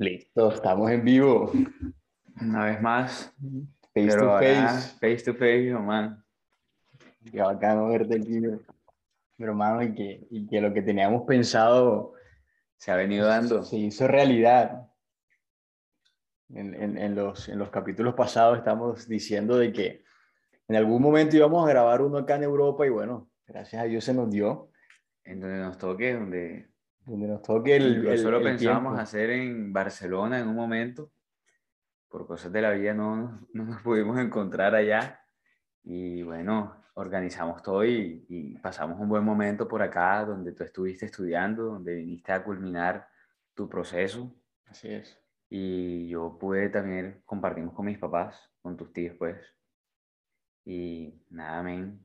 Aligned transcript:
Listo, 0.00 0.50
estamos 0.52 0.90
en 0.90 1.04
vivo. 1.04 1.52
Una 2.40 2.64
vez 2.64 2.80
más. 2.80 3.34
Face 3.92 4.06
pero 4.08 4.16
to 4.22 4.30
ahora 4.30 4.68
face. 4.68 4.98
Face 4.98 5.24
to 5.30 5.34
face, 5.34 5.70
man. 5.74 6.24
Qué 7.30 7.38
bacano 7.42 7.88
verte 7.88 8.16
aquí, 8.16 8.40
mi 8.40 9.44
hermano, 9.44 9.82
y 9.82 9.94
que, 9.94 10.26
y 10.30 10.46
que 10.46 10.60
lo 10.62 10.72
que 10.72 10.80
teníamos 10.80 11.24
pensado 11.26 12.14
Se 12.78 12.90
ha 12.90 12.96
venido 12.96 13.26
dando. 13.26 13.62
se 13.62 13.76
hizo 13.76 14.08
realidad. 14.08 14.86
En, 16.48 16.74
en- 16.74 16.96
en 16.96 17.14
los, 17.14 17.48
en 17.50 17.58
los 17.58 17.68
capítulos 17.70 18.14
pasados 18.14 18.56
estamos 18.58 19.06
diciendo 19.06 19.58
de 19.58 19.70
que 19.72 20.02
en 20.66 20.76
algún 20.76 21.02
momento 21.02 21.36
íbamos 21.36 21.64
a 21.66 21.68
grabar 21.70 22.00
uno 22.00 22.16
acá 22.18 22.36
en 22.36 22.44
Europa 22.44 22.86
y 22.86 22.90
bueno, 22.90 23.30
gracias 23.46 23.82
a 23.82 23.84
Dios 23.84 24.02
se 24.04 24.14
nos 24.14 24.30
dio. 24.30 24.70
En 25.24 25.40
donde 25.40 25.58
nos 25.58 25.76
toque, 25.76 26.14
donde 26.14 26.70
Donde 27.06 27.26
nos 27.28 27.42
toque 27.42 27.76
el, 27.76 27.82
el, 27.84 27.96
incluso 27.98 28.30
lo 28.30 28.38
el 28.38 28.44
pensábamos 28.44 28.92
tiempo. 28.92 29.02
hacer 29.02 29.30
en 29.30 29.72
Barcelona 29.72 30.38
en 30.40 30.48
un 30.48 30.54
momento. 30.56 31.10
Por 32.08 32.26
cosas 32.26 32.52
de 32.52 32.62
la 32.62 32.70
vida 32.72 32.92
no, 32.94 33.16
nos- 33.16 33.40
no 33.54 33.64
nos 33.64 33.82
pudimos 33.82 34.18
encontrar 34.18 34.74
allá. 34.74 35.20
Y 35.82 36.22
bueno, 36.22 36.76
organizamos 36.94 37.62
todo 37.62 37.84
y, 37.84 38.26
y 38.28 38.58
pasamos 38.58 39.00
un 39.00 39.08
buen 39.08 39.24
momento 39.24 39.66
por 39.66 39.80
acá, 39.82 40.24
donde 40.24 40.52
tú 40.52 40.62
estuviste 40.64 41.06
estudiando, 41.06 41.64
donde 41.64 41.94
viniste 41.94 42.32
a 42.32 42.44
culminar 42.44 43.08
tu 43.54 43.68
proceso. 43.68 44.34
Así 44.66 44.88
es. 44.88 45.18
Y 45.48 46.08
yo 46.08 46.36
pude 46.38 46.68
también, 46.68 47.22
compartimos 47.24 47.74
con 47.74 47.86
mis 47.86 47.98
papás, 47.98 48.52
con 48.60 48.76
tus 48.76 48.92
tíos, 48.92 49.16
pues. 49.18 49.36
Y 50.64 51.24
nada, 51.30 51.62
men. 51.62 52.04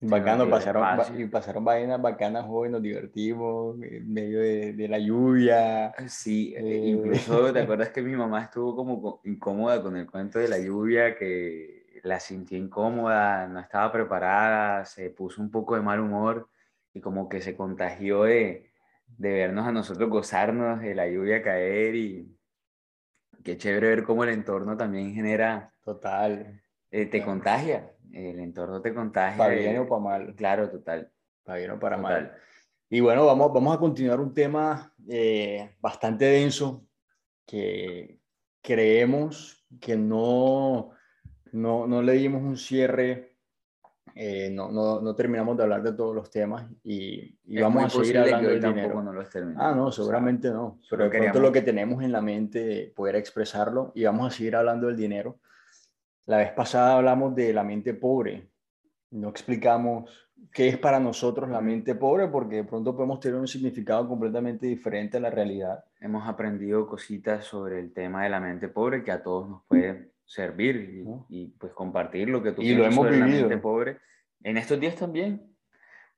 Bacano, 0.00 0.48
pasaron, 0.48 1.20
y 1.20 1.26
pasaron 1.26 1.64
vainas 1.64 2.00
bacanas 2.00 2.46
hoy, 2.48 2.68
nos 2.70 2.80
divertimos 2.82 3.76
en 3.82 4.12
medio 4.12 4.40
de, 4.40 4.72
de 4.72 4.88
la 4.88 4.98
lluvia. 4.98 5.92
Sí, 6.08 6.54
eh, 6.56 6.60
Eh. 6.64 6.92
incluso 6.94 7.52
te 7.52 7.58
acuerdas 7.60 7.90
que 7.90 8.02
mi 8.02 8.14
mamá 8.14 8.44
estuvo 8.44 8.76
como 8.76 9.02
co- 9.02 9.20
incómoda 9.24 9.82
con 9.82 9.96
el 9.96 10.08
cuento 10.08 10.38
de 10.38 10.48
la 10.48 10.58
lluvia, 10.58 11.16
que 11.16 12.00
la 12.04 12.20
sintió 12.20 12.56
incómoda, 12.56 13.48
no 13.48 13.58
estaba 13.58 13.90
preparada, 13.90 14.84
se 14.84 15.10
puso 15.10 15.42
un 15.42 15.50
poco 15.50 15.74
de 15.74 15.82
mal 15.82 15.98
humor 16.00 16.48
y 16.94 17.00
como 17.00 17.28
que 17.28 17.40
se 17.40 17.56
contagió 17.56 18.22
de, 18.22 18.70
de 19.16 19.32
vernos 19.32 19.66
a 19.66 19.72
nosotros 19.72 20.08
gozarnos 20.08 20.80
de 20.80 20.94
la 20.94 21.08
lluvia 21.08 21.42
caer 21.42 21.96
y 21.96 22.38
qué 23.44 23.56
chévere 23.56 23.88
ver 23.88 24.04
cómo 24.04 24.24
el 24.24 24.30
entorno 24.30 24.76
también 24.76 25.12
genera, 25.14 25.74
Total. 25.84 26.60
eh, 26.90 27.06
te 27.06 27.22
contagia, 27.24 27.96
el 28.12 28.40
entorno 28.40 28.80
te 28.80 28.94
contagia. 28.94 29.36
Para 29.36 29.54
bien 29.54 29.78
o 29.78 29.88
para 29.88 30.00
mal. 30.00 30.34
Claro, 30.34 30.70
total. 30.70 31.10
Para 31.44 31.58
bien 31.58 31.70
o 31.70 31.78
para 31.78 31.96
total. 31.96 32.22
mal. 32.24 32.32
Y 32.90 33.00
bueno, 33.00 33.26
vamos, 33.26 33.52
vamos 33.52 33.76
a 33.76 33.78
continuar 33.78 34.18
un 34.20 34.32
tema 34.32 34.94
eh, 35.08 35.76
bastante 35.80 36.24
denso 36.24 36.86
que 37.44 38.18
creemos 38.62 39.66
que 39.80 39.96
no, 39.96 40.90
no, 41.52 41.86
no 41.86 42.02
le 42.02 42.12
dimos 42.14 42.42
un 42.42 42.56
cierre, 42.56 43.36
eh, 44.14 44.50
no, 44.50 44.70
no, 44.70 45.00
no 45.00 45.14
terminamos 45.14 45.56
de 45.56 45.62
hablar 45.62 45.82
de 45.82 45.92
todos 45.92 46.14
los 46.14 46.30
temas 46.30 46.66
y, 46.82 47.38
y 47.44 47.60
vamos 47.60 47.84
a 47.84 47.90
seguir 47.90 48.18
hablando 48.18 48.48
del 48.48 48.62
dinero. 48.62 49.02
no 49.02 49.12
los 49.12 49.28
Ah, 49.56 49.74
no, 49.74 49.86
o 49.86 49.92
sea, 49.92 50.04
seguramente 50.04 50.50
no. 50.50 50.80
Pero 50.88 51.04
de 51.04 51.18
pronto 51.18 51.40
lo 51.40 51.52
que 51.52 51.62
tenemos 51.62 52.02
en 52.02 52.12
la 52.12 52.22
mente, 52.22 52.92
poder 52.96 53.16
expresarlo 53.16 53.92
y 53.94 54.04
vamos 54.04 54.32
a 54.32 54.36
seguir 54.36 54.56
hablando 54.56 54.86
del 54.86 54.96
dinero. 54.96 55.40
La 56.28 56.36
vez 56.36 56.52
pasada 56.52 56.96
hablamos 56.96 57.34
de 57.34 57.54
la 57.54 57.64
mente 57.64 57.94
pobre. 57.94 58.50
No 59.12 59.30
explicamos 59.30 60.28
qué 60.52 60.68
es 60.68 60.76
para 60.76 61.00
nosotros 61.00 61.48
la 61.48 61.62
mente 61.62 61.94
pobre 61.94 62.28
porque 62.28 62.56
de 62.56 62.64
pronto 62.64 62.94
podemos 62.94 63.18
tener 63.18 63.40
un 63.40 63.48
significado 63.48 64.06
completamente 64.06 64.66
diferente 64.66 65.16
a 65.16 65.20
la 65.20 65.30
realidad. 65.30 65.82
hemos 66.00 66.28
aprendido 66.28 66.86
cositas 66.86 67.46
sobre 67.46 67.80
el 67.80 67.94
tema 67.94 68.24
de 68.24 68.28
la 68.28 68.40
mente 68.40 68.68
pobre 68.68 69.02
que 69.02 69.10
a 69.10 69.22
todos 69.22 69.48
nos 69.48 69.62
puede 69.66 70.12
servir 70.26 70.98
y, 70.98 71.02
¿No? 71.02 71.24
y, 71.30 71.46
pues 71.58 71.72
compartir 71.72 72.28
lo 72.28 72.42
que 72.42 72.52
tú 72.52 72.60
Y 72.60 72.74
lo 72.74 72.82
piensas 72.82 72.92
hemos 72.92 73.06
sobre 73.06 73.18
la 73.20 73.24
vivido. 73.24 73.48
mente 73.48 73.62
pobre. 73.62 73.98
En 74.42 74.58
estos 74.58 74.78
días 74.78 74.96
también. 74.96 75.50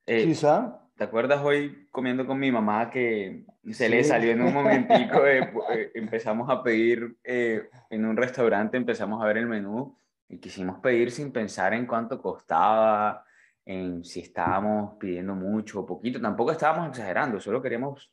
Eh, 0.06 0.24
Quizá. 0.24 0.89
¿Te 1.00 1.04
acuerdas 1.04 1.42
hoy 1.42 1.88
comiendo 1.90 2.26
con 2.26 2.38
mi 2.38 2.52
mamá 2.52 2.90
que 2.90 3.46
se 3.70 3.88
le 3.88 4.02
Sí. 4.04 4.10
salió 4.10 4.32
en 4.32 4.42
un 4.42 4.52
momentico? 4.52 5.24
eh, 5.26 5.90
empezamos 5.94 6.50
a 6.50 6.62
pedir 6.62 7.16
eh, 7.24 7.70
en 7.88 8.04
un 8.04 8.18
restaurante, 8.18 8.76
empezamos 8.76 9.22
a 9.22 9.26
ver 9.26 9.38
el 9.38 9.46
menú 9.46 9.96
y 10.28 10.36
quisimos 10.36 10.78
pedir 10.80 11.10
sin 11.10 11.32
pensar 11.32 11.72
en 11.72 11.86
cuánto 11.86 12.20
costaba, 12.20 13.24
en 13.64 14.04
si 14.04 14.20
estábamos 14.20 14.98
pidiendo 14.98 15.34
mucho 15.34 15.80
o 15.80 15.86
poquito. 15.86 16.20
Tampoco 16.20 16.52
estábamos 16.52 16.90
exagerando, 16.90 17.40
solo 17.40 17.62
queríamos 17.62 18.12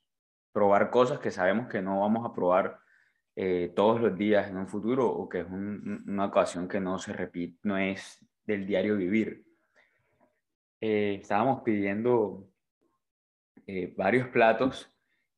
probar 0.54 0.90
cosas 0.90 1.20
que 1.20 1.30
sabemos 1.30 1.68
que 1.68 1.82
no 1.82 2.00
vamos 2.00 2.26
a 2.26 2.34
probar 2.34 2.80
eh, 3.36 3.70
todos 3.76 4.00
los 4.00 4.18
días 4.18 4.50
en 4.50 4.56
un 4.56 4.68
futuro 4.70 5.10
o 5.10 5.28
que 5.28 5.42
es 5.42 5.46
un- 5.46 6.06
una 6.08 6.28
ocasión 6.28 6.70
que 6.70 6.80
no 6.80 7.00
se 7.00 7.12
repite, 7.12 7.60
no 7.64 7.78
es 7.78 8.26
del 8.46 8.66
diario 8.66 8.96
vivir. 8.96 9.44
Eh, 10.80 11.18
estábamos 11.22 11.64
pidiendo 11.64 12.48
eh, 13.68 13.94
varios 13.98 14.30
platos 14.30 14.92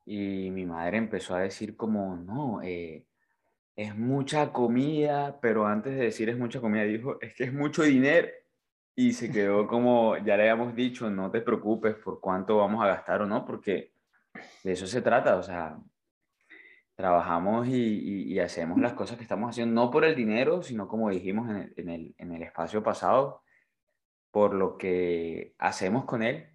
y 0.05 0.51
mi 0.51 0.65
madre 0.65 0.97
empezó 0.97 1.35
a 1.35 1.41
decir 1.41 1.75
como, 1.75 2.15
no, 2.15 2.61
eh, 2.63 3.05
es 3.75 3.95
mucha 3.95 4.51
comida, 4.53 5.39
pero 5.41 5.67
antes 5.67 5.95
de 5.95 6.05
decir 6.05 6.29
es 6.29 6.37
mucha 6.37 6.61
comida 6.61 6.83
dijo, 6.83 7.19
es 7.21 7.33
que 7.35 7.45
es 7.45 7.53
mucho 7.53 7.83
dinero. 7.83 8.27
Y 8.95 9.13
se 9.13 9.31
quedó 9.31 9.67
como, 9.67 10.17
ya 10.17 10.35
le 10.37 10.43
habíamos 10.49 10.75
dicho, 10.75 11.09
no 11.09 11.31
te 11.31 11.41
preocupes 11.41 11.95
por 11.95 12.19
cuánto 12.19 12.57
vamos 12.57 12.83
a 12.83 12.87
gastar 12.87 13.21
o 13.21 13.25
no, 13.27 13.45
porque 13.45 13.93
de 14.63 14.71
eso 14.73 14.87
se 14.87 15.01
trata, 15.01 15.37
o 15.37 15.43
sea, 15.43 15.79
trabajamos 16.95 17.67
y, 17.67 18.37
hacemos 18.39 18.79
las 18.79 18.93
cosas 18.93 19.17
que 19.17 19.23
estamos 19.23 19.49
haciendo, 19.51 19.73
no 19.73 19.89
por 19.91 20.05
el 20.05 20.15
dinero, 20.15 20.61
sino 20.63 20.87
como 20.87 21.09
dijimos 21.09 21.49
en 21.49 21.55
el, 21.57 21.73
en 21.77 21.89
el, 21.89 22.15
en 22.17 22.33
el 22.33 22.43
espacio 22.43 22.83
pasado, 22.83 23.41
por 24.31 24.53
lo 24.53 24.77
que 24.77 25.55
hacemos 25.59 26.05
con 26.05 26.23
él. 26.23 26.49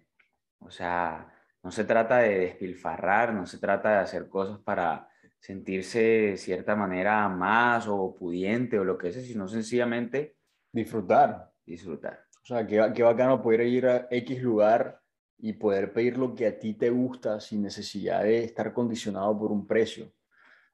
O 0.59 0.71
sea, 0.71 1.34
no 1.65 1.71
se 1.71 1.83
trata 1.83 2.19
de 2.19 2.37
despilfarrar, 2.41 3.33
no 3.33 3.47
se 3.47 3.57
trata 3.57 3.89
de 3.89 3.97
hacer 3.97 4.29
cosas 4.29 4.59
para 4.59 5.09
sentirse 5.39 5.99
de 5.99 6.37
cierta 6.37 6.75
manera 6.75 7.27
más 7.27 7.87
o 7.87 8.13
pudiente 8.13 8.77
o 8.77 8.83
lo 8.83 8.99
que 8.99 9.11
sea, 9.11 9.23
sino 9.23 9.47
sencillamente 9.47 10.37
Disfrutar. 10.71 11.51
disfrutar. 11.65 12.19
O 12.43 12.45
sea, 12.45 12.67
qué, 12.67 12.91
qué 12.93 13.01
bacano 13.01 13.41
poder 13.41 13.61
ir 13.61 13.87
a 13.87 14.07
X 14.11 14.43
lugar 14.43 15.01
y 15.39 15.53
poder 15.53 15.91
pedir 15.91 16.19
lo 16.19 16.35
que 16.35 16.45
a 16.45 16.59
ti 16.59 16.75
te 16.75 16.91
gusta 16.91 17.39
sin 17.39 17.63
necesidad 17.63 18.21
de 18.21 18.43
estar 18.43 18.71
condicionado 18.71 19.35
por 19.35 19.51
un 19.51 19.65
precio. 19.65 20.13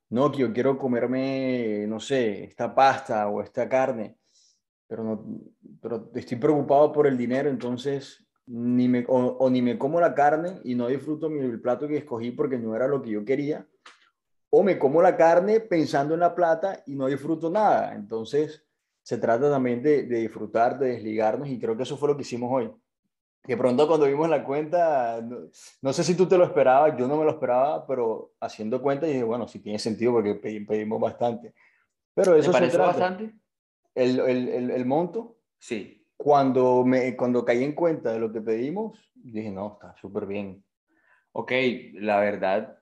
No, 0.10 0.30
que 0.30 0.40
yo 0.40 0.52
quiero 0.52 0.78
comerme, 0.78 1.86
no 1.88 2.02
sé, 2.02 2.44
esta 2.44 2.76
pasta 2.76 3.30
o 3.30 3.42
esta 3.42 3.70
carne, 3.70 4.18
pero, 4.88 5.06
no, 5.06 5.26
pero 5.82 6.12
estoy 6.16 6.36
preocupado 6.38 6.92
por 6.92 7.08
el 7.08 7.18
dinero, 7.18 7.50
entonces 7.50 8.28
ni 8.48 8.88
me, 8.88 9.06
o, 9.08 9.18
o 9.38 9.50
ni 9.50 9.62
me 9.62 9.78
como 9.78 10.00
la 10.02 10.14
carne 10.14 10.60
y 10.64 10.76
no 10.76 10.88
disfruto 10.88 11.30
mi, 11.30 11.40
el 11.40 11.62
plato 11.62 11.88
que 11.88 11.98
escogí 11.98 12.32
porque 12.32 12.58
no 12.58 12.76
era 12.76 12.88
lo 12.88 13.02
que 13.02 13.12
yo 13.12 13.24
quería, 13.24 13.68
o 14.50 14.64
me 14.64 14.78
como 14.78 15.02
la 15.02 15.16
carne 15.16 15.60
pensando 15.62 16.14
en 16.14 16.20
la 16.20 16.36
plata 16.36 16.84
y 16.86 16.96
no 16.96 17.08
disfruto 17.08 17.50
nada. 17.50 17.96
Entonces, 17.96 18.66
se 19.04 19.18
trata 19.18 19.50
también 19.50 19.82
de, 19.82 20.04
de 20.04 20.20
disfrutar, 20.20 20.78
de 20.78 20.90
desligarnos 20.90 21.48
y 21.50 21.58
creo 21.60 21.78
que 21.78 21.84
eso 21.84 21.98
fue 21.98 22.10
lo 22.10 22.16
que 22.16 22.24
hicimos 22.24 22.50
hoy. 22.52 22.72
De 23.48 23.58
pronto 23.58 23.88
cuando 23.88 24.06
vimos 24.06 24.30
la 24.30 24.44
cuenta, 24.44 25.20
no, 25.22 25.48
no 25.82 25.94
sé 25.94 26.04
si 26.04 26.16
tú 26.16 26.28
te 26.28 26.38
lo 26.38 26.44
esperabas, 26.44 26.96
yo 26.98 27.08
no 27.08 27.18
me 27.18 27.24
lo 27.24 27.32
esperaba, 27.32 27.88
pero 27.88 28.34
haciendo 28.40 28.82
cuenta 28.82 29.08
dije, 29.08 29.24
bueno, 29.24 29.48
sí 29.48 29.60
tiene 29.60 29.80
sentido 29.80 30.12
porque 30.12 30.40
pedi- 30.40 30.68
pedimos 30.68 31.00
bastante. 31.00 31.54
Pero 32.14 32.34
¿Te 32.34 32.40
eso 32.42 32.52
se 32.52 32.60
pareció 32.60 32.78
trata. 32.80 32.92
bastante? 33.00 33.34
El, 33.96 34.20
el, 34.20 34.50
el, 34.50 34.72
el 34.72 34.86
monto, 34.86 35.38
Sí. 35.58 36.01
Cuando, 36.24 36.86
me, 36.86 37.16
cuando 37.18 37.44
caí 37.44 37.64
en 37.64 37.74
cuenta 37.74 38.14
de 38.14 38.20
lo 38.20 38.32
que 38.32 38.42
pedimos, 38.42 39.12
dije, 39.16 39.50
no, 39.52 39.74
está 39.74 39.96
súper 39.98 40.28
bien. 40.28 40.64
Ok, 41.32 41.52
la 41.96 42.20
verdad, 42.20 42.78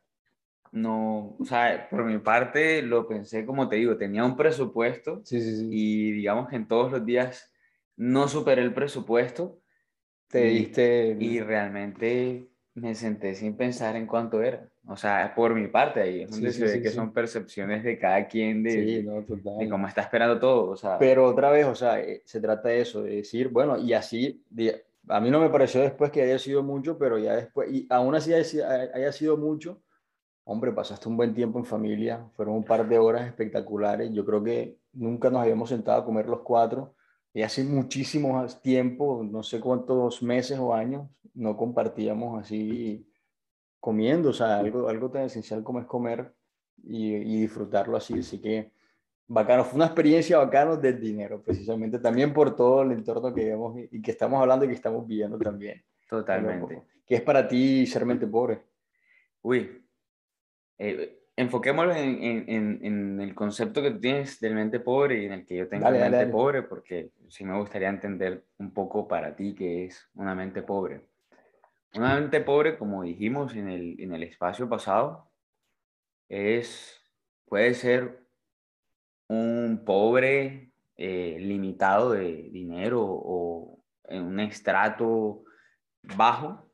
no, 0.71 1.35
o 1.39 1.45
sea, 1.45 1.87
por 1.89 2.03
mi 2.05 2.19
parte 2.19 2.81
lo 2.81 3.07
pensé 3.07 3.45
como 3.45 3.69
te 3.69 3.77
digo, 3.77 3.97
tenía 3.97 4.25
un 4.25 4.35
presupuesto 4.37 5.21
Sí, 5.23 5.41
sí, 5.41 5.55
sí. 5.57 5.67
y 5.71 6.11
digamos 6.11 6.49
que 6.49 6.57
en 6.57 6.67
todos 6.67 6.91
los 6.91 7.05
días 7.05 7.53
no 7.95 8.27
superé 8.27 8.61
el 8.63 8.73
presupuesto 8.73 9.61
te 10.27 10.49
y- 10.49 10.59
diste... 10.59 11.17
y 11.19 11.39
realmente 11.41 12.48
me 12.75 12.95
senté 12.95 13.35
sin 13.35 13.55
pensar 13.55 13.95
en 13.95 14.07
cuánto 14.07 14.41
era. 14.41 14.67
O 14.87 14.95
sea, 14.95 15.33
por 15.35 15.53
mi 15.53 15.67
parte 15.67 16.01
ahí, 16.01 16.21
es 16.21 16.31
donde 16.31 16.51
sí, 16.51 16.59
se 16.59 16.65
ve 16.65 16.73
sí, 16.75 16.81
que 16.81 16.89
son 16.89 17.13
percepciones 17.13 17.83
de 17.83 17.97
cada 17.99 18.27
quien 18.27 18.63
de, 18.63 18.71
sí, 18.71 19.03
no, 19.03 19.21
de 19.57 19.69
cómo 19.69 19.87
está 19.87 20.01
esperando 20.01 20.39
todo. 20.39 20.71
O 20.71 20.75
sea, 20.75 20.97
Pero 20.97 21.25
otra 21.25 21.51
vez, 21.51 21.65
o 21.65 21.75
sea, 21.75 21.99
eh, 21.99 22.21
se 22.25 22.39
trata 22.39 22.69
de 22.69 22.81
eso, 22.81 23.03
de 23.03 23.17
decir, 23.17 23.49
bueno, 23.49 23.77
y 23.77 23.93
así, 23.93 24.43
de- 24.49 24.85
a 25.07 25.19
mí 25.19 25.29
no 25.29 25.39
me 25.39 25.49
pareció 25.49 25.81
después 25.81 26.11
que 26.11 26.21
haya 26.21 26.39
sido 26.39 26.63
mucho, 26.63 26.97
pero 26.97 27.17
ya 27.17 27.35
después, 27.35 27.71
y 27.71 27.87
aún 27.89 28.15
así 28.15 28.33
haya, 28.33 28.89
haya 28.93 29.11
sido 29.11 29.37
mucho, 29.37 29.81
hombre, 30.43 30.71
pasaste 30.71 31.07
un 31.09 31.17
buen 31.17 31.33
tiempo 31.33 31.59
en 31.59 31.65
familia, 31.65 32.25
fueron 32.35 32.55
un 32.55 32.63
par 32.63 32.87
de 32.87 32.97
horas 32.97 33.27
espectaculares, 33.27 34.11
yo 34.11 34.25
creo 34.25 34.43
que 34.43 34.77
nunca 34.93 35.29
nos 35.29 35.41
habíamos 35.41 35.69
sentado 35.69 36.01
a 36.01 36.05
comer 36.05 36.27
los 36.27 36.41
cuatro, 36.41 36.95
y 37.33 37.41
hace 37.41 37.63
muchísimo 37.63 38.45
tiempo, 38.61 39.23
no 39.23 39.43
sé 39.43 39.59
cuántos 39.59 40.21
meses 40.23 40.57
o 40.59 40.73
años, 40.73 41.07
no 41.33 41.55
compartíamos 41.55 42.41
así 42.41 43.07
comiendo, 43.79 44.29
o 44.29 44.33
sea, 44.33 44.59
algo, 44.59 44.89
algo 44.89 45.09
tan 45.09 45.23
esencial 45.23 45.63
como 45.63 45.79
es 45.79 45.85
comer, 45.85 46.33
y, 46.83 47.13
y 47.15 47.41
disfrutarlo 47.41 47.97
así. 47.97 48.19
Así 48.19 48.39
que 48.39 48.71
bacano, 49.27 49.63
fue 49.63 49.77
una 49.77 49.85
experiencia 49.85 50.37
bacana 50.39 50.75
del 50.75 50.99
dinero, 50.99 51.41
precisamente 51.41 51.99
también 51.99 52.33
por 52.33 52.55
todo 52.55 52.81
el 52.81 52.91
entorno 52.91 53.33
que 53.33 53.45
vemos 53.45 53.77
y 53.91 54.01
que 54.01 54.11
estamos 54.11 54.41
hablando 54.41 54.65
y 54.65 54.69
que 54.69 54.73
estamos 54.73 55.07
viviendo 55.07 55.37
también. 55.37 55.83
Totalmente. 56.09 56.83
¿Qué 57.05 57.15
es 57.15 57.21
para 57.21 57.47
ti 57.47 57.85
ser 57.85 58.05
mente 58.05 58.25
pobre? 58.27 58.63
Uy, 59.41 59.85
eh, 60.77 61.18
enfoquémoslo 61.39 61.95
en, 61.95 62.49
en, 62.49 62.79
en, 62.83 63.21
el 63.21 63.33
concepto 63.33 63.81
que 63.81 63.91
tú 63.91 64.01
tienes 64.01 64.41
del 64.41 64.55
mente 64.55 64.81
pobre 64.81 65.21
y 65.21 65.25
en 65.25 65.31
el 65.31 65.45
que 65.45 65.55
yo 65.55 65.69
tengo 65.69 65.89
de 65.89 66.09
mente 66.09 66.27
pobre, 66.27 66.63
porque 66.63 67.11
sí 67.29 67.45
me 67.45 67.57
gustaría 67.57 67.87
entender 67.87 68.43
un 68.57 68.73
poco 68.73 69.07
para 69.07 69.33
ti 69.37 69.55
qué 69.55 69.85
es 69.85 70.09
una 70.15 70.35
mente 70.35 70.61
pobre. 70.63 71.07
Una 71.95 72.15
mente 72.15 72.41
pobre, 72.41 72.77
como 72.77 73.03
dijimos 73.03 73.55
en 73.55 73.69
el, 73.69 73.95
en 74.01 74.13
el 74.13 74.23
espacio 74.23 74.67
pasado, 74.67 75.31
es, 76.27 77.01
puede 77.45 77.73
ser 77.73 78.27
un 79.29 79.83
pobre 79.85 80.73
eh, 80.97 81.37
limitado 81.39 82.11
de 82.11 82.49
dinero 82.51 83.01
o 83.01 83.81
en 84.09 84.23
un 84.23 84.41
estrato 84.41 85.45
bajo, 86.17 86.69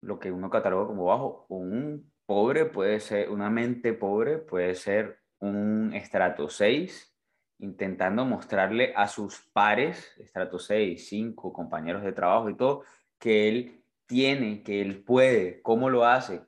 lo 0.00 0.18
que 0.18 0.32
uno 0.32 0.48
cataloga 0.48 0.86
como 0.86 1.04
bajo, 1.04 1.44
o 1.50 1.56
un 1.56 2.10
pobre 2.26 2.66
puede 2.66 3.00
ser, 3.00 3.30
una 3.30 3.48
mente 3.50 3.92
pobre 3.92 4.38
puede 4.38 4.74
ser 4.74 5.20
un 5.38 5.92
estrato 5.94 6.48
6, 6.48 7.14
intentando 7.58 8.24
mostrarle 8.24 8.92
a 8.94 9.08
sus 9.08 9.38
pares, 9.52 10.14
estrato 10.18 10.58
6, 10.58 11.08
5, 11.08 11.52
compañeros 11.52 12.02
de 12.02 12.12
trabajo 12.12 12.50
y 12.50 12.56
todo, 12.56 12.82
que 13.18 13.48
él 13.48 13.84
tiene, 14.06 14.62
que 14.62 14.82
él 14.82 15.02
puede, 15.02 15.62
cómo 15.62 15.88
lo 15.88 16.04
hace, 16.04 16.42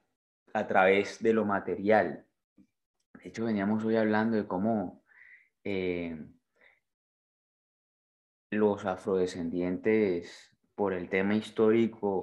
a 0.53 0.67
través 0.67 1.23
de 1.23 1.33
lo 1.33 1.45
material. 1.45 2.27
De 3.15 3.29
hecho, 3.29 3.45
veníamos 3.45 3.85
hoy 3.85 3.97
hablando 3.97 4.37
de 4.37 4.47
cómo 4.47 5.03
eh, 5.65 6.17
los 8.51 8.85
afrodescendientes, 8.85 10.57
por 10.79 10.95
el 10.95 11.09
tema 11.09 11.35
histórico, 11.35 12.23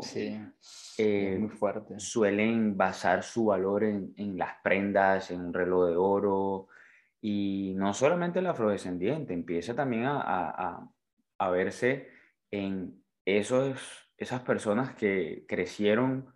eh, 0.98 1.38
muy 1.38 1.50
fuerte. 1.50 2.00
suelen 2.00 2.78
basar 2.78 3.22
su 3.22 3.48
valor 3.48 3.84
en, 3.84 4.14
en, 4.16 4.38
las 4.38 4.54
prendas, 4.64 5.30
en 5.30 5.42
un 5.42 5.54
reloj 5.54 5.90
de 5.90 5.98
oro, 5.98 6.70
y 7.20 7.74
no 7.76 7.94
solamente 7.94 8.40
el 8.40 8.48
afrodescendiente, 8.48 9.34
empieza 9.34 9.76
también 9.76 10.06
a, 10.06 10.22
a, 10.22 10.90
a 11.38 11.50
verse 11.50 12.08
en 12.50 13.04
esos, 13.26 14.10
esas 14.16 14.40
personas 14.44 14.96
que 14.96 15.44
crecieron 15.50 16.34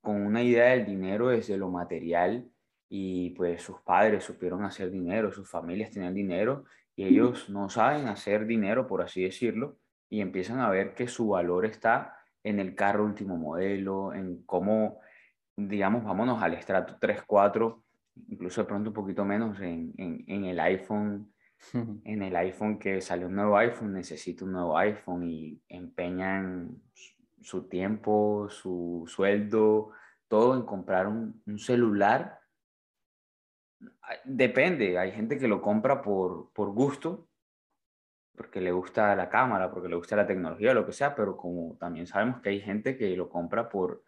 con 0.00 0.22
una 0.22 0.42
idea 0.42 0.70
del 0.70 0.86
dinero 0.86 1.28
desde 1.28 1.58
lo 1.58 1.68
material 1.68 2.50
y 2.88 3.30
pues 3.34 3.60
sus 3.60 3.82
padres 3.82 4.24
supieron 4.24 4.64
hacer 4.64 4.90
dinero, 4.90 5.30
sus 5.30 5.46
familias 5.46 5.90
tenían 5.90 6.14
dinero 6.14 6.64
y 6.96 7.04
ellos 7.04 7.50
no 7.50 7.68
saben 7.68 8.08
hacer 8.08 8.46
dinero, 8.46 8.86
por 8.86 9.02
así 9.02 9.22
decirlo, 9.24 9.76
y 10.10 10.20
empiezan 10.20 10.60
a 10.60 10.68
ver 10.68 10.94
que 10.94 11.06
su 11.08 11.28
valor 11.28 11.64
está 11.64 12.16
en 12.42 12.58
el 12.58 12.74
carro 12.74 13.04
último 13.04 13.36
modelo, 13.36 14.12
en 14.12 14.42
cómo, 14.44 15.00
digamos, 15.56 16.04
vámonos 16.04 16.42
al 16.42 16.54
estrato 16.54 16.96
3, 17.00 17.22
4, 17.26 17.84
incluso 18.28 18.62
de 18.62 18.66
pronto 18.66 18.90
un 18.90 18.94
poquito 18.94 19.24
menos 19.24 19.60
en, 19.60 19.94
en, 19.96 20.24
en 20.26 20.44
el 20.44 20.58
iPhone, 20.58 21.32
en 21.72 22.22
el 22.22 22.34
iPhone 22.36 22.78
que 22.78 23.00
sale 23.00 23.24
un 23.24 23.36
nuevo 23.36 23.56
iPhone, 23.56 23.92
necesito 23.92 24.44
un 24.44 24.52
nuevo 24.52 24.76
iPhone 24.76 25.30
y 25.30 25.62
empeñan 25.68 26.82
su 27.40 27.68
tiempo, 27.68 28.48
su 28.50 29.04
sueldo, 29.06 29.92
todo 30.26 30.56
en 30.56 30.62
comprar 30.62 31.06
un, 31.06 31.40
un 31.46 31.58
celular. 31.58 32.40
Depende, 34.24 34.98
hay 34.98 35.12
gente 35.12 35.38
que 35.38 35.48
lo 35.48 35.62
compra 35.62 36.02
por, 36.02 36.52
por 36.52 36.70
gusto, 36.72 37.29
porque 38.40 38.62
le 38.62 38.72
gusta 38.72 39.14
la 39.14 39.28
cámara, 39.28 39.70
porque 39.70 39.90
le 39.90 39.96
gusta 39.96 40.16
la 40.16 40.26
tecnología, 40.26 40.72
lo 40.72 40.86
que 40.86 40.94
sea, 40.94 41.14
pero 41.14 41.36
como 41.36 41.76
también 41.76 42.06
sabemos 42.06 42.40
que 42.40 42.48
hay 42.48 42.58
gente 42.58 42.96
que 42.96 43.14
lo 43.14 43.28
compra 43.28 43.68
por 43.68 44.02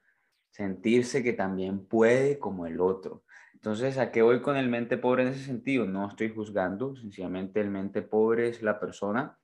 sentirse 0.48 1.22
que 1.22 1.34
también 1.34 1.84
puede 1.86 2.38
como 2.38 2.64
el 2.64 2.80
otro. 2.80 3.24
Entonces, 3.52 3.98
¿a 3.98 4.10
qué 4.10 4.22
voy 4.22 4.40
con 4.40 4.56
el 4.56 4.70
mente 4.70 4.96
pobre 4.96 5.24
en 5.24 5.28
ese 5.28 5.44
sentido? 5.44 5.84
No 5.84 6.08
estoy 6.08 6.30
juzgando, 6.30 6.96
sencillamente 6.96 7.60
el 7.60 7.68
mente 7.68 8.00
pobre 8.00 8.48
es 8.48 8.62
la 8.62 8.80
persona 8.80 9.36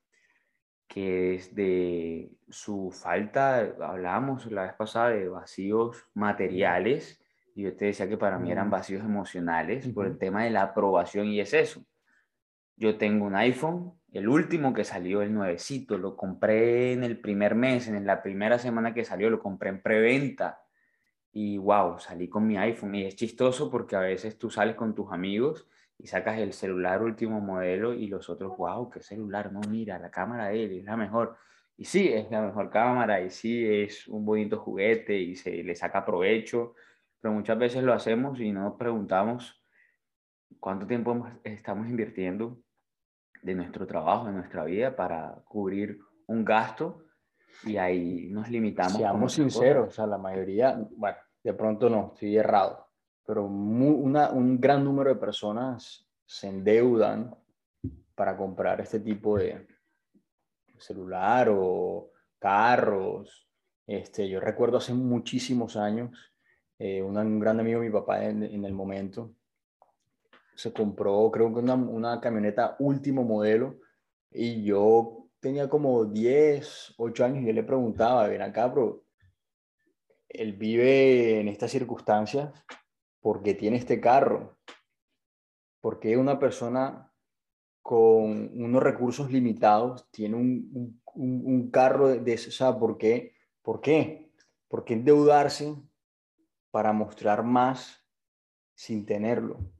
que 0.86 1.34
es 1.34 1.54
de 1.54 2.32
su 2.48 2.90
falta, 2.90 3.58
hablábamos 3.82 4.50
la 4.50 4.62
vez 4.62 4.72
pasada 4.72 5.10
de 5.10 5.28
vacíos 5.28 6.08
materiales, 6.14 7.22
y 7.54 7.64
yo 7.64 7.76
te 7.76 7.84
decía 7.84 8.08
que 8.08 8.16
para 8.16 8.38
mí 8.38 8.50
eran 8.50 8.70
vacíos 8.70 9.04
emocionales 9.04 9.86
por 9.88 10.06
el 10.06 10.16
tema 10.16 10.44
de 10.44 10.50
la 10.50 10.62
aprobación 10.62 11.26
y 11.26 11.40
es 11.40 11.52
eso. 11.52 11.84
Yo 12.74 12.96
tengo 12.96 13.26
un 13.26 13.34
iPhone, 13.34 13.97
el 14.12 14.28
último 14.28 14.72
que 14.72 14.84
salió, 14.84 15.22
el 15.22 15.32
nuevecito, 15.32 15.98
lo 15.98 16.16
compré 16.16 16.92
en 16.92 17.04
el 17.04 17.20
primer 17.20 17.54
mes, 17.54 17.88
en 17.88 18.06
la 18.06 18.22
primera 18.22 18.58
semana 18.58 18.94
que 18.94 19.04
salió, 19.04 19.30
lo 19.30 19.40
compré 19.40 19.70
en 19.70 19.82
preventa. 19.82 20.62
Y 21.32 21.58
wow, 21.58 21.98
salí 21.98 22.28
con 22.28 22.46
mi 22.46 22.56
iPhone. 22.56 22.94
Y 22.94 23.04
es 23.04 23.16
chistoso 23.16 23.70
porque 23.70 23.96
a 23.96 24.00
veces 24.00 24.38
tú 24.38 24.50
sales 24.50 24.76
con 24.76 24.94
tus 24.94 25.12
amigos 25.12 25.68
y 25.98 26.06
sacas 26.06 26.38
el 26.38 26.52
celular 26.52 27.02
último 27.02 27.40
modelo 27.40 27.92
y 27.94 28.06
los 28.06 28.30
otros, 28.30 28.56
wow, 28.56 28.88
qué 28.90 29.02
celular, 29.02 29.52
no, 29.52 29.60
mira, 29.68 29.98
la 29.98 30.10
cámara 30.10 30.48
de 30.48 30.64
él 30.64 30.72
es 30.78 30.84
la 30.84 30.96
mejor. 30.96 31.36
Y 31.76 31.84
sí, 31.84 32.08
es 32.08 32.30
la 32.30 32.42
mejor 32.42 32.70
cámara 32.70 33.20
y 33.20 33.30
sí, 33.30 33.64
es 33.66 34.08
un 34.08 34.24
bonito 34.24 34.58
juguete 34.58 35.18
y 35.18 35.36
se 35.36 35.62
le 35.62 35.74
saca 35.74 36.04
provecho 36.04 36.74
pero 37.20 37.34
muchas 37.34 37.58
veces 37.58 37.82
lo 37.82 37.92
hacemos 37.92 38.40
y 38.40 38.52
no 38.52 38.76
preguntamos 38.76 39.60
cuánto 40.60 40.86
tiempo 40.86 41.26
estamos 41.44 41.88
invirtiendo 41.88 42.58
de 43.42 43.54
nuestro 43.54 43.86
trabajo, 43.86 44.26
de 44.26 44.32
nuestra 44.32 44.64
vida 44.64 44.94
para 44.94 45.42
cubrir 45.44 45.98
un 46.26 46.44
gasto 46.44 47.04
y 47.64 47.76
ahí 47.76 48.28
nos 48.30 48.48
limitamos. 48.48 48.94
Seamos 48.94 49.32
sinceros, 49.32 49.88
o 49.88 49.90
sea, 49.90 50.06
la 50.06 50.18
mayoría, 50.18 50.78
bueno, 50.96 51.16
de 51.42 51.52
pronto 51.54 51.88
no, 51.88 52.12
estoy 52.14 52.36
errado, 52.36 52.88
pero 53.24 53.44
una, 53.44 54.30
un 54.30 54.60
gran 54.60 54.84
número 54.84 55.10
de 55.10 55.20
personas 55.20 56.06
se 56.24 56.48
endeudan 56.48 57.34
para 58.14 58.36
comprar 58.36 58.80
este 58.80 59.00
tipo 59.00 59.38
de 59.38 59.66
celular 60.76 61.48
o 61.50 62.10
carros. 62.38 63.48
Este, 63.86 64.28
yo 64.28 64.40
recuerdo 64.40 64.78
hace 64.78 64.92
muchísimos 64.92 65.76
años 65.76 66.32
eh, 66.78 67.02
un 67.02 67.40
gran 67.40 67.58
amigo 67.58 67.80
de 67.80 67.86
mi 67.86 67.92
papá 67.92 68.24
en, 68.24 68.64
el 68.64 68.72
momento, 68.72 69.34
se 70.58 70.72
compró 70.72 71.30
creo 71.30 71.54
que 71.54 71.60
una, 71.60 71.74
una, 71.74 72.20
camioneta 72.20 72.74
último 72.80 73.22
modelo 73.22 73.78
y 74.32 74.64
yo 74.64 75.28
tenía 75.38 75.68
como 75.68 76.04
10, 76.04 76.94
8 76.98 77.24
años 77.24 77.44
y 77.44 77.46
yo 77.46 77.52
le 77.52 77.62
preguntaba, 77.62 78.26
ven 78.26 78.42
acá, 78.42 78.68
pero 78.74 79.04
él 80.28 80.54
vive 80.54 81.38
en 81.40 81.46
estas 81.46 81.70
circunstancias 81.70 82.52
porque 83.20 83.54
tiene 83.54 83.76
este 83.76 84.00
carro, 84.00 84.58
porque 85.80 86.16
una 86.16 86.40
persona 86.40 87.12
con 87.80 88.50
unos 88.60 88.82
recursos 88.82 89.30
limitados 89.30 90.10
tiene 90.10 90.34
un, 90.34 91.00
un, 91.14 91.70
carro 91.70 92.08
de, 92.08 92.32
ese, 92.32 92.48
o 92.48 92.52
sea, 92.52 92.76
¿por 92.76 92.98
qué? 92.98 93.34
¿Por 93.62 93.80
qué? 93.80 94.32
¿Por 94.66 94.84
qué 94.84 94.94
endeudarse 94.94 95.76
para 96.72 96.92
mostrar 96.92 97.44
más 97.44 98.04
sin 98.74 99.06
tenerlo. 99.06 99.77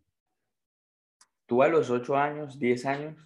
¿Tú 1.48 1.62
a 1.62 1.68
los 1.68 1.88
8 1.88 2.14
años, 2.14 2.58
10 2.58 2.84
años, 2.84 3.16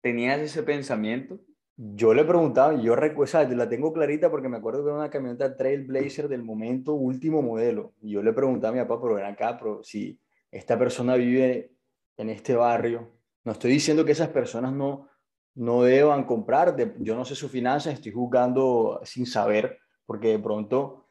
tenías 0.00 0.40
ese 0.40 0.62
pensamiento? 0.62 1.38
Yo 1.76 2.14
le 2.14 2.24
preguntaba, 2.24 2.74
yo 2.80 2.96
recuerdo, 2.96 3.54
la 3.54 3.68
tengo 3.68 3.92
clarita 3.92 4.30
porque 4.30 4.48
me 4.48 4.56
acuerdo 4.56 4.82
que 4.82 4.88
era 4.88 4.98
una 4.98 5.10
camioneta 5.10 5.58
Trailblazer 5.58 6.28
del 6.28 6.42
momento 6.42 6.94
último 6.94 7.42
modelo. 7.42 7.92
Y 8.00 8.12
yo 8.12 8.22
le 8.22 8.32
preguntaba 8.32 8.70
a 8.70 8.72
mi 8.72 8.88
papá, 8.88 9.02
pero 9.02 9.16
ven 9.16 9.26
acá, 9.26 9.58
pero 9.58 9.82
si 9.82 10.18
esta 10.50 10.78
persona 10.78 11.16
vive 11.16 11.72
en 12.16 12.30
este 12.30 12.56
barrio, 12.56 13.12
no 13.44 13.52
estoy 13.52 13.72
diciendo 13.72 14.06
que 14.06 14.12
esas 14.12 14.30
personas 14.30 14.72
no, 14.72 15.10
no 15.54 15.82
deban 15.82 16.24
comprar, 16.24 16.74
yo 16.98 17.14
no 17.14 17.26
sé 17.26 17.34
su 17.34 17.50
finanzas, 17.50 17.92
estoy 17.92 18.12
juzgando 18.12 19.02
sin 19.04 19.26
saber, 19.26 19.78
porque 20.06 20.28
de 20.28 20.38
pronto 20.38 21.09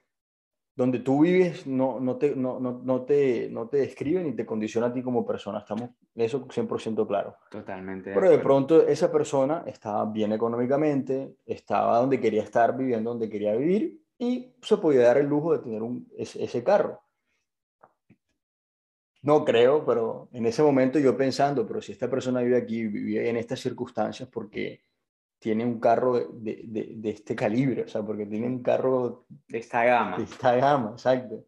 donde 0.79 0.99
tú 0.99 1.23
vives 1.23 1.67
no, 1.67 1.99
no, 1.99 2.15
te, 2.15 2.33
no, 2.37 2.57
no, 2.57 2.79
no, 2.81 3.01
te, 3.01 3.49
no 3.49 3.67
te 3.67 3.79
describe 3.79 4.23
ni 4.23 4.31
te 4.31 4.45
condiciona 4.45 4.87
a 4.87 4.93
ti 4.93 5.03
como 5.03 5.25
persona. 5.25 5.59
Estamos 5.59 5.89
eso 6.15 6.47
100% 6.47 7.05
claro. 7.05 7.35
Totalmente. 7.51 8.13
Pero 8.13 8.29
de 8.29 8.37
pronto 8.37 8.87
esa 8.87 9.11
persona 9.11 9.65
estaba 9.67 10.05
bien 10.05 10.31
económicamente, 10.31 11.35
estaba 11.45 11.97
donde 11.99 12.21
quería 12.21 12.43
estar, 12.43 12.77
viviendo 12.77 13.09
donde 13.09 13.29
quería 13.29 13.57
vivir 13.57 14.01
y 14.17 14.53
se 14.61 14.77
podía 14.77 15.01
dar 15.01 15.17
el 15.17 15.25
lujo 15.25 15.51
de 15.51 15.59
tener 15.59 15.83
un, 15.83 16.07
ese, 16.17 16.41
ese 16.45 16.63
carro. 16.63 17.01
No 19.21 19.43
creo, 19.43 19.85
pero 19.85 20.29
en 20.31 20.45
ese 20.45 20.63
momento 20.63 20.97
yo 20.97 21.17
pensando, 21.17 21.67
pero 21.67 21.81
si 21.81 21.91
esta 21.91 22.09
persona 22.09 22.39
vive 22.39 22.55
aquí, 22.55 22.87
vive 22.87 23.29
en 23.29 23.35
estas 23.35 23.59
circunstancias, 23.59 24.29
porque 24.31 24.85
tiene 25.39 25.65
un 25.65 25.79
carro 25.79 26.19
de, 26.33 26.61
de, 26.65 26.93
de, 26.95 27.09
este 27.09 27.35
calibre, 27.35 27.83
o 27.83 27.87
sea, 27.87 28.03
porque 28.03 28.25
tiene 28.25 28.45
un 28.45 28.61
carro 28.61 29.25
de 29.47 29.57
esta 29.57 29.83
gama. 29.85 30.17
De 30.17 30.23
esta 30.23 30.55
gama, 30.55 30.91
exacto. 30.91 31.45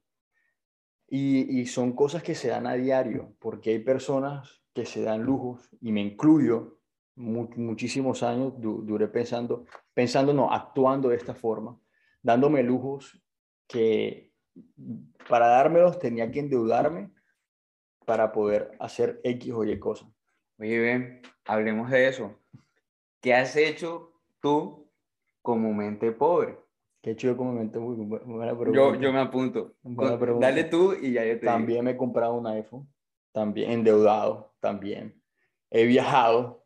Y, 1.07 1.60
y, 1.60 1.65
son 1.65 1.91
cosas 1.93 2.24
que 2.24 2.33
se 2.33 2.48
dan 2.48 2.67
a 2.67 2.74
diario, 2.74 3.36
porque 3.39 3.71
hay 3.71 3.79
personas 3.79 4.63
que 4.74 4.86
se 4.86 5.01
dan 5.01 5.24
lujos, 5.24 5.69
y 5.81 5.91
me 5.91 6.01
incluyo, 6.01 6.79
muchísimos 7.15 8.24
años 8.24 8.53
duré 8.57 9.10
pensando, 9.10 9.65
pensando, 9.93 10.33
no, 10.33 10.51
actuando 10.51 11.10
de 11.10 11.17
esta 11.17 11.36
forma, 11.36 11.77
dándome 12.24 12.63
lujos 12.63 13.21
que 13.67 14.31
para 15.27 15.48
dármelos 15.48 16.00
tenía 16.00 16.31
que 16.31 16.39
endeudarme 16.39 17.12
para 18.05 18.31
poder 18.31 18.71
hacer 18.79 19.19
X 19.24 19.51
o 19.53 19.63
Y 19.65 19.77
cosas. 19.79 20.10
Oye, 20.57 20.79
bien, 20.79 21.21
hablemos 21.45 21.89
de 21.89 22.07
eso. 22.07 22.39
¿Qué 23.22 23.36
has 23.36 23.56
hecho 23.56 24.13
tú 24.42 24.92
como 25.44 25.74
mente 25.74 26.12
pobre? 26.12 26.58
¿Qué 27.01 27.16
yo 27.16 27.38
como 27.38 27.54
mente 27.54 27.80
muy 27.80 27.96
buena 27.96 28.58
pregunta? 28.58 28.72
Yo, 28.74 28.96
yo 28.96 29.13
me 29.13 29.20
apunto. 29.20 29.75
Dale 30.40 30.66
tú 30.66 30.94
y 30.94 31.13
ya 31.13 31.25
yo 31.25 31.40
te 31.40 31.46
También 31.46 31.86
me 31.86 31.92
he 31.92 31.98
comprado 31.98 32.34
un 32.34 32.48
iPhone, 32.48 32.92
también 33.32 33.72
endeudado, 33.72 34.54
también. 34.60 35.22
He 35.70 35.86
viajado, 35.86 36.66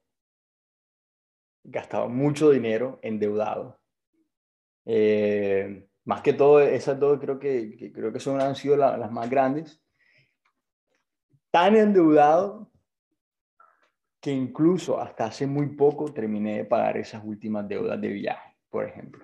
gastado 1.63 2.09
mucho 2.09 2.51
dinero 2.51 2.99
endeudado. 3.01 3.79
Eh, 4.85 5.87
más 6.05 6.21
que 6.21 6.33
todo, 6.33 6.61
esas 6.61 6.99
dos 6.99 7.19
creo 7.19 7.39
que, 7.39 7.91
creo 7.93 8.13
que 8.13 8.19
son, 8.19 8.39
han 8.41 8.55
sido 8.55 8.77
las 8.77 9.11
más 9.11 9.29
grandes. 9.29 9.81
Tan 11.51 11.75
endeudado 11.75 12.71
que 14.25 14.31
incluso 14.31 14.99
hasta 14.99 15.25
hace 15.25 15.45
muy 15.45 15.67
poco 15.75 16.11
terminé 16.11 16.57
de 16.57 16.65
pagar 16.65 16.97
esas 16.97 17.23
últimas 17.23 17.67
deudas 17.67 18.01
de 18.01 18.07
viaje, 18.07 18.57
por 18.71 18.83
ejemplo. 18.83 19.23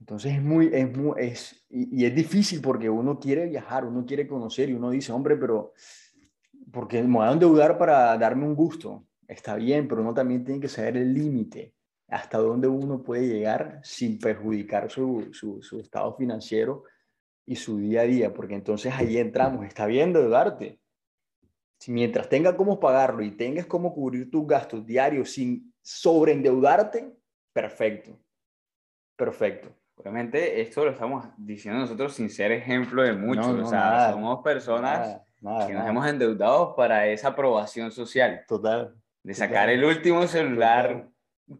Entonces 0.00 0.32
es 0.32 0.42
muy, 0.42 0.70
es 0.72 0.96
muy, 0.96 1.12
es, 1.18 1.66
y, 1.68 2.06
es 2.06 2.14
difícil 2.14 2.62
porque 2.62 2.88
uno 2.88 3.20
quiere 3.20 3.44
viajar, 3.44 3.84
uno 3.84 4.06
quiere 4.06 4.26
conocer 4.26 4.70
y 4.70 4.72
uno 4.72 4.88
dice, 4.88 5.12
hombre, 5.12 5.36
pero 5.36 5.74
porque 6.72 7.02
me 7.02 7.18
voy 7.18 7.28
a 7.28 7.32
endeudar 7.32 7.76
para 7.76 8.16
darme 8.16 8.46
un 8.46 8.54
gusto. 8.54 9.04
Está 9.28 9.56
bien, 9.56 9.86
pero 9.86 10.00
uno 10.00 10.14
también 10.14 10.42
tiene 10.42 10.58
que 10.58 10.68
saber 10.68 10.96
el 10.96 11.12
límite, 11.12 11.74
hasta 12.08 12.38
dónde 12.38 12.68
uno 12.68 13.02
puede 13.02 13.28
llegar 13.28 13.80
sin 13.82 14.18
perjudicar 14.18 14.90
su, 14.90 15.28
su, 15.32 15.62
su 15.62 15.80
estado 15.80 16.16
financiero 16.16 16.84
y 17.44 17.56
su 17.56 17.76
día 17.76 18.00
a 18.00 18.04
día, 18.04 18.32
porque 18.32 18.54
entonces 18.54 18.94
ahí 18.94 19.18
entramos, 19.18 19.66
está 19.66 19.84
bien 19.84 20.08
endeudarte. 20.08 20.80
Si 21.78 21.92
mientras 21.92 22.28
tengas 22.28 22.54
cómo 22.54 22.80
pagarlo 22.80 23.22
y 23.22 23.30
tengas 23.30 23.66
cómo 23.66 23.94
cubrir 23.94 24.30
tus 24.30 24.46
gastos 24.46 24.84
diarios 24.86 25.30
sin 25.30 25.72
sobreendeudarte, 25.82 27.14
perfecto. 27.52 28.18
Perfecto. 29.16 29.74
Obviamente 29.96 30.60
esto 30.60 30.84
lo 30.84 30.90
estamos 30.90 31.26
diciendo 31.38 31.80
nosotros 31.80 32.14
sin 32.14 32.28
ser 32.28 32.52
ejemplo 32.52 33.02
de 33.02 33.14
muchos. 33.14 33.46
o 33.46 33.66
sea, 33.66 34.12
somos 34.12 34.42
personas 34.42 35.20
que 35.66 35.74
nos 35.74 35.88
hemos 35.88 36.06
endeudado 36.06 36.74
para 36.76 37.06
esa 37.06 37.28
aprobación 37.28 37.90
social. 37.90 38.44
Total. 38.46 38.94
De 39.22 39.34
sacar 39.34 39.70
el 39.70 39.84
último 39.84 40.26
celular, 40.26 41.08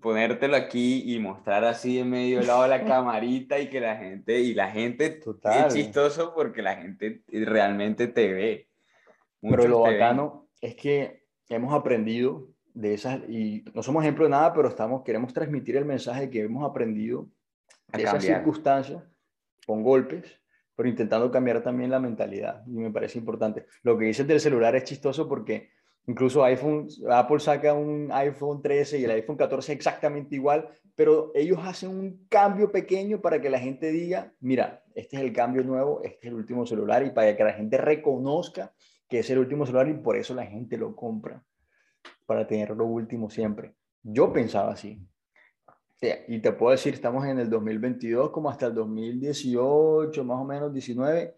ponértelo 0.01 0.57
aquí 0.57 1.15
y 1.15 1.19
mostrar 1.19 1.65
así 1.65 1.99
en 1.99 2.11
medio 2.11 2.39
del 2.39 2.47
lado 2.47 2.63
de 2.65 2.69
la 2.69 2.85
camarita 2.87 3.59
y 3.59 3.69
que 3.69 3.81
la 3.81 3.97
gente, 3.97 4.41
y 4.41 4.55
la 4.55 4.71
gente 4.71 5.11
Total. 5.11 5.67
es 5.67 5.75
chistoso 5.75 6.35
porque 6.35 6.63
la 6.63 6.77
gente 6.77 7.23
realmente 7.29 8.07
te 8.07 8.33
ve. 8.33 8.69
Pero 9.41 9.69
lo 9.69 9.81
bacano 9.81 10.49
es 10.61 10.75
que 10.75 11.27
hemos 11.49 11.75
aprendido 11.75 12.49
de 12.75 12.95
esas, 12.95 13.21
y 13.29 13.65
no 13.75 13.83
somos 13.83 14.03
ejemplo 14.05 14.25
de 14.25 14.31
nada, 14.31 14.53
pero 14.53 14.69
estamos, 14.69 15.03
queremos 15.03 15.33
transmitir 15.33 15.77
el 15.77 15.85
mensaje 15.85 16.29
que 16.29 16.43
hemos 16.43 16.69
aprendido 16.69 17.29
de 17.93 18.03
esas 18.03 18.23
circunstancias 18.23 19.03
con 19.67 19.83
golpes, 19.83 20.41
pero 20.75 20.89
intentando 20.89 21.31
cambiar 21.31 21.63
también 21.63 21.91
la 21.91 21.99
mentalidad. 21.99 22.63
Y 22.67 22.73
me 22.73 22.91
parece 22.91 23.19
importante. 23.19 23.67
Lo 23.83 23.97
que 23.97 24.05
dices 24.05 24.27
del 24.27 24.41
celular 24.41 24.77
es 24.77 24.85
chistoso 24.85 25.27
porque 25.27 25.71
incluso 26.07 26.45
iPhone, 26.45 26.87
Apple 27.11 27.41
saca 27.41 27.73
un 27.73 28.11
iPhone 28.13 28.61
13 28.61 28.99
y 28.99 29.05
el 29.05 29.11
iPhone 29.13 29.37
14 29.37 29.73
exactamente 29.73 30.35
igual, 30.35 30.69
pero 30.95 31.33
ellos 31.35 31.59
hacen 31.63 31.91
un 31.91 32.27
cambio 32.29 32.71
pequeño 32.71 33.21
para 33.21 33.41
que 33.41 33.51
la 33.51 33.59
gente 33.59 33.91
diga, 33.91 34.33
mira, 34.41 34.85
este 34.95 35.17
es 35.17 35.23
el 35.23 35.33
cambio 35.33 35.65
nuevo, 35.65 36.03
este 36.05 36.27
es 36.27 36.33
el 36.33 36.35
último 36.35 36.67
celular 36.67 37.05
y 37.05 37.11
para 37.11 37.35
que 37.37 37.45
la 37.45 37.55
gente 37.55 37.79
reconozca 37.79 38.73
que 39.09 39.21
es 39.21 39.31
el 39.31 39.39
último 39.39 39.67
celular 39.67 39.89
y 39.89 39.95
por 39.95 40.17
eso 40.17 40.35
la 40.35 40.47
gente 40.47 40.77
lo 40.77 40.95
compra, 40.95 41.43
para 42.27 42.47
tener 42.47 42.71
lo 42.71 42.87
último 42.87 43.31
siempre. 43.31 43.75
Yo 44.03 44.33
pensaba 44.33 44.73
así, 44.73 45.01
y 46.29 46.41
te 46.41 46.53
puedo 46.53 46.73
decir, 46.73 46.95
estamos 46.95 47.25
en 47.27 47.39
el 47.39 47.49
2022 47.49 48.31
como 48.31 48.51
hasta 48.51 48.67
el 48.67 48.75
2018, 48.75 50.25
más 50.25 50.39
o 50.39 50.45
menos 50.45 50.73
19. 50.73 51.35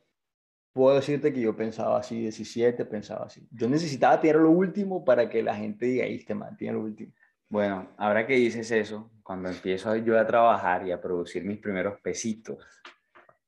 Puedo 0.73 0.97
decirte 0.97 1.33
que 1.33 1.41
yo 1.41 1.57
pensaba 1.57 1.99
así, 1.99 2.21
17, 2.21 2.85
pensaba 2.85 3.27
así. 3.27 3.47
Yo 3.53 3.69
necesitaba 3.69 4.21
tener 4.21 4.37
lo 4.37 4.51
último 4.51 5.05
para 5.05 5.29
que 5.29 5.43
la 5.43 5.55
gente 5.55 5.87
diga, 5.87 6.05
ahí 6.05 6.17
este 6.17 6.35
man 6.35 6.57
tiene 6.57 6.75
lo 6.75 6.83
último. 6.83 7.13
Bueno, 7.49 7.89
ahora 7.97 8.27
que 8.27 8.35
dices 8.35 8.71
eso, 8.73 9.11
cuando 9.23 9.49
empiezo 9.49 9.95
yo 9.97 10.19
a 10.19 10.27
trabajar 10.27 10.87
y 10.87 10.93
a 10.93 11.01
producir 11.01 11.45
mis 11.45 11.59
primeros 11.59 12.01
pesitos, 12.01 12.59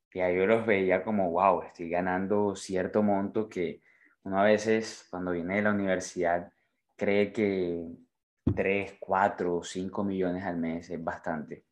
que 0.09 0.19
yo 0.35 0.45
los 0.45 0.65
veía 0.65 1.03
como, 1.03 1.31
wow, 1.31 1.63
estoy 1.63 1.89
ganando 1.89 2.55
cierto 2.55 3.03
monto 3.03 3.47
que 3.47 3.81
uno 4.23 4.39
a 4.39 4.43
veces 4.43 5.07
cuando 5.09 5.31
viene 5.31 5.55
de 5.55 5.61
la 5.63 5.71
universidad 5.71 6.51
cree 6.95 7.31
que 7.31 7.87
3, 8.55 8.97
4, 8.99 9.63
5 9.63 10.03
millones 10.03 10.43
al 10.43 10.57
mes 10.57 10.89
es 10.89 11.03
bastante. 11.03 11.65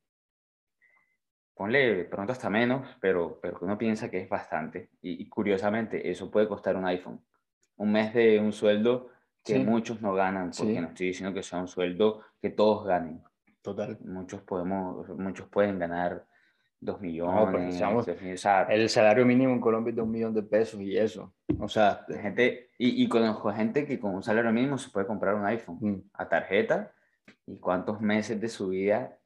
Ponle 1.54 2.06
pronto 2.06 2.32
hasta 2.32 2.50
menos, 2.50 2.88
pero, 3.02 3.40
pero 3.42 3.60
uno 3.62 3.78
piensa 3.78 4.10
que 4.10 4.22
es 4.22 4.30
bastante. 4.30 4.92
Y, 5.02 5.28
curiosamente, 5.28 6.10
eso 6.10 6.32
puede 6.32 6.48
costar 6.48 6.78
un 6.78 6.86
iPhone. 6.86 7.22
Un 7.76 7.92
mes 7.92 8.14
de 8.14 8.40
un 8.40 8.54
sueldo 8.54 9.10
que 9.44 9.60
muchos 9.60 10.02
no 10.02 10.14
ganan, 10.14 10.52
porque 10.58 10.80
no 10.80 10.88
estoy 10.88 11.08
diciendo 11.08 11.34
que 11.34 11.44
sea 11.44 11.60
un 11.60 11.68
sueldo 11.68 12.22
que 12.42 12.50
todos 12.50 12.86
ganen. 12.86 13.22
Total. 13.62 13.98
Muchos, 14.06 14.42
podemos, 14.42 15.10
muchos 15.10 15.48
pueden 15.50 15.80
ganar 15.80 16.26
2 16.82 17.02
millones. 17.02 17.78
el 18.70 18.90
salario 18.90 19.26
mínimo 19.26 19.54
en 19.54 19.60
Colombia 19.60 19.90
es 19.90 19.96
de 19.98 20.02
un 20.02 20.12
millón 20.12 20.34
de 20.34 20.44
pesos 20.44 20.80
y 20.80 20.98
eso. 20.98 21.34
O 21.60 21.68
sea, 21.68 22.06
gente, 22.22 22.70
y, 22.78 23.04
y, 23.04 23.10
conozco 23.10 23.52
gente 23.52 23.86
que 23.86 24.00
con 24.00 24.16
un 24.16 24.24
salario 24.24 24.52
mínimo 24.52 24.78
se 24.78 24.90
puede 24.90 25.06
comprar 25.06 25.36
un 25.36 25.46
iPhone 25.46 25.78
mm. 25.82 26.10
a 26.14 26.30
tarjeta 26.30 26.94
y 27.46 27.58
cuántos 27.58 28.00
meses 28.00 28.40
de 28.40 28.48
su 28.48 28.70
vida, 28.70 29.18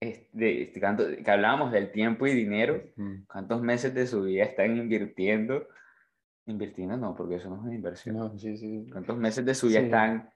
de, 0.00 0.72
que 0.72 1.30
hablábamos 1.30 1.72
del 1.72 1.90
tiempo 1.90 2.26
y 2.26 2.32
dinero, 2.32 2.80
mm. 2.94 3.24
cuántos 3.26 3.60
meses 3.60 3.92
de 3.92 4.06
su 4.06 4.22
vida 4.22 4.44
están 4.44 4.76
invirtiendo. 4.76 5.66
Invirtiendo 6.46 6.96
no, 6.96 7.14
porque 7.14 7.36
eso 7.36 7.50
no 7.50 7.56
es 7.56 7.62
una 7.62 7.74
inversión. 7.74 8.16
No, 8.16 8.38
sí, 8.38 8.56
sí. 8.56 8.86
¿Cuántos 8.90 9.18
meses 9.18 9.44
de 9.44 9.54
su 9.54 9.66
vida 9.66 9.80
están 9.80 10.30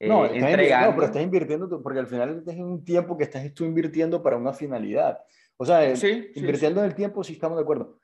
eh, 0.00 0.08
no, 0.08 0.24
entregando? 0.24 0.88
No, 0.88 0.94
pero 0.94 1.06
estás 1.06 1.22
invirtiendo, 1.22 1.82
porque 1.82 2.00
al 2.00 2.06
final 2.06 2.42
es 2.46 2.56
un 2.56 2.82
tiempo 2.82 3.16
que 3.18 3.24
estás 3.24 3.52
tú 3.52 3.64
invirtiendo 3.64 4.22
para 4.22 4.38
una 4.38 4.54
finalidad. 4.54 5.18
O 5.56 5.64
sea, 5.64 5.88
invirtiendo 6.34 6.80
en 6.80 6.86
el 6.86 6.94
tiempo 6.94 7.22
sí 7.22 7.34
estamos 7.34 7.56
de 7.56 7.62
acuerdo. 7.62 7.98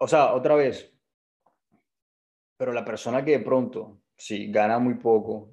O 0.00 0.08
sea, 0.08 0.34
otra 0.34 0.54
vez, 0.54 0.94
pero 2.56 2.72
la 2.72 2.84
persona 2.84 3.24
que 3.24 3.32
de 3.32 3.44
pronto, 3.44 4.00
sí, 4.16 4.50
gana 4.50 4.78
muy 4.78 4.94
poco 4.94 5.52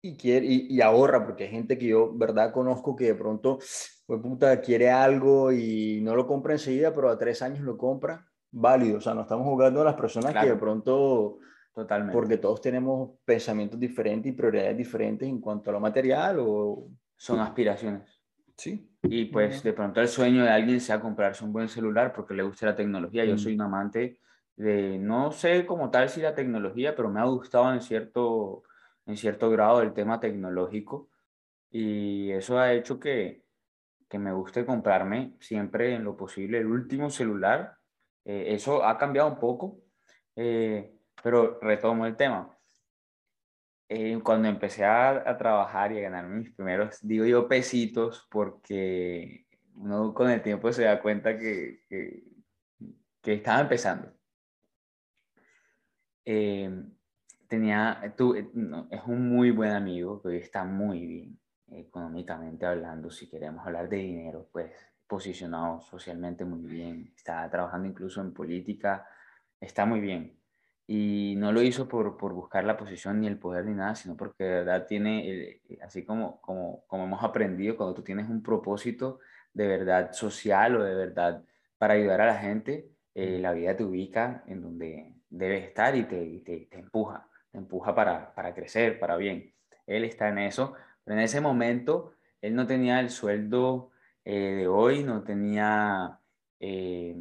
y, 0.00 0.16
quiere, 0.16 0.46
y, 0.46 0.80
ahorra, 0.80 1.24
porque 1.24 1.44
hay 1.44 1.50
gente 1.50 1.78
que 1.78 1.86
yo, 1.86 2.12
verdad, 2.14 2.52
conozco 2.52 2.96
que 2.96 3.06
de 3.06 3.14
pronto, 3.14 3.58
pues 4.06 4.20
puta, 4.20 4.60
quiere 4.60 4.90
algo 4.90 5.52
y 5.52 6.00
no 6.02 6.14
lo 6.16 6.26
compra 6.26 6.54
enseguida, 6.54 6.92
pero 6.92 7.08
a 7.10 7.18
tres 7.18 7.42
años 7.42 7.60
lo 7.60 7.76
compra, 7.76 8.28
válido. 8.50 8.98
O 8.98 9.00
sea, 9.00 9.14
no 9.14 9.22
estamos 9.22 9.46
jugando 9.46 9.80
a 9.80 9.84
las 9.84 9.94
personas 9.94 10.34
que 10.34 10.50
de 10.50 10.56
pronto... 10.56 11.38
Totalmente. 11.74 12.12
Porque 12.12 12.36
todos 12.36 12.60
tenemos 12.60 13.12
pensamientos 13.24 13.80
diferentes 13.80 14.30
y 14.30 14.36
prioridades 14.36 14.76
diferentes 14.76 15.26
en 15.26 15.40
cuanto 15.40 15.70
a 15.70 15.72
lo 15.72 15.80
material 15.80 16.36
o... 16.40 16.88
Son 17.16 17.40
aspiraciones. 17.40 18.21
Sí. 18.56 18.88
Y 19.02 19.26
pues 19.26 19.62
de 19.62 19.72
pronto 19.72 20.00
el 20.00 20.08
sueño 20.08 20.44
de 20.44 20.50
alguien 20.50 20.80
sea 20.80 21.00
comprarse 21.00 21.44
un 21.44 21.52
buen 21.52 21.68
celular 21.68 22.12
porque 22.12 22.34
le 22.34 22.42
guste 22.42 22.66
la 22.66 22.76
tecnología. 22.76 23.24
Yo 23.24 23.34
mm. 23.34 23.38
soy 23.38 23.54
un 23.54 23.62
amante 23.62 24.18
de, 24.56 24.98
no 24.98 25.32
sé 25.32 25.66
como 25.66 25.90
tal 25.90 26.08
si 26.08 26.20
la 26.20 26.34
tecnología, 26.34 26.94
pero 26.94 27.10
me 27.10 27.20
ha 27.20 27.24
gustado 27.24 27.72
en 27.72 27.80
cierto, 27.80 28.62
en 29.06 29.16
cierto 29.16 29.50
grado 29.50 29.82
el 29.82 29.92
tema 29.92 30.20
tecnológico. 30.20 31.08
Y 31.70 32.30
eso 32.30 32.58
ha 32.58 32.72
hecho 32.72 33.00
que, 33.00 33.44
que 34.08 34.18
me 34.18 34.32
guste 34.32 34.66
comprarme 34.66 35.32
siempre 35.40 35.94
en 35.94 36.04
lo 36.04 36.16
posible 36.16 36.58
el 36.58 36.66
último 36.66 37.10
celular. 37.10 37.78
Eh, 38.24 38.48
eso 38.48 38.84
ha 38.84 38.98
cambiado 38.98 39.28
un 39.28 39.38
poco, 39.38 39.80
eh, 40.36 40.94
pero 41.22 41.58
retomo 41.60 42.06
el 42.06 42.14
tema. 42.14 42.56
Eh, 43.94 44.18
cuando 44.24 44.48
empecé 44.48 44.86
a, 44.86 45.36
trabajar 45.36 45.92
y 45.92 45.98
a 45.98 46.02
ganar 46.02 46.26
mis 46.26 46.50
primeros, 46.50 46.98
digo 47.02 47.26
yo, 47.26 47.46
pesitos, 47.46 48.26
porque 48.30 49.44
uno 49.76 50.14
con 50.14 50.30
el 50.30 50.40
tiempo 50.40 50.72
se 50.72 50.84
da 50.84 51.02
cuenta 51.02 51.36
que, 51.36 51.80
que, 51.90 53.34
estaba 53.34 53.60
empezando. 53.60 54.10
Eh, 56.24 56.70
tenía, 57.46 58.14
tú, 58.16 58.34
eh, 58.34 58.48
es 58.90 59.02
un 59.06 59.28
muy 59.28 59.50
buen 59.50 59.72
amigo, 59.72 60.22
que 60.22 60.38
está 60.38 60.64
muy 60.64 61.06
bien 61.06 61.38
económicamente 61.68 62.64
hablando, 62.64 63.10
si 63.10 63.28
queremos 63.28 63.66
hablar 63.66 63.90
de 63.90 63.98
dinero, 63.98 64.48
pues 64.52 64.72
posicionado 65.06 65.82
socialmente 65.82 66.46
muy 66.46 66.62
bien, 66.62 67.12
está 67.14 67.46
trabajando 67.50 67.88
incluso 67.88 68.22
en 68.22 68.32
política 68.32 69.06
está 69.60 69.84
muy 69.84 70.00
bien. 70.00 70.41
Y 70.94 71.36
no 71.38 71.52
lo 71.52 71.62
hizo 71.62 71.88
por, 71.88 72.18
por 72.18 72.34
buscar 72.34 72.64
la 72.64 72.76
posición 72.76 73.18
ni 73.18 73.26
el 73.26 73.38
poder 73.38 73.64
ni 73.64 73.72
nada, 73.72 73.94
sino 73.94 74.14
porque 74.14 74.44
de 74.44 74.50
verdad 74.56 74.86
tiene, 74.86 75.58
así 75.82 76.04
como, 76.04 76.38
como, 76.42 76.84
como 76.86 77.04
hemos 77.04 77.24
aprendido, 77.24 77.78
cuando 77.78 77.94
tú 77.94 78.02
tienes 78.02 78.28
un 78.28 78.42
propósito 78.42 79.18
de 79.54 79.68
verdad 79.68 80.12
social 80.12 80.76
o 80.76 80.84
de 80.84 80.94
verdad 80.94 81.44
para 81.78 81.94
ayudar 81.94 82.20
a 82.20 82.26
la 82.26 82.34
gente, 82.34 82.90
eh, 83.14 83.38
la 83.38 83.52
vida 83.54 83.74
te 83.74 83.84
ubica 83.84 84.44
en 84.46 84.60
donde 84.60 85.14
debes 85.30 85.64
estar 85.64 85.96
y 85.96 86.04
te, 86.04 86.42
te, 86.44 86.68
te 86.70 86.78
empuja, 86.78 87.26
te 87.50 87.56
empuja 87.56 87.94
para, 87.94 88.34
para 88.34 88.52
crecer, 88.52 88.98
para 88.98 89.16
bien. 89.16 89.54
Él 89.86 90.04
está 90.04 90.28
en 90.28 90.40
eso, 90.40 90.74
pero 91.04 91.16
en 91.16 91.24
ese 91.24 91.40
momento 91.40 92.12
él 92.42 92.54
no 92.54 92.66
tenía 92.66 93.00
el 93.00 93.08
sueldo 93.08 93.92
eh, 94.26 94.56
de 94.56 94.68
hoy, 94.68 95.04
no 95.04 95.22
tenía, 95.22 96.20
eh, 96.60 97.16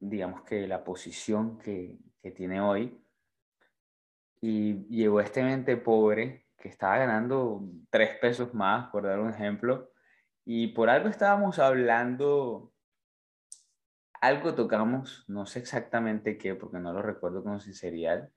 digamos 0.00 0.44
que 0.44 0.66
la 0.66 0.82
posición 0.82 1.58
que, 1.58 1.98
que, 2.26 2.32
tiene 2.32 2.60
hoy. 2.60 3.00
Y 4.40 4.86
llegó 4.88 5.20
este 5.20 5.42
mente 5.42 5.76
pobre 5.76 6.46
que 6.56 6.68
estaba 6.68 6.98
ganando 6.98 7.62
tres 7.90 8.18
pesos 8.18 8.54
más, 8.54 8.90
por 8.90 9.04
dar 9.04 9.20
un 9.20 9.30
ejemplo, 9.30 9.90
y 10.44 10.68
por 10.68 10.88
algo 10.90 11.08
estábamos 11.08 11.58
hablando, 11.58 12.72
algo 14.20 14.54
tocamos, 14.54 15.24
no 15.28 15.46
sé 15.46 15.58
exactamente 15.58 16.38
qué, 16.38 16.54
porque 16.54 16.78
no 16.78 16.92
lo 16.92 17.02
recuerdo 17.02 17.42
con 17.42 17.60
sinceridad, 17.60 18.30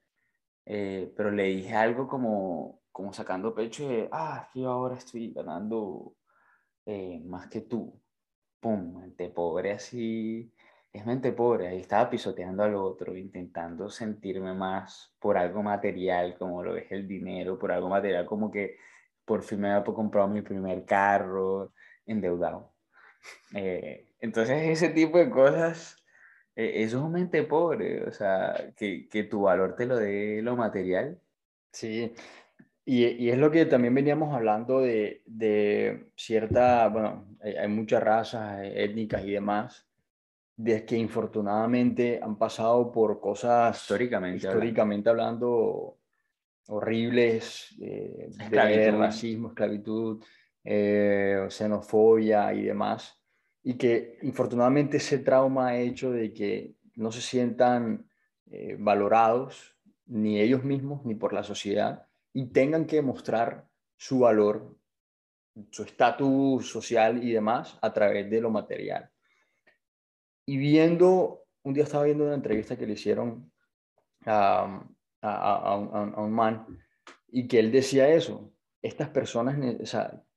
eh, 0.66 1.12
pero 1.16 1.30
le 1.30 1.44
dije 1.44 1.74
algo 1.74 2.08
como, 2.08 2.80
como 2.92 3.12
sacando 3.12 3.54
pecho 3.54 3.88
ah, 4.12 4.48
yo 4.54 4.70
ahora 4.70 4.96
estoy 4.96 5.32
ganando 5.32 6.14
eh, 6.86 7.20
más 7.24 7.48
que 7.48 7.62
tú. 7.62 8.00
Pum, 8.60 8.98
mente 8.98 9.30
pobre 9.30 9.72
así, 9.72 10.52
es 10.92 11.06
mente 11.06 11.32
pobre, 11.32 11.68
ahí 11.68 11.78
estaba 11.78 12.10
pisoteando 12.10 12.64
al 12.64 12.74
otro, 12.74 13.16
intentando 13.16 13.88
sentirme 13.90 14.54
más 14.54 15.14
por 15.20 15.38
algo 15.38 15.62
material, 15.62 16.36
como 16.36 16.62
lo 16.62 16.76
es 16.76 16.90
el 16.90 17.06
dinero, 17.06 17.58
por 17.58 17.70
algo 17.72 17.88
material, 17.88 18.26
como 18.26 18.50
que 18.50 18.76
por 19.24 19.42
fin 19.42 19.60
me 19.60 19.70
había 19.70 19.84
comprado 19.84 20.28
mi 20.28 20.42
primer 20.42 20.84
carro, 20.84 21.72
endeudado. 22.06 22.72
Eh, 23.54 24.14
entonces, 24.20 24.68
ese 24.68 24.88
tipo 24.90 25.18
de 25.18 25.30
cosas, 25.30 26.04
eh, 26.56 26.82
eso 26.82 27.04
es 27.04 27.10
mente 27.12 27.44
pobre, 27.44 28.04
o 28.04 28.12
sea, 28.12 28.72
que, 28.76 29.08
que, 29.08 29.24
tu 29.24 29.42
valor 29.42 29.76
te 29.76 29.86
lo 29.86 29.96
dé 29.96 30.42
lo 30.42 30.56
material. 30.56 31.20
Sí, 31.72 32.12
y, 32.84 33.06
y 33.06 33.30
es 33.30 33.38
lo 33.38 33.50
que 33.52 33.66
también 33.66 33.94
veníamos 33.94 34.34
hablando 34.34 34.80
de, 34.80 35.22
de 35.26 36.10
cierta, 36.16 36.88
bueno, 36.88 37.26
hay, 37.40 37.54
hay, 37.56 37.68
muchas 37.68 38.02
razas 38.02 38.60
étnicas 38.64 39.24
y 39.24 39.32
demás, 39.32 39.89
de 40.62 40.84
que 40.84 40.94
infortunadamente 40.94 42.20
han 42.22 42.36
pasado 42.36 42.92
por 42.92 43.18
cosas 43.18 43.80
históricamente, 43.80 44.46
históricamente 44.46 45.08
hablando, 45.08 45.96
horribles, 46.68 47.74
eh, 47.80 48.28
de 48.50 48.90
racismo, 48.90 49.48
esclavitud, 49.48 50.22
eh, 50.62 51.46
xenofobia 51.48 52.52
y 52.52 52.64
demás, 52.64 53.18
y 53.62 53.74
que 53.74 54.18
infortunadamente 54.20 54.98
ese 54.98 55.20
trauma 55.20 55.68
ha 55.68 55.78
hecho 55.78 56.10
de 56.10 56.34
que 56.34 56.74
no 56.96 57.10
se 57.10 57.22
sientan 57.22 58.06
eh, 58.50 58.76
valorados 58.78 59.78
ni 60.04 60.40
ellos 60.40 60.62
mismos 60.62 61.06
ni 61.06 61.14
por 61.14 61.32
la 61.32 61.42
sociedad 61.42 62.06
y 62.34 62.48
tengan 62.48 62.84
que 62.84 63.00
mostrar 63.00 63.66
su 63.96 64.18
valor, 64.18 64.76
su 65.70 65.84
estatus 65.84 66.68
social 66.68 67.24
y 67.24 67.32
demás 67.32 67.78
a 67.80 67.90
través 67.94 68.28
de 68.28 68.42
lo 68.42 68.50
material. 68.50 69.10
Y 70.50 70.56
viendo, 70.56 71.44
un 71.62 71.74
día 71.74 71.84
estaba 71.84 72.02
viendo 72.02 72.24
una 72.24 72.34
entrevista 72.34 72.76
que 72.76 72.84
le 72.84 72.94
hicieron 72.94 73.52
a, 74.26 74.84
a, 75.22 75.54
a, 75.54 75.76
un, 75.76 76.12
a 76.16 76.26
man 76.26 76.66
y 77.28 77.46
que 77.46 77.60
él 77.60 77.70
decía 77.70 78.08
eso, 78.08 78.52
estas 78.82 79.10
personas 79.10 79.56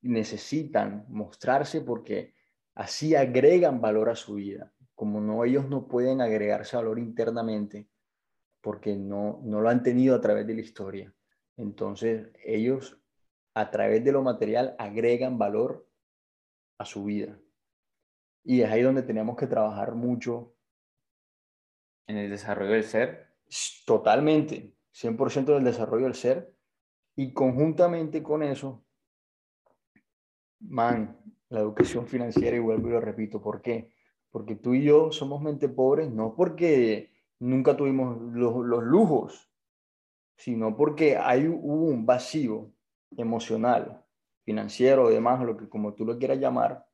necesitan 0.01 1.07
mostrarse 1.09 1.81
porque 1.81 2.35
así 2.75 3.15
agregan 3.15 3.81
valor 3.81 4.11
a 4.11 4.15
su 4.15 4.35
vida. 4.35 4.71
Como 4.93 5.19
no, 5.19 5.43
ellos 5.45 5.67
no 5.67 5.87
pueden 5.87 6.21
agregarse 6.21 6.75
valor 6.75 6.99
internamente 6.99 7.89
porque 8.61 8.95
no, 8.95 9.41
no 9.43 9.61
lo 9.61 9.69
han 9.69 9.81
tenido 9.81 10.15
a 10.15 10.21
través 10.21 10.45
de 10.45 10.53
la 10.53 10.61
historia. 10.61 11.11
Entonces, 11.57 12.29
ellos 12.45 13.01
a 13.55 13.71
través 13.71 14.03
de 14.03 14.11
lo 14.11 14.21
material 14.21 14.75
agregan 14.77 15.39
valor 15.39 15.87
a 16.77 16.85
su 16.85 17.03
vida. 17.03 17.39
Y 18.43 18.61
es 18.61 18.71
ahí 18.71 18.81
donde 18.81 19.03
tenemos 19.03 19.37
que 19.37 19.47
trabajar 19.47 19.95
mucho. 19.95 20.55
En 22.07 22.17
el 22.17 22.29
desarrollo 22.29 22.73
del 22.73 22.83
ser. 22.83 23.33
Totalmente, 23.85 24.75
100% 24.93 25.45
del 25.45 25.63
desarrollo 25.63 26.05
del 26.05 26.15
ser. 26.15 26.55
Y 27.15 27.31
conjuntamente 27.33 28.23
con 28.23 28.43
eso, 28.43 28.83
man, 30.59 31.17
la 31.49 31.59
educación 31.59 32.07
financiera, 32.07 32.57
y 32.57 32.59
vuelvo 32.59 32.87
y 32.89 32.91
lo 32.91 32.99
repito, 32.99 33.41
¿por 33.41 33.61
qué? 33.61 33.93
Porque 34.31 34.55
tú 34.55 34.73
y 34.73 34.83
yo 34.83 35.11
somos 35.11 35.41
mente 35.41 35.69
pobres, 35.69 36.11
no 36.11 36.35
porque 36.35 37.11
nunca 37.39 37.77
tuvimos 37.77 38.19
los, 38.33 38.65
los 38.65 38.83
lujos, 38.83 39.51
sino 40.35 40.75
porque 40.75 41.17
hay 41.17 41.47
hubo 41.47 41.85
un 41.85 42.05
vacío 42.05 42.71
emocional, 43.15 44.03
financiero, 44.43 45.09
demás, 45.09 45.45
lo 45.45 45.55
que 45.55 45.69
como 45.69 45.93
tú 45.93 46.05
lo 46.05 46.17
quieras 46.17 46.39
llamar, 46.39 46.85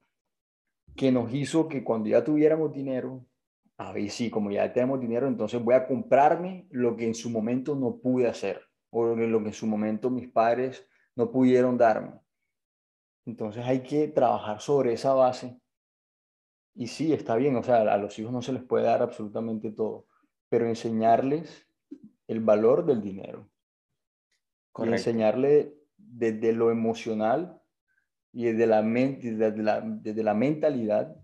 que 0.99 1.13
nos 1.13 1.33
hizo 1.33 1.69
que 1.69 1.81
cuando 1.81 2.09
ya 2.09 2.25
tuviéramos 2.25 2.73
dinero, 2.73 3.25
a 3.77 3.93
ver, 3.93 4.09
sí, 4.09 4.29
como 4.29 4.51
ya 4.51 4.73
tenemos 4.73 4.99
dinero, 4.99 5.29
entonces 5.29 5.63
voy 5.63 5.73
a 5.73 5.87
comprarme 5.87 6.67
lo 6.71 6.97
que 6.97 7.07
en 7.07 7.15
su 7.15 7.29
momento 7.29 7.73
no 7.73 7.99
pude 7.99 8.27
hacer, 8.27 8.59
o 8.89 9.05
lo 9.15 9.39
que 9.39 9.47
en 9.47 9.53
su 9.53 9.65
momento 9.65 10.09
mis 10.09 10.27
padres 10.27 10.85
no 11.15 11.31
pudieron 11.31 11.77
darme. 11.77 12.19
Entonces 13.25 13.65
hay 13.65 13.81
que 13.81 14.09
trabajar 14.09 14.59
sobre 14.59 14.91
esa 14.91 15.13
base. 15.13 15.61
Y 16.75 16.87
sí, 16.87 17.13
está 17.13 17.37
bien, 17.37 17.55
o 17.55 17.63
sea, 17.63 17.77
a 17.77 17.97
los 17.97 18.19
hijos 18.19 18.33
no 18.33 18.41
se 18.41 18.51
les 18.51 18.63
puede 18.63 18.83
dar 18.83 19.01
absolutamente 19.01 19.71
todo, 19.71 20.05
pero 20.49 20.67
enseñarles 20.67 21.65
el 22.27 22.41
valor 22.41 22.85
del 22.85 23.01
dinero. 23.01 23.49
Y 24.77 24.83
enseñarle 24.89 25.77
desde 25.95 26.51
lo 26.51 26.71
emocional 26.71 27.58
y 28.31 28.45
desde 28.45 28.67
la, 28.67 28.81
desde 28.81 29.63
la, 29.63 29.81
desde 29.81 30.23
la 30.23 30.33
mentalidad 30.33 31.15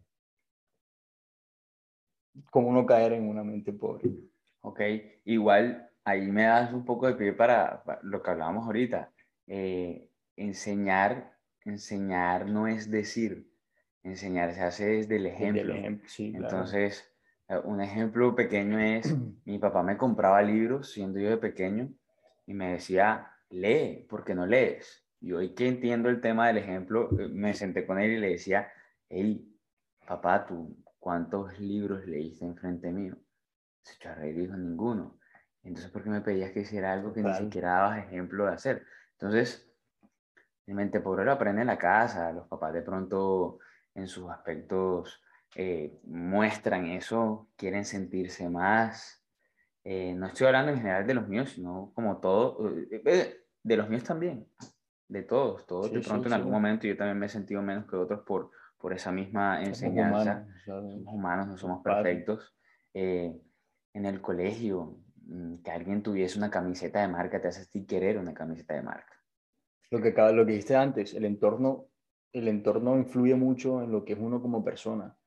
cómo 2.49 2.73
no 2.73 2.85
caer 2.85 3.13
en 3.13 3.29
una 3.29 3.43
mente 3.43 3.71
pobre. 3.71 4.11
Ok, 4.61 4.81
igual 5.25 5.89
ahí 6.03 6.31
me 6.31 6.43
das 6.43 6.73
un 6.73 6.83
poco 6.83 7.07
de 7.07 7.13
pie 7.13 7.33
para, 7.33 7.83
lo 8.03 8.21
que 8.21 8.31
hablábamos 8.31 8.65
ahorita. 8.65 9.11
Eh, 9.47 10.09
enseñar 10.35 11.35
enseñar 11.65 12.47
no 12.47 12.67
es 12.67 12.89
decir, 12.89 13.51
enseñar 14.03 14.53
se 14.53 14.61
hace 14.61 14.85
desde 14.85 15.17
el 15.17 15.25
ejemplo. 15.25 15.75
Entonces, 16.17 17.11
eh, 17.49 17.57
un 17.63 17.81
ejemplo 17.81 18.35
pequeño 18.35 18.79
es, 18.79 19.13
mi 19.45 19.59
papá 19.59 19.83
me 19.83 19.97
compraba 19.97 20.41
libros 20.41 20.91
siendo 20.91 21.19
yo 21.19 21.29
de 21.29 21.37
pequeño 21.37 21.89
y 22.45 22.53
me 22.53 22.73
decía, 22.73 23.31
lee, 23.49 24.05
porque 24.09 24.35
no 24.35 24.45
lees? 24.45 25.04
Y 25.21 25.33
hoy 25.33 25.55
que 25.55 25.67
entiendo 25.67 26.09
el 26.09 26.21
tema 26.21 26.47
del 26.47 26.57
ejemplo, 26.57 27.09
eh, 27.19 27.27
me 27.27 27.53
senté 27.53 27.85
con 27.85 27.99
él 27.99 28.11
y 28.11 28.19
le 28.19 28.29
decía, 28.31 28.71
hey, 29.09 29.47
papá, 30.05 30.45
¿tú 30.45 30.77
cuántos 30.99 31.59
libros 31.59 32.05
leíste 32.05 32.45
enfrente 32.45 32.91
mío? 32.91 33.15
Se 33.81 33.97
charré 33.99 34.29
y 34.29 34.33
dijo, 34.33 34.55
ninguno. 34.55 35.19
Entonces, 35.63 35.91
¿por 35.91 36.03
qué 36.03 36.09
me 36.09 36.21
pedías 36.21 36.51
que 36.51 36.61
hiciera 36.61 36.93
algo 36.93 37.11
que 37.11 37.23
ni 37.23 37.33
siquiera 37.33 37.73
dabas 37.73 37.99
ejemplo 37.99 38.45
de 38.45 38.53
hacer? 38.53 38.83
Entonces, 39.13 39.71
el 40.67 40.75
mente 40.75 40.99
pobre 40.99 41.25
lo 41.25 41.31
aprende 41.31 41.61
en 41.61 41.67
la 41.67 41.77
casa, 41.77 42.31
los 42.31 42.47
papás 42.47 42.73
de 42.73 42.81
pronto 42.81 43.59
en 43.93 44.07
sus 44.07 44.29
aspectos 44.29 45.21
eh, 45.55 45.99
muestran 46.03 46.85
eso, 46.87 47.49
quieren 47.55 47.85
sentirse 47.85 48.49
más. 48.49 49.23
Eh, 49.83 50.13
no 50.13 50.27
estoy 50.27 50.47
hablando 50.47 50.71
en 50.71 50.77
general 50.77 51.07
de 51.07 51.13
los 51.13 51.27
míos, 51.27 51.51
sino 51.51 51.91
como 51.95 52.17
todo, 52.17 52.69
eh, 52.91 53.45
de 53.63 53.77
los 53.77 53.89
míos 53.89 54.03
también, 54.03 54.47
de 55.07 55.23
todos, 55.23 55.65
todos 55.65 55.91
de 55.91 56.01
pronto 56.01 56.27
en 56.27 56.33
algún 56.33 56.51
momento 56.51 56.87
yo 56.87 56.97
también 56.97 57.19
me 57.19 57.27
he 57.27 57.29
sentido 57.29 57.61
menos 57.61 57.85
que 57.85 57.95
otros 57.95 58.21
por, 58.25 58.51
por 58.77 58.93
esa 58.93 59.11
misma 59.11 59.63
enseñanza. 59.63 60.47
Somos 60.65 61.13
humanos, 61.13 61.47
no 61.47 61.57
somos 61.57 61.83
perfectos. 61.83 62.55
en 62.93 64.05
el 64.05 64.21
colegio, 64.21 64.99
mm, 65.27 65.57
que 65.63 65.71
alguien 65.71 66.03
tuviese 66.03 66.37
una 66.37 66.49
camiseta 66.49 67.01
de 67.01 67.07
marca 67.07 67.41
te 67.41 67.47
hace 67.47 67.61
a 67.61 67.65
ti 67.65 67.85
querer 67.85 68.17
una 68.17 68.33
camiseta 68.33 68.73
de 68.73 68.81
marca 68.81 69.15
lo 69.91 70.01
que, 70.01 70.11
lo 70.33 70.45
que 70.45 70.51
dijiste 70.51 70.75
antes, 70.75 71.13
el 71.13 71.25
entorno, 71.25 71.87
el 72.33 72.47
entorno 72.47 72.97
influye 72.97 73.35
mucho 73.35 73.81
en 73.81 73.91
lo 73.91 74.03
que 74.03 74.13
es 74.13 74.19
uno 74.19 74.41
como 74.41 74.63
persona. 74.63 75.17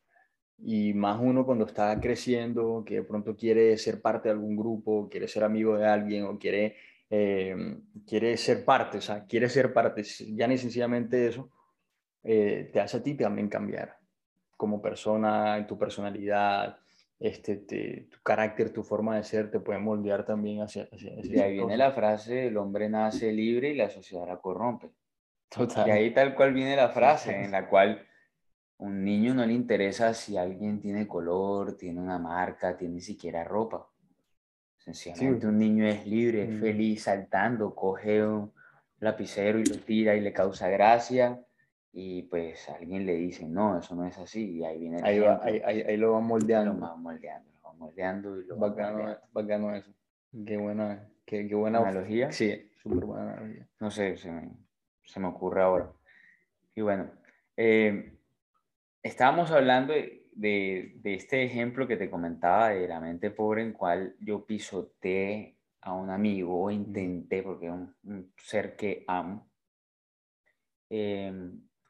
Y 0.58 0.92
más 0.92 1.20
uno 1.20 1.46
cuando 1.46 1.66
está 1.66 1.98
creciendo, 2.00 2.82
que 2.84 2.96
de 2.96 3.02
pronto 3.04 3.36
quiere 3.36 3.76
ser 3.78 4.02
parte 4.02 4.28
de 4.28 4.34
algún 4.34 4.56
grupo, 4.56 5.08
quiere 5.08 5.28
ser 5.28 5.44
amigo 5.44 5.76
de 5.76 5.86
alguien 5.86 6.24
o 6.24 6.38
quiere, 6.38 6.76
eh, 7.10 7.80
quiere 8.06 8.36
ser 8.36 8.64
parte, 8.64 8.98
o 8.98 9.00
sea, 9.00 9.24
quiere 9.24 9.48
ser 9.48 9.72
parte, 9.72 10.02
ya 10.02 10.46
ni 10.46 10.58
sencillamente 10.58 11.26
eso, 11.26 11.50
eh, 12.22 12.70
te 12.72 12.80
hace 12.80 12.98
a 12.98 13.02
ti 13.02 13.14
también 13.14 13.48
cambiar 13.48 13.98
como 14.56 14.82
persona, 14.82 15.56
en 15.56 15.66
tu 15.66 15.78
personalidad, 15.78 16.78
este, 17.20 17.56
tu 17.56 18.22
carácter, 18.22 18.72
tu 18.72 18.82
forma 18.82 19.16
de 19.16 19.24
ser 19.24 19.50
te 19.50 19.60
puede 19.60 19.78
moldear 19.78 20.24
también 20.24 20.62
hacia... 20.62 20.88
hacia, 20.92 21.12
y 21.22 21.38
ahí 21.38 21.54
viene 21.54 21.76
la 21.76 21.92
frase, 21.92 22.48
el 22.48 22.56
hombre 22.56 22.88
nace 22.88 23.32
libre 23.32 23.70
y 23.70 23.76
la 23.76 23.88
sociedad 23.88 24.26
la 24.26 24.38
corrompe. 24.38 24.90
Total. 25.48 25.88
Y 25.88 25.90
ahí 25.90 26.12
tal 26.12 26.34
cual 26.34 26.52
viene 26.52 26.76
la 26.76 26.90
frase 26.90 27.44
en 27.44 27.52
la 27.52 27.68
cual 27.68 28.06
un 28.78 29.02
niño 29.02 29.34
no 29.34 29.46
le 29.46 29.52
interesa 29.52 30.14
si 30.14 30.36
alguien 30.36 30.80
tiene 30.80 31.06
color, 31.06 31.76
tiene 31.76 32.00
una 32.00 32.18
marca, 32.18 32.76
tiene 32.76 32.94
ni 32.94 33.00
siquiera 33.00 33.44
ropa. 33.44 33.88
Sencillamente 34.92 35.46
un 35.46 35.58
niño 35.58 35.86
es 35.86 36.06
libre, 36.06 36.44
es 36.44 36.50
mm. 36.50 36.60
feliz, 36.60 37.02
saltando, 37.02 37.74
coge 37.74 38.24
un 38.24 38.52
lapicero 39.00 39.58
y 39.58 39.64
lo 39.64 39.76
tira 39.76 40.14
y 40.16 40.20
le 40.20 40.32
causa 40.32 40.68
gracia 40.68 41.40
y 41.92 42.22
pues 42.24 42.68
alguien 42.68 43.06
le 43.06 43.14
dice, 43.14 43.46
no, 43.48 43.78
eso 43.78 43.94
no 43.94 44.06
es 44.06 44.16
así, 44.18 44.58
y 44.58 44.64
ahí 44.64 44.78
viene 44.78 45.00
ahí, 45.02 45.18
va, 45.18 45.40
ahí, 45.42 45.60
ahí, 45.60 45.96
lo 45.96 46.12
van 46.12 46.24
moldeando. 46.24 46.74
Lo 46.74 46.80
van 46.80 47.02
moldeando, 47.02 47.50
lo 47.50 47.60
van 47.60 47.78
moldeando 47.78 48.40
y 48.40 48.44
lo 48.44 48.56
bacano, 48.56 49.16
bacano 49.32 49.74
eso. 49.74 49.90
Qué 50.46 50.56
buena, 50.56 51.08
qué, 51.24 51.48
qué 51.48 51.54
buena 51.54 51.78
analogía. 51.78 52.30
Sí, 52.30 52.70
súper 52.82 53.04
buena 53.04 53.32
analogía. 53.32 53.66
No 53.80 53.90
sé, 53.90 54.16
se 54.16 54.30
me, 54.30 54.50
se 55.02 55.20
me 55.20 55.28
ocurre 55.28 55.62
ahora. 55.62 55.90
Y 56.74 56.82
bueno, 56.82 57.10
eh, 57.56 58.16
estábamos 59.02 59.50
hablando 59.50 59.92
de, 59.92 60.17
de, 60.38 60.92
de, 61.02 61.14
este 61.14 61.42
ejemplo 61.42 61.88
que 61.88 61.96
te 61.96 62.08
comentaba 62.08 62.70
de 62.70 62.86
la 62.86 63.00
mente 63.00 63.30
pobre 63.30 63.62
en 63.62 63.72
cual 63.72 64.14
yo 64.20 64.46
pisoteé 64.46 65.56
a 65.80 65.92
un 65.94 66.10
amigo 66.10 66.62
o 66.62 66.70
intenté, 66.70 67.42
porque 67.42 67.66
es 67.66 67.72
un, 67.72 67.94
un 68.04 68.32
ser 68.36 68.76
que 68.76 69.04
amo. 69.08 69.50
Eh, 70.90 71.32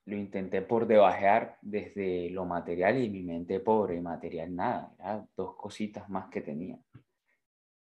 lo 0.07 0.17
intenté 0.17 0.63
por 0.63 0.87
debajear 0.87 1.59
desde 1.61 2.31
lo 2.31 2.47
material 2.47 2.97
y 2.99 3.11
mi 3.11 3.23
mente 3.23 3.61
pobre 3.61 3.97
y 3.97 4.01
material 4.01 4.55
nada, 4.55 4.95
era 4.99 5.27
dos 5.37 5.55
cositas 5.57 6.09
más 6.09 6.31
que 6.31 6.41
tenía. 6.41 6.79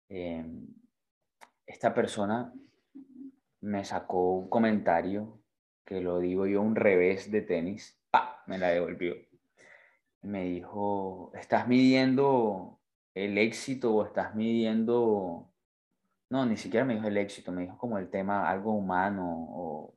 Em, 0.10 0.68
esta 1.66 1.94
persona 1.94 2.54
me 3.62 3.86
sacó 3.86 4.34
un 4.34 4.50
comentario 4.50 5.40
que 5.86 6.02
lo 6.02 6.20
digo 6.20 6.46
yo 6.46 6.62
un 6.62 6.76
revés 6.76 7.32
de 7.32 7.42
tenis, 7.42 7.98
¡pa! 8.12 8.44
me 8.48 8.58
la 8.58 8.70
devolvió. 8.70 9.29
Me 10.22 10.44
dijo, 10.44 11.32
¿estás 11.36 11.68
midiendo 11.68 12.80
el 13.14 13.38
éxito 13.38 13.94
o 13.94 14.06
estás 14.06 14.36
midiendo... 14.36 15.52
No, 16.30 16.46
ni 16.46 16.58
siquiera 16.58 16.86
me 16.86 16.96
dijo 16.96 17.08
el 17.08 17.18
éxito, 17.18 17.52
me 17.52 17.64
dijo 17.64 17.78
como 17.78 17.98
el 17.98 18.10
tema 18.10 18.50
algo 18.50 18.74
humano 18.74 19.48
o 19.50 19.96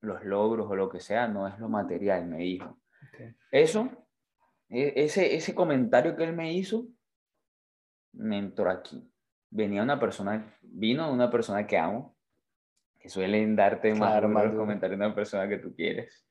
los 0.00 0.24
logros 0.24 0.70
o 0.70 0.76
lo 0.76 0.88
que 0.88 1.00
sea, 1.00 1.28
no 1.28 1.46
es 1.48 1.58
lo 1.58 1.68
material, 1.68 2.26
me 2.26 2.38
dijo. 2.38 2.78
Eso, 3.50 3.90
e, 4.68 4.92
ese, 4.96 5.34
ese 5.34 5.54
comentario 5.54 6.16
que 6.16 6.24
él 6.24 6.34
me 6.34 6.52
hizo, 6.52 6.86
me 8.12 8.38
entró 8.38 8.70
aquí. 8.70 9.10
Venía 9.50 9.82
una 9.82 9.98
persona, 9.98 10.56
vino 10.62 11.10
una 11.12 11.30
persona 11.30 11.66
que 11.66 11.78
amo, 11.78 12.16
que 12.98 13.08
suelen 13.08 13.56
darte 13.56 13.94
más, 13.94 14.22
más 14.28 14.54
comentarios 14.54 14.98
de 14.98 15.06
una 15.06 15.14
persona 15.14 15.48
que 15.48 15.58
tú 15.58 15.74
quieres. 15.74 16.26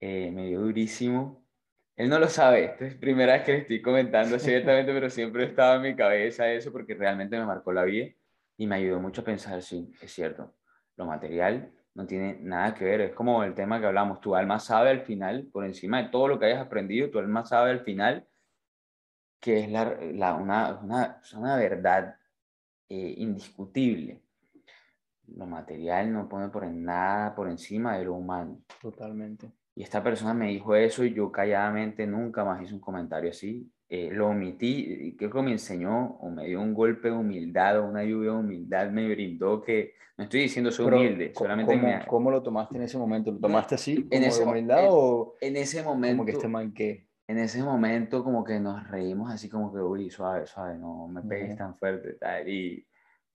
Eh, 0.00 0.30
me 0.30 0.46
dio 0.46 0.60
durísimo. 0.60 1.44
Él 1.96 2.10
no 2.10 2.18
lo 2.18 2.28
sabe, 2.28 2.64
esta 2.64 2.86
es 2.86 2.94
primera 2.94 3.32
vez 3.34 3.42
que 3.44 3.52
le 3.52 3.58
estoy 3.58 3.82
comentando 3.82 4.38
ciertamente, 4.38 4.92
pero 4.92 5.08
siempre 5.08 5.44
estaba 5.44 5.76
en 5.76 5.82
mi 5.82 5.96
cabeza 5.96 6.50
eso 6.50 6.70
porque 6.72 6.94
realmente 6.94 7.38
me 7.38 7.46
marcó 7.46 7.72
la 7.72 7.84
vida 7.84 8.08
y 8.58 8.66
me 8.66 8.76
ayudó 8.76 9.00
mucho 9.00 9.22
a 9.22 9.24
pensar, 9.24 9.62
sí, 9.62 9.90
es 10.00 10.12
cierto, 10.12 10.54
lo 10.96 11.06
material 11.06 11.72
no 11.94 12.06
tiene 12.06 12.38
nada 12.42 12.74
que 12.74 12.84
ver. 12.84 13.00
Es 13.00 13.14
como 13.14 13.42
el 13.42 13.54
tema 13.54 13.80
que 13.80 13.86
hablamos, 13.86 14.20
tu 14.20 14.34
alma 14.34 14.58
sabe 14.58 14.90
al 14.90 15.00
final, 15.00 15.48
por 15.50 15.64
encima 15.64 16.02
de 16.02 16.10
todo 16.10 16.28
lo 16.28 16.38
que 16.38 16.46
hayas 16.46 16.60
aprendido, 16.60 17.10
tu 17.10 17.18
alma 17.18 17.44
sabe 17.44 17.70
al 17.70 17.80
final 17.80 18.26
que 19.40 19.60
es 19.60 19.70
la, 19.70 19.96
la 20.12 20.34
una, 20.34 20.78
una, 20.80 21.20
una, 21.34 21.56
verdad 21.56 22.16
eh, 22.88 23.14
indiscutible. 23.18 24.22
Lo 25.28 25.46
material 25.46 26.12
no 26.12 26.28
pone 26.28 26.48
por 26.48 26.66
nada 26.66 27.34
por 27.34 27.48
encima 27.48 27.96
de 27.96 28.04
lo 28.04 28.14
humano. 28.14 28.62
Totalmente. 28.80 29.50
Y 29.76 29.82
esta 29.82 30.02
persona 30.02 30.32
me 30.32 30.48
dijo 30.48 30.74
eso 30.74 31.04
y 31.04 31.12
yo 31.12 31.30
calladamente 31.30 32.06
nunca 32.06 32.44
más 32.44 32.62
hice 32.62 32.72
un 32.72 32.80
comentario 32.80 33.30
así. 33.30 33.70
Eh, 33.88 34.08
lo 34.10 34.30
omití 34.30 35.14
creo 35.16 35.30
que 35.30 35.42
me 35.42 35.52
enseñó 35.52 36.16
o 36.16 36.28
me 36.28 36.46
dio 36.46 36.60
un 36.60 36.74
golpe 36.74 37.08
de 37.08 37.14
humildad 37.14 37.78
o 37.78 37.86
una 37.86 38.02
lluvia 38.02 38.32
de 38.32 38.38
humildad 38.38 38.90
me 38.90 39.08
brindó 39.08 39.62
que 39.62 39.94
no 40.16 40.24
estoy 40.24 40.40
diciendo 40.40 40.72
soy 40.72 40.86
humilde, 40.86 41.32
solamente 41.32 41.72
¿cómo, 41.72 41.86
me... 41.86 42.06
¿Cómo 42.06 42.30
lo 42.32 42.42
tomaste 42.42 42.76
en 42.78 42.82
ese 42.82 42.98
momento? 42.98 43.30
¿Lo 43.30 43.38
tomaste 43.38 43.76
así 43.76 44.02
como 44.02 44.08
en 44.10 44.24
ese, 44.24 44.42
humildad 44.42 44.86
o 44.88 45.36
en 45.40 45.56
ese 45.56 45.84
momento 45.84 46.16
como 46.16 46.24
que 46.24 46.32
este 46.32 46.48
man 46.48 46.72
que 46.72 47.06
en 47.28 47.38
ese 47.38 47.62
momento 47.62 48.24
como 48.24 48.42
que 48.42 48.58
nos 48.58 48.90
reímos 48.90 49.30
así 49.30 49.48
como 49.48 49.72
que 49.72 49.78
uy 49.78 50.10
suave 50.10 50.48
suave 50.48 50.78
no 50.78 51.06
me 51.06 51.22
pegues 51.22 51.56
tan 51.56 51.76
fuerte 51.76 52.14
tal 52.14 52.48
y, 52.48 52.84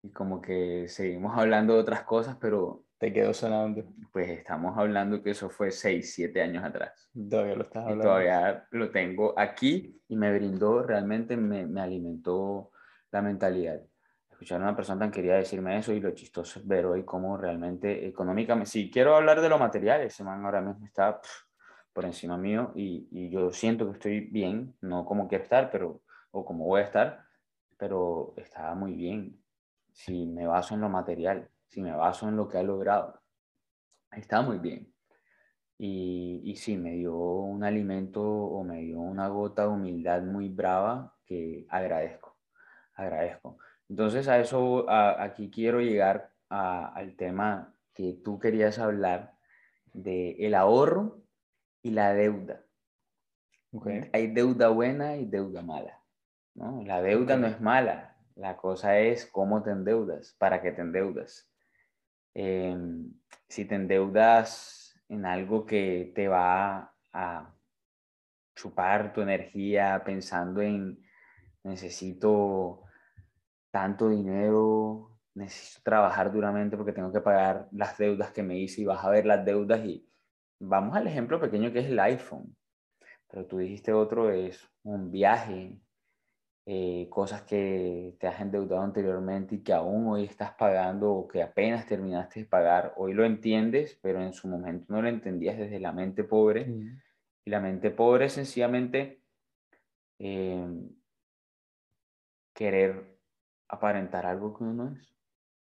y 0.01 0.09
como 0.09 0.41
que 0.41 0.87
seguimos 0.87 1.37
hablando 1.37 1.75
de 1.75 1.81
otras 1.81 2.01
cosas 2.03 2.37
pero 2.41 2.85
te 2.99 3.13
quedó 3.13 3.33
sonando. 3.33 3.83
Pues 4.11 4.29
estamos 4.29 4.77
hablando 4.77 5.23
que 5.23 5.31
eso 5.31 5.49
fue 5.49 5.71
6, 5.71 6.13
7 6.13 6.41
años 6.41 6.63
atrás. 6.63 7.09
Todavía 7.29 7.55
lo 7.55 7.63
estás 7.63 7.83
hablando. 7.83 8.03
Y 8.03 8.07
todavía 8.07 8.67
lo 8.71 8.91
tengo 8.91 9.33
aquí 9.39 10.01
y 10.07 10.15
me 10.15 10.31
brindó, 10.33 10.83
realmente 10.83 11.35
me, 11.37 11.65
me 11.65 11.81
alimentó 11.81 12.71
la 13.11 13.21
mentalidad. 13.21 13.81
Escuchar 14.29 14.59
a 14.61 14.65
una 14.65 14.75
persona 14.75 14.99
tan 14.99 15.11
querida 15.11 15.35
decirme 15.35 15.77
eso 15.77 15.93
y 15.93 15.99
lo 15.99 16.11
chistoso 16.11 16.59
es 16.59 16.67
ver 16.67 16.85
hoy 16.85 17.03
cómo 17.03 17.37
realmente 17.37 18.05
económicamente, 18.05 18.69
si 18.69 18.91
quiero 18.91 19.15
hablar 19.15 19.41
de 19.41 19.49
lo 19.49 19.57
material, 19.57 20.01
ese 20.01 20.23
man 20.23 20.45
ahora 20.45 20.61
mismo 20.61 20.85
está 20.85 21.19
por 21.93 22.05
encima 22.05 22.37
mío 22.37 22.71
y, 22.75 23.07
y, 23.11 23.29
yo 23.29 23.51
siento 23.51 23.85
que 23.87 23.93
estoy 23.93 24.19
bien, 24.21 24.75
no 24.81 25.03
como 25.05 25.27
quiero 25.27 25.43
estar, 25.43 25.69
pero, 25.71 26.01
o 26.31 26.45
como 26.45 26.65
voy 26.65 26.81
a 26.81 26.85
estar, 26.85 27.25
pero 27.77 28.33
está 28.37 28.73
muy 28.75 28.93
bien 28.93 29.41
si 29.91 30.25
me 30.25 30.47
baso 30.47 30.75
en 30.75 30.81
lo 30.81 30.89
material 30.89 31.49
si 31.69 31.81
me 31.81 31.95
baso 31.95 32.27
en 32.27 32.35
lo 32.35 32.47
que 32.47 32.57
ha 32.57 32.63
logrado, 32.63 33.21
está 34.11 34.41
muy 34.41 34.59
bien. 34.59 34.93
Y, 35.77 36.41
y 36.43 36.55
sí, 36.57 36.75
me 36.75 36.91
dio 36.91 37.15
un 37.15 37.63
alimento 37.63 38.21
o 38.21 38.63
me 38.63 38.81
dio 38.81 38.99
una 38.99 39.29
gota 39.29 39.63
de 39.63 39.69
humildad 39.69 40.21
muy 40.23 40.49
brava 40.49 41.15
que 41.25 41.65
agradezco, 41.69 42.35
agradezco. 42.95 43.57
Entonces 43.87 44.27
a 44.27 44.39
eso, 44.39 44.85
aquí 44.89 45.49
quiero 45.49 45.79
llegar 45.79 46.33
al 46.49 47.15
tema 47.15 47.73
que 47.93 48.13
tú 48.23 48.39
querías 48.39 48.77
hablar 48.79 49.33
de 49.93 50.31
el 50.39 50.53
ahorro 50.53 51.23
y 51.81 51.91
la 51.91 52.13
deuda. 52.13 52.63
Hay 54.13 54.27
deuda 54.27 54.69
buena 54.69 55.17
y 55.17 55.25
deuda 55.25 55.61
mala. 55.61 55.99
¿no? 56.55 56.83
La 56.83 57.01
deuda 57.01 57.37
no 57.37 57.47
es 57.47 57.61
mala, 57.61 58.17
la 58.35 58.57
cosa 58.57 58.99
es 58.99 59.25
cómo 59.25 59.63
te 59.63 59.71
endeudas, 59.71 60.35
para 60.37 60.61
qué 60.61 60.71
te 60.71 60.81
endeudas. 60.81 61.49
Em, 62.41 63.11
si 63.49 63.65
te 63.65 63.75
endeudas 63.75 64.95
en 65.09 65.25
algo 65.25 65.65
que 65.65 66.13
te 66.15 66.29
va 66.29 66.95
a 67.11 67.53
chupar 68.55 69.11
tu 69.11 69.19
energía 69.19 70.01
pensando 70.05 70.61
en 70.61 71.03
necesito 71.63 72.83
tanto 73.71 74.07
dinero, 74.07 75.19
necesito 75.35 75.81
trabajar 75.83 76.31
duramente 76.31 76.77
porque 76.77 76.93
tengo 76.93 77.11
que 77.11 77.19
pagar 77.19 77.67
las 77.73 77.97
deudas 77.97 78.31
que 78.31 78.41
me 78.41 78.57
hice 78.57 78.81
y 78.81 78.85
vas 78.85 79.03
a 79.03 79.09
ver 79.09 79.25
las 79.25 79.43
deudas 79.43 79.83
y 79.83 80.09
vamos 80.59 80.95
al 80.95 81.07
ejemplo 81.07 81.41
pequeño 81.41 81.73
que 81.73 81.79
es 81.79 81.87
el 81.87 81.99
iPhone. 81.99 82.55
Pero 83.29 83.47
tú 83.47 83.57
dijiste 83.57 83.91
otro 83.91 84.31
es 84.31 84.65
un 84.83 85.11
viaje, 85.11 85.77
eh, 86.71 87.07
cosas 87.09 87.41
que 87.41 88.15
te 88.19 88.27
has 88.27 88.39
endeudado 88.39 88.83
anteriormente 88.83 89.55
y 89.55 89.63
que 89.63 89.73
aún 89.73 90.07
hoy 90.07 90.25
estás 90.25 90.51
pagando 90.51 91.11
o 91.11 91.27
que 91.27 91.41
apenas 91.41 91.87
terminaste 91.87 92.41
de 92.41 92.45
pagar, 92.45 92.93
hoy 92.97 93.13
lo 93.13 93.25
entiendes, 93.25 93.97
pero 94.03 94.21
en 94.21 94.33
su 94.33 94.47
momento 94.47 94.85
no 94.87 95.01
lo 95.01 95.09
entendías 95.09 95.57
desde 95.57 95.79
la 95.79 95.91
mente 95.91 96.23
pobre. 96.23 96.71
Y 97.43 97.49
la 97.49 97.59
mente 97.59 97.89
pobre 97.89 98.25
es 98.25 98.33
sencillamente 98.33 99.23
em, 100.19 100.91
querer 102.53 103.17
aparentar 103.67 104.27
algo 104.27 104.55
que 104.55 104.63
uno 104.63 104.73
no 104.73 104.95
es, 104.95 105.11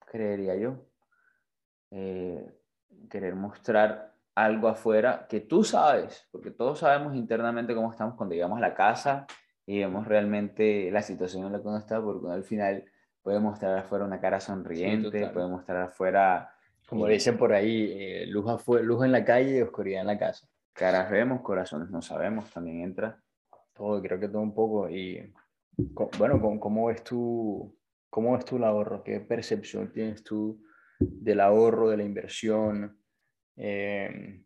creería 0.05 0.55
yo. 0.57 0.75
Eh, 1.89 2.55
querer 3.09 3.33
mostrar 3.33 4.13
algo 4.35 4.67
afuera 4.67 5.25
que 5.27 5.39
tú 5.39 5.63
sabes, 5.63 6.27
porque 6.31 6.51
todos 6.51 6.77
sabemos 6.77 7.15
internamente 7.15 7.73
cómo 7.73 7.89
estamos 7.89 8.13
cuando 8.13 8.35
llegamos 8.35 8.59
a 8.59 8.61
la 8.61 8.75
casa 8.75 9.25
y 9.65 9.79
vemos 9.79 10.07
realmente 10.07 10.91
la 10.91 11.01
situación 11.01 11.45
en 11.45 11.53
la 11.53 11.61
que 11.61 11.67
uno 11.67 11.77
está, 11.77 12.01
porque 12.01 12.29
al 12.29 12.43
final 12.43 12.85
puede 13.21 13.39
mostrar 13.39 13.77
afuera 13.77 14.05
una 14.05 14.19
cara 14.19 14.39
sonriente, 14.39 15.27
puede 15.27 15.47
mostrar 15.47 15.83
afuera... 15.83 16.49
Como 16.87 17.07
eh, 17.07 17.13
dicen 17.13 17.37
por 17.37 17.53
ahí, 17.53 17.93
eh, 17.97 18.25
luz, 18.27 18.45
luz 18.81 19.05
en 19.05 19.11
la 19.11 19.23
calle 19.23 19.57
y 19.57 19.61
oscuridad 19.61 20.01
en 20.01 20.07
la 20.07 20.19
casa. 20.19 20.47
Caras 20.73 21.09
vemos, 21.09 21.41
corazones 21.41 21.89
no 21.89 22.01
sabemos, 22.01 22.51
también 22.51 22.81
entra. 22.81 23.21
Todo, 23.73 24.01
creo 24.01 24.19
que 24.19 24.27
todo 24.27 24.41
un 24.41 24.53
poco. 24.53 24.89
Y 24.89 25.33
bueno, 26.17 26.41
¿cómo 26.59 26.87
ves 26.87 27.03
tú, 27.03 27.77
cómo 28.09 28.33
ves 28.33 28.43
tú 28.43 28.57
el 28.57 28.65
ahorro? 28.65 29.03
¿Qué 29.03 29.21
percepción 29.21 29.91
tienes 29.93 30.23
tú 30.23 30.61
del 30.99 31.39
ahorro, 31.39 31.89
de 31.89 31.97
la 31.97 32.03
inversión? 32.03 32.97
Eh... 33.55 34.43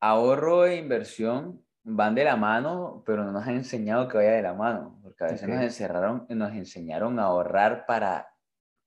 Ahorro 0.00 0.64
e 0.64 0.76
inversión 0.76 1.60
van 1.90 2.14
de 2.14 2.24
la 2.24 2.36
mano, 2.36 3.02
pero 3.06 3.24
no 3.24 3.32
nos 3.32 3.46
han 3.46 3.56
enseñado 3.56 4.08
que 4.08 4.18
vaya 4.18 4.32
de 4.32 4.42
la 4.42 4.54
mano, 4.54 4.98
porque 5.02 5.24
a 5.24 5.28
veces 5.28 5.48
nos 5.48 5.62
encerraron, 5.62 6.26
nos 6.28 6.52
enseñaron 6.52 7.18
a 7.18 7.24
ahorrar 7.24 7.86
para 7.86 8.28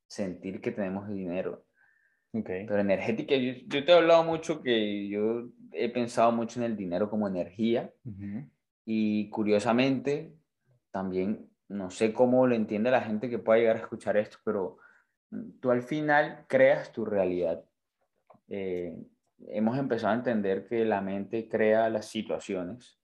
sentir 0.07 0.61
que 0.61 0.71
tenemos 0.71 1.09
dinero. 1.09 1.65
Pero 2.31 2.79
energética, 2.79 3.35
yo, 3.35 3.53
yo, 3.67 3.83
te 3.83 3.91
he 3.91 3.95
hablado 3.95 4.23
mucho 4.23 4.61
que 4.61 5.09
yo 5.09 5.49
he 5.73 5.89
pensado 5.89 6.31
mucho 6.31 6.59
en 6.59 6.65
el 6.65 6.77
dinero 6.77 7.09
como 7.09 7.27
energía 7.27 7.91
y 8.85 9.29
curiosamente 9.29 10.33
también, 10.91 11.49
no 11.67 11.89
sé 11.89 12.13
cómo 12.13 12.47
lo 12.47 12.55
entiende 12.55 12.89
la 12.91 13.01
gente 13.01 13.29
que 13.29 13.39
pueda 13.39 13.59
llegar 13.59 13.77
a 13.77 13.81
escuchar 13.81 14.15
esto, 14.15 14.37
pero 14.45 14.77
tú 15.59 15.71
al 15.71 15.81
final 15.81 16.45
creas 16.47 16.91
tu 16.91 17.03
realidad. 17.03 17.63
Eh, 18.47 18.95
hemos 19.47 19.77
empezado 19.77 20.13
a 20.13 20.17
entender 20.17 20.67
que 20.67 20.85
la 20.85 21.01
mente 21.01 21.47
crea 21.49 21.89
las 21.89 22.07
situaciones 22.07 22.99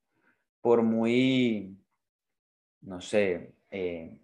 por 0.62 0.84
muy, 0.84 1.78
no 2.82 3.00
sé, 3.00 3.56
eh, 3.70 4.20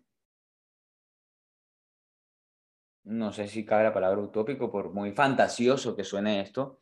no 3.06 3.32
sé 3.32 3.48
si 3.48 3.66
cabe 3.66 3.84
la 3.84 3.94
palabra 3.94 4.22
utópico, 4.22 4.72
por 4.72 4.94
muy 4.94 5.12
fantasioso 5.12 5.96
que 5.96 6.04
suene 6.04 6.42
esto, 6.42 6.82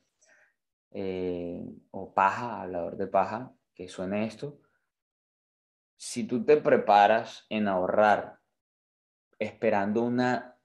eh, 0.92 1.64
o 1.92 2.14
paja, 2.14 2.62
hablador 2.62 2.98
de 2.98 3.08
paja, 3.08 3.54
que 3.74 3.88
suene 3.88 4.26
esto, 4.26 4.60
si 5.96 6.26
tú 6.26 6.44
te 6.44 6.58
preparas 6.58 7.46
en 7.50 7.68
ahorrar 7.68 8.40
esperando 9.38 10.02
una 10.02 10.58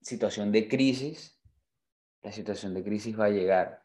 situación 0.00 0.50
de 0.50 0.68
crisis, 0.68 1.40
la 2.22 2.32
situación 2.32 2.74
de 2.74 2.82
crisis 2.82 3.18
va 3.18 3.26
a 3.26 3.30
llegar. 3.30 3.83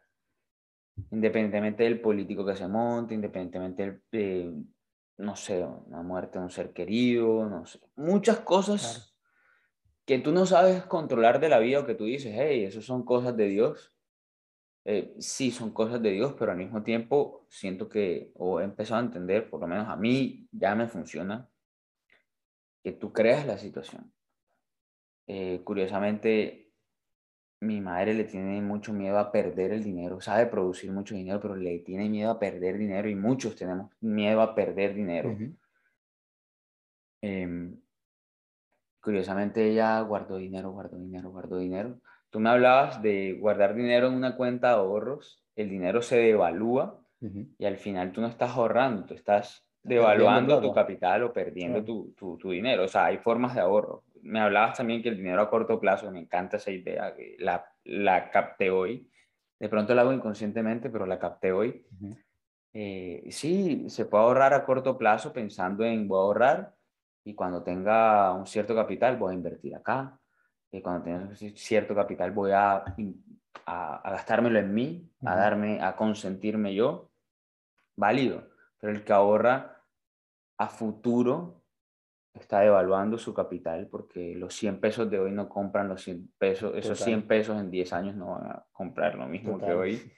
Independientemente 1.11 1.83
del 1.83 2.01
político 2.01 2.45
que 2.45 2.55
se 2.55 2.67
monte, 2.67 3.13
independientemente 3.13 4.01
de, 4.11 4.53
no 5.17 5.35
sé, 5.35 5.63
una 5.63 6.01
muerte 6.01 6.37
de 6.37 6.45
un 6.45 6.51
ser 6.51 6.71
querido, 6.73 7.47
no 7.47 7.65
sé, 7.65 7.79
muchas 7.95 8.39
cosas 8.39 9.15
que 10.05 10.17
tú 10.17 10.31
no 10.31 10.45
sabes 10.45 10.83
controlar 10.85 11.39
de 11.39 11.49
la 11.49 11.59
vida 11.59 11.81
o 11.81 11.85
que 11.85 11.93
tú 11.93 12.05
dices, 12.05 12.33
hey, 12.35 12.63
eso 12.63 12.81
son 12.81 13.03
cosas 13.03 13.37
de 13.37 13.45
Dios. 13.47 13.93
Eh, 14.85 15.13
sí, 15.19 15.51
son 15.51 15.71
cosas 15.71 16.01
de 16.01 16.09
Dios, 16.09 16.33
pero 16.39 16.51
al 16.51 16.57
mismo 16.57 16.81
tiempo 16.81 17.45
siento 17.47 17.87
que, 17.87 18.31
o 18.33 18.59
he 18.59 18.63
empezado 18.63 19.01
a 19.01 19.05
entender, 19.05 19.49
por 19.49 19.59
lo 19.59 19.67
menos 19.67 19.87
a 19.87 19.95
mí 19.95 20.47
ya 20.51 20.73
me 20.73 20.87
funciona, 20.87 21.47
que 22.83 22.91
tú 22.91 23.13
creas 23.13 23.45
la 23.45 23.59
situación. 23.59 24.11
Eh, 25.27 25.61
curiosamente, 25.63 26.68
mi 27.61 27.81
madre 27.81 28.13
le 28.13 28.23
tiene 28.23 28.61
mucho 28.61 28.93
miedo 28.93 29.19
a 29.19 29.31
perder 29.31 29.71
el 29.71 29.83
dinero, 29.83 30.21
sabe 30.21 30.45
producir 30.45 30.91
mucho 30.91 31.15
dinero, 31.15 31.39
pero 31.41 31.55
le 31.55 31.79
tiene 31.79 32.09
miedo 32.09 32.31
a 32.31 32.39
perder 32.39 32.77
dinero 32.77 33.09
y 33.09 33.15
muchos 33.15 33.55
tenemos 33.55 33.91
miedo 33.99 34.41
a 34.41 34.55
perder 34.55 34.93
dinero 34.93 35.35
curiosamente 39.01 39.67
ella 39.67 40.01
guardó 40.01 40.37
dinero, 40.37 40.71
guardó 40.71 40.97
dinero, 40.97 41.31
guardó 41.31 41.57
dinero. 41.57 41.99
Tú 42.29 42.39
me 42.39 42.49
hablabas 42.49 43.01
de 43.01 43.33
guardar 43.39 43.73
dinero 43.73 44.07
en 44.07 44.13
una 44.13 44.35
cuenta 44.35 44.67
de 44.69 44.73
ahorros, 44.75 45.43
el 45.55 45.69
dinero 45.69 46.01
se 46.01 46.17
devalúa 46.17 47.01
y 47.57 47.65
al 47.65 47.77
final 47.77 48.11
tú 48.11 48.21
no 48.21 48.27
estás 48.27 48.51
ahorrando, 48.51 49.05
tú 49.05 49.13
estás 49.13 49.65
devaluando 49.83 50.61
tu 50.61 50.71
capital 50.73 51.23
o 51.23 51.33
perdiendo 51.33 51.83
tu, 51.83 52.13
tu, 52.15 52.51
dinero. 52.51 52.83
O 52.83 52.87
sea, 52.87 53.05
hay 53.05 53.17
formas 53.17 53.55
de 53.55 53.61
ahorro. 53.61 54.03
Me 54.23 54.39
hablabas 54.39 54.77
también 54.77 55.01
que 55.01 55.09
el 55.09 55.17
dinero 55.17 55.41
a 55.41 55.49
corto 55.49 55.79
plazo, 55.79 56.11
me 56.11 56.19
encanta 56.19 56.57
esa 56.57 56.71
idea, 56.71 57.13
la, 57.39 57.65
la 57.83 58.29
capté 58.31 58.69
hoy. 58.69 59.09
De 59.59 59.69
pronto 59.69 59.93
la 59.93 60.01
hago 60.01 60.13
inconscientemente, 60.13 60.89
pero 60.89 61.05
la 61.05 61.19
capté 61.19 61.51
hoy. 61.51 61.85
Eh, 62.73 63.27
sí, 63.31 63.89
se 63.89 64.05
puede 64.05 64.23
ahorrar 64.23 64.53
a 64.53 64.65
corto 64.65 64.97
plazo 64.97 65.33
pensando 65.33 65.83
en 65.83 66.07
voy 66.07 66.17
a 66.17 66.21
ahorrar 66.21 66.75
y 67.23 67.33
cuando 67.35 67.63
tenga 67.63 68.33
un 68.33 68.47
cierto 68.47 68.75
capital 68.75 69.17
voy 69.17 69.33
a 69.33 69.35
invertir 69.35 69.75
acá, 69.75 70.19
y 70.71 70.81
cuando 70.81 71.03
tenga 71.03 71.35
cierto 71.35 71.95
capital 71.95 72.31
voy 72.31 72.51
a, 72.51 72.83
a, 73.65 74.11
gastármelo 74.11 74.59
en 74.59 74.73
mí, 74.73 75.11
a 75.25 75.35
darme, 75.35 75.81
a 75.81 75.95
consentirme 75.95 76.73
yo, 76.75 77.11
válido, 77.95 78.49
pero 78.79 78.93
el 78.93 79.03
que 79.03 79.13
ahorra 79.13 79.83
a 80.57 80.67
futuro 80.67 81.58
está 82.33 82.61
devaluando 82.61 83.17
su 83.17 83.33
capital 83.33 83.87
porque 83.87 84.35
los 84.35 84.53
100 84.55 84.79
pesos 84.79 85.09
de 85.09 85.19
hoy 85.19 85.31
no 85.31 85.49
compran 85.49 85.87
los 85.87 86.03
100 86.03 86.31
pesos, 86.37 86.73
esos 86.75 86.99
100 86.99 87.27
pesos 87.27 87.59
en 87.59 87.71
10 87.71 87.93
años 87.93 88.15
no 88.15 88.31
van 88.31 88.51
a 88.51 88.65
comprar 88.71 89.15
lo 89.15 89.27
mismo 89.27 89.57
que 89.57 89.73
hoy. 89.73 90.11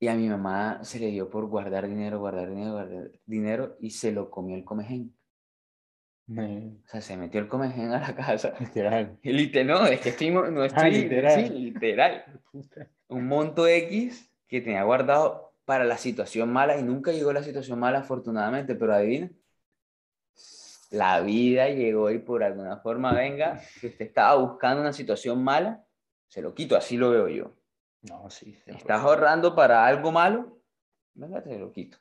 Y 0.00 0.08
a 0.08 0.14
mi 0.14 0.28
mamá 0.28 0.82
se 0.82 0.98
le 0.98 1.06
dio 1.06 1.30
por 1.30 1.46
guardar 1.46 1.88
dinero, 1.88 2.18
guardar 2.18 2.48
dinero, 2.48 2.72
guardar 2.72 3.10
dinero 3.24 3.76
y 3.80 3.90
se 3.90 4.12
lo 4.12 4.30
comió 4.30 4.56
el 4.56 4.64
comején. 4.64 5.14
O 6.26 6.88
sea, 6.88 7.02
se 7.02 7.16
metió 7.16 7.40
el 7.40 7.48
comején 7.48 7.90
a 7.92 8.00
la 8.00 8.14
casa. 8.14 8.54
Literal. 8.60 9.18
literal, 9.22 9.66
no, 9.66 9.86
es 9.86 10.00
que 10.00 10.08
estoy, 10.10 10.30
no 10.30 10.62
ah, 10.62 10.66
estoy, 10.66 10.90
literal. 10.90 11.46
Sí, 11.46 11.52
literal. 11.52 12.24
Un 13.08 13.26
monto 13.26 13.66
X 13.66 14.32
que 14.48 14.60
tenía 14.60 14.82
guardado 14.84 15.54
para 15.64 15.84
la 15.84 15.98
situación 15.98 16.52
mala 16.52 16.78
y 16.78 16.82
nunca 16.82 17.12
llegó 17.12 17.32
la 17.32 17.42
situación 17.42 17.78
mala 17.78 18.00
afortunadamente, 18.00 18.74
pero 18.74 18.94
adivina, 18.94 19.30
la 20.94 21.20
vida 21.20 21.68
llegó 21.68 22.10
y 22.10 22.18
por 22.18 22.42
alguna 22.44 22.76
forma 22.78 23.12
venga, 23.12 23.60
que 23.80 23.88
usted 23.88 24.06
estaba 24.06 24.36
buscando 24.36 24.80
una 24.80 24.92
situación 24.92 25.42
mala, 25.42 25.84
se 26.28 26.40
lo 26.40 26.54
quito, 26.54 26.76
así 26.76 26.96
lo 26.96 27.10
veo 27.10 27.28
yo. 27.28 27.52
No, 28.02 28.30
sí. 28.30 28.56
¿Estás 28.66 29.02
ahorrando 29.02 29.54
para 29.54 29.84
algo 29.86 30.12
malo? 30.12 30.58
Venga, 31.14 31.42
te 31.42 31.58
lo 31.58 31.72
quito. 31.72 31.98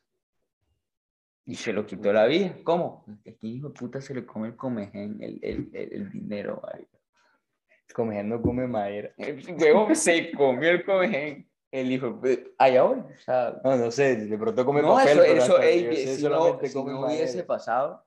Y 1.45 1.55
se 1.55 1.73
lo 1.73 1.85
quitó 1.85 2.13
la 2.13 2.25
vida. 2.25 2.55
¿Cómo? 2.63 3.05
Aquí, 3.27 3.55
hijo 3.55 3.69
de 3.69 3.73
puta, 3.73 3.99
se 3.99 4.13
le 4.13 4.25
come 4.25 4.49
el 4.49 4.55
comején, 4.55 5.17
el, 5.21 5.39
el, 5.41 5.69
el, 5.73 6.11
dinero, 6.11 6.61
El 6.73 7.93
comején 7.93 8.29
no 8.29 8.41
come 8.41 8.67
madera. 8.67 9.11
El 9.17 9.43
huevo 9.59 9.93
se 9.95 10.31
comió 10.31 10.69
el 10.69 10.85
comején. 10.85 11.49
El 11.71 11.91
hijo, 11.91 12.21
allá 12.59 12.85
hoy. 12.85 12.99
O 12.99 13.17
sea, 13.17 13.59
no, 13.63 13.75
no 13.75 13.91
sé, 13.91 14.15
de 14.15 14.37
pronto 14.37 14.63
come 14.63 14.81
no, 14.81 14.93
papel. 14.95 15.19
Eso, 15.19 15.59
eso 15.59 16.17
si, 16.17 16.23
no, 16.23 16.59
si 16.61 16.75
no 16.75 17.07
hubiese 17.07 17.43
pasado, 17.43 18.05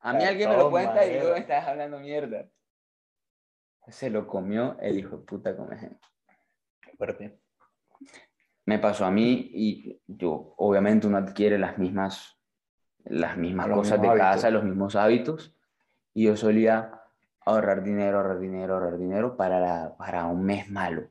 a 0.00 0.12
mí 0.12 0.24
alguien 0.24 0.50
me 0.50 0.56
lo 0.56 0.70
cuenta 0.70 1.04
y 1.06 1.18
luego 1.18 1.34
estás 1.34 1.66
hablando 1.66 1.98
mierda. 1.98 2.48
Se 3.88 4.10
lo 4.10 4.26
comió 4.26 4.76
el 4.80 4.98
hijo 4.98 5.18
de 5.18 5.24
puta 5.24 5.56
comején. 5.56 5.98
Me 8.64 8.78
pasó 8.78 9.04
a 9.04 9.10
mí 9.10 9.50
y 9.52 10.00
yo, 10.06 10.54
obviamente 10.56 11.06
uno 11.06 11.18
adquiere 11.18 11.58
las 11.58 11.78
mismas, 11.78 12.36
las 13.04 13.36
mismas 13.36 13.68
cosas 13.68 14.00
de 14.00 14.12
casa, 14.14 14.50
los 14.50 14.64
mismos 14.64 14.96
hábitos. 14.96 15.56
Y 16.12 16.24
yo 16.24 16.36
solía 16.36 17.02
ahorrar 17.44 17.84
dinero, 17.84 18.18
ahorrar 18.18 18.40
dinero, 18.40 18.74
ahorrar 18.74 18.98
dinero 18.98 19.36
para, 19.36 19.96
para 19.96 20.26
un 20.26 20.44
mes 20.44 20.68
malo. 20.68 21.08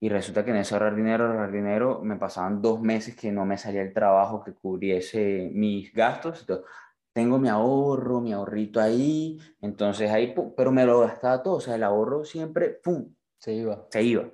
Y 0.00 0.10
resulta 0.10 0.44
que 0.44 0.50
en 0.50 0.58
ese 0.58 0.74
ahorrar 0.74 0.94
dinero, 0.94 1.24
ahorrar 1.24 1.50
dinero, 1.50 2.02
me 2.02 2.16
pasaban 2.16 2.60
dos 2.60 2.78
meses 2.78 3.16
que 3.16 3.32
no 3.32 3.46
me 3.46 3.56
salía 3.56 3.80
el 3.80 3.94
trabajo 3.94 4.44
que 4.44 4.52
cubriese 4.52 5.48
mis 5.50 5.94
gastos. 5.94 6.40
Entonces, 6.40 6.66
tengo 7.14 7.38
mi 7.38 7.48
ahorro, 7.48 8.20
mi 8.20 8.32
ahorrito 8.34 8.80
ahí, 8.80 9.38
entonces 9.62 10.10
ahí, 10.10 10.34
pero 10.56 10.72
me 10.72 10.84
lo 10.84 11.00
gastaba 11.00 11.42
todo. 11.42 11.54
O 11.54 11.60
sea, 11.60 11.76
el 11.76 11.82
ahorro 11.82 12.24
siempre, 12.24 12.80
¡pum! 12.82 13.14
Se 13.38 13.54
iba. 13.54 13.86
Se 13.90 14.02
iba. 14.02 14.28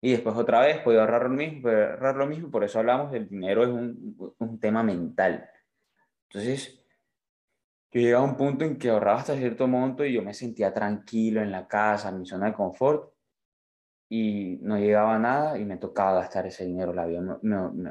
Y 0.00 0.12
después 0.12 0.36
otra 0.36 0.60
vez 0.60 0.80
puedo 0.82 1.00
ahorrar 1.00 1.24
lo 1.24 1.30
mismo, 1.30 1.68
ahorrar 1.68 2.16
lo 2.16 2.26
mismo, 2.26 2.50
por 2.50 2.64
eso 2.64 2.78
hablamos 2.78 3.10
del 3.10 3.28
dinero 3.28 3.64
es 3.64 3.68
un, 3.68 4.34
un 4.38 4.60
tema 4.60 4.82
mental. 4.82 5.50
Entonces, 6.30 6.82
yo 7.90 8.00
llegaba 8.00 8.24
a 8.24 8.28
un 8.28 8.36
punto 8.36 8.64
en 8.64 8.78
que 8.78 8.90
ahorraba 8.90 9.18
hasta 9.18 9.36
cierto 9.36 9.66
monto 9.66 10.04
y 10.04 10.12
yo 10.12 10.22
me 10.22 10.34
sentía 10.34 10.72
tranquilo 10.72 11.42
en 11.42 11.50
la 11.50 11.66
casa, 11.66 12.10
en 12.10 12.20
mi 12.20 12.26
zona 12.26 12.46
de 12.46 12.52
confort, 12.52 13.12
y 14.08 14.58
no 14.62 14.78
llegaba 14.78 15.18
nada 15.18 15.58
y 15.58 15.64
me 15.64 15.78
tocaba 15.78 16.20
gastar 16.20 16.46
ese 16.46 16.64
dinero, 16.64 16.92
la 16.92 17.06
vida 17.06 17.20
me, 17.20 17.36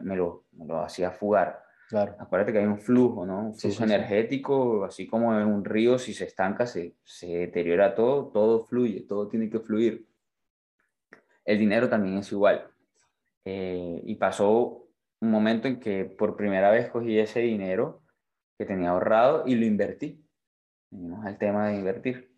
me, 0.01 0.15
lo, 0.15 0.45
me 0.53 0.65
lo, 0.65 0.81
hacía 0.81 1.11
fugar. 1.11 1.64
Claro. 1.89 2.15
Acuérdate 2.19 2.51
que 2.51 2.59
hay 2.59 2.65
un 2.65 2.79
flujo, 2.79 3.25
¿no? 3.25 3.47
Un 3.47 3.55
flujo 3.55 3.83
energético, 3.83 4.85
así 4.85 5.05
como 5.05 5.39
en 5.39 5.47
un 5.47 5.63
río, 5.63 5.99
si 5.99 6.13
se 6.13 6.25
estanca, 6.25 6.65
se, 6.65 6.95
se 7.03 7.27
deteriora 7.27 7.93
todo, 7.93 8.31
todo 8.31 8.65
fluye, 8.65 9.01
todo 9.01 9.27
tiene 9.27 9.49
que 9.49 9.59
fluir 9.59 10.07
el 11.45 11.59
dinero 11.59 11.87
también 11.87 12.17
es 12.17 12.31
igual. 12.31 12.67
Eh, 13.45 14.01
y 14.03 14.15
pasó 14.15 14.87
un 15.21 15.31
momento 15.31 15.67
en 15.67 15.79
que 15.79 16.05
por 16.05 16.35
primera 16.35 16.71
vez 16.71 16.89
cogí 16.89 17.17
ese 17.17 17.39
dinero 17.41 18.01
que 18.57 18.65
tenía 18.65 18.89
ahorrado 18.89 19.43
y 19.45 19.55
lo 19.55 19.65
invertí. 19.65 20.25
Venimos 20.89 21.25
al 21.25 21.37
tema 21.37 21.67
de 21.67 21.75
invertir. 21.75 22.35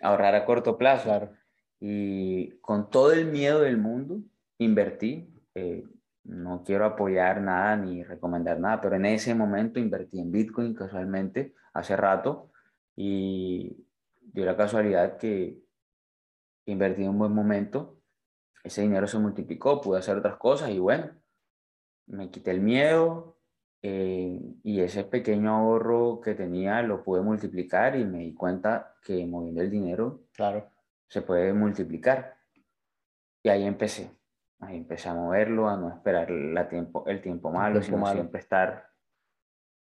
Ahorrar 0.00 0.34
a 0.34 0.44
corto 0.44 0.76
plazo. 0.76 1.30
Y 1.78 2.58
con 2.60 2.90
todo 2.90 3.12
el 3.12 3.26
miedo 3.26 3.60
del 3.60 3.78
mundo, 3.78 4.20
invertí. 4.58 5.32
Eh, 5.54 5.84
no 6.24 6.62
quiero 6.64 6.84
apoyar 6.84 7.40
nada 7.40 7.76
ni 7.76 8.02
recomendar 8.04 8.60
nada, 8.60 8.80
pero 8.80 8.96
en 8.96 9.06
ese 9.06 9.34
momento 9.34 9.78
invertí 9.80 10.20
en 10.20 10.30
Bitcoin 10.30 10.74
casualmente, 10.74 11.54
hace 11.72 11.96
rato, 11.96 12.50
y 12.96 13.86
dio 14.20 14.44
la 14.44 14.56
casualidad 14.56 15.16
que 15.16 15.58
invertí 16.66 17.02
en 17.02 17.10
un 17.10 17.18
buen 17.18 17.32
momento 17.32 18.00
ese 18.62 18.82
dinero 18.82 19.06
se 19.06 19.18
multiplicó, 19.18 19.80
pude 19.80 19.98
hacer 19.98 20.16
otras 20.18 20.36
cosas 20.36 20.70
y 20.70 20.78
bueno, 20.78 21.10
me 22.06 22.30
quité 22.30 22.50
el 22.50 22.60
miedo 22.60 23.38
eh, 23.82 24.38
y 24.62 24.80
ese 24.80 25.04
pequeño 25.04 25.50
ahorro 25.54 26.20
que 26.20 26.34
tenía 26.34 26.82
lo 26.82 27.02
pude 27.02 27.22
multiplicar 27.22 27.96
y 27.96 28.04
me 28.04 28.18
di 28.18 28.34
cuenta 28.34 28.94
que 29.02 29.24
moviendo 29.26 29.62
el 29.62 29.70
dinero 29.70 30.24
Claro. 30.32 30.68
se 31.08 31.22
puede 31.22 31.52
multiplicar. 31.54 32.36
Y 33.42 33.48
ahí 33.48 33.64
empecé. 33.64 34.10
Ahí 34.60 34.76
empecé 34.76 35.08
a 35.08 35.14
moverlo, 35.14 35.68
a 35.68 35.76
no 35.76 35.88
esperar 35.88 36.30
la 36.30 36.68
tiempo, 36.68 37.04
el 37.06 37.22
tiempo 37.22 37.50
malo, 37.50 37.80
tiempo 37.80 37.86
sino 37.86 37.98
malo. 37.98 38.14
siempre 38.14 38.40
estar 38.40 38.90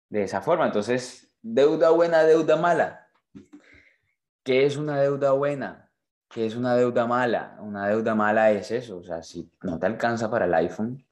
de 0.10 0.24
esa 0.24 0.42
forma. 0.42 0.66
Entonces, 0.66 1.34
deuda 1.42 1.92
buena, 1.92 2.24
deuda 2.24 2.58
mala. 2.58 3.08
¿Qué 4.44 4.66
es 4.66 4.78
una 4.78 5.00
deuda 5.00 5.32
buena? 5.32 5.92
¿Qué 6.30 6.46
es 6.46 6.56
una 6.56 6.76
deuda 6.76 7.08
mala? 7.08 7.58
Una 7.62 7.88
deuda 7.88 8.16
mala 8.16 8.52
es 8.52 8.70
eso. 8.72 8.98
O 8.98 9.04
sea, 9.04 9.24
si 9.24 9.52
no 9.64 9.80
te 9.80 9.86
alcanza 9.86 10.30
para 10.30 10.46
el 10.46 10.54
iPhone 10.54 11.06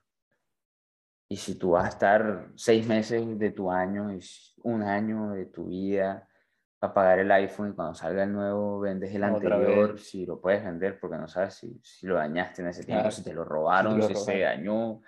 y 1.30 1.38
si 1.38 1.56
tú 1.56 1.72
vas 1.72 1.86
a 1.86 1.90
estar 1.90 2.52
seis 2.56 2.86
meses 2.86 3.40
de 3.40 3.52
tu 3.52 3.72
año, 3.72 4.10
es 4.10 4.56
un 4.64 4.84
año 4.84 5.32
de 5.32 5.46
tu 5.46 5.68
vida 5.68 6.28
para 6.84 6.94
pagar 6.94 7.20
el 7.20 7.32
iPhone 7.32 7.70
y 7.70 7.74
cuando 7.76 7.94
salga 7.96 8.24
el 8.24 8.34
nuevo 8.34 8.82
vendes 8.82 9.16
el 9.16 9.24
Otra 9.24 9.56
anterior, 9.56 9.94
vez. 9.94 10.04
si 10.06 10.26
lo 10.26 10.42
puedes 10.42 10.66
vender 10.66 11.00
porque 11.00 11.16
no 11.18 11.30
sabes 11.30 11.54
si, 11.54 11.80
si 11.82 12.06
lo 12.08 12.16
dañaste 12.16 12.62
en 12.62 12.68
ese 12.68 12.84
tiempo, 12.84 13.04
Claro. 13.04 13.16
si 13.16 13.24
te 13.24 13.34
lo 13.34 13.46
robaron, 13.46 13.98
lo 13.98 14.08
si 14.08 14.16
se 14.16 14.40
dañó, 14.40 15.02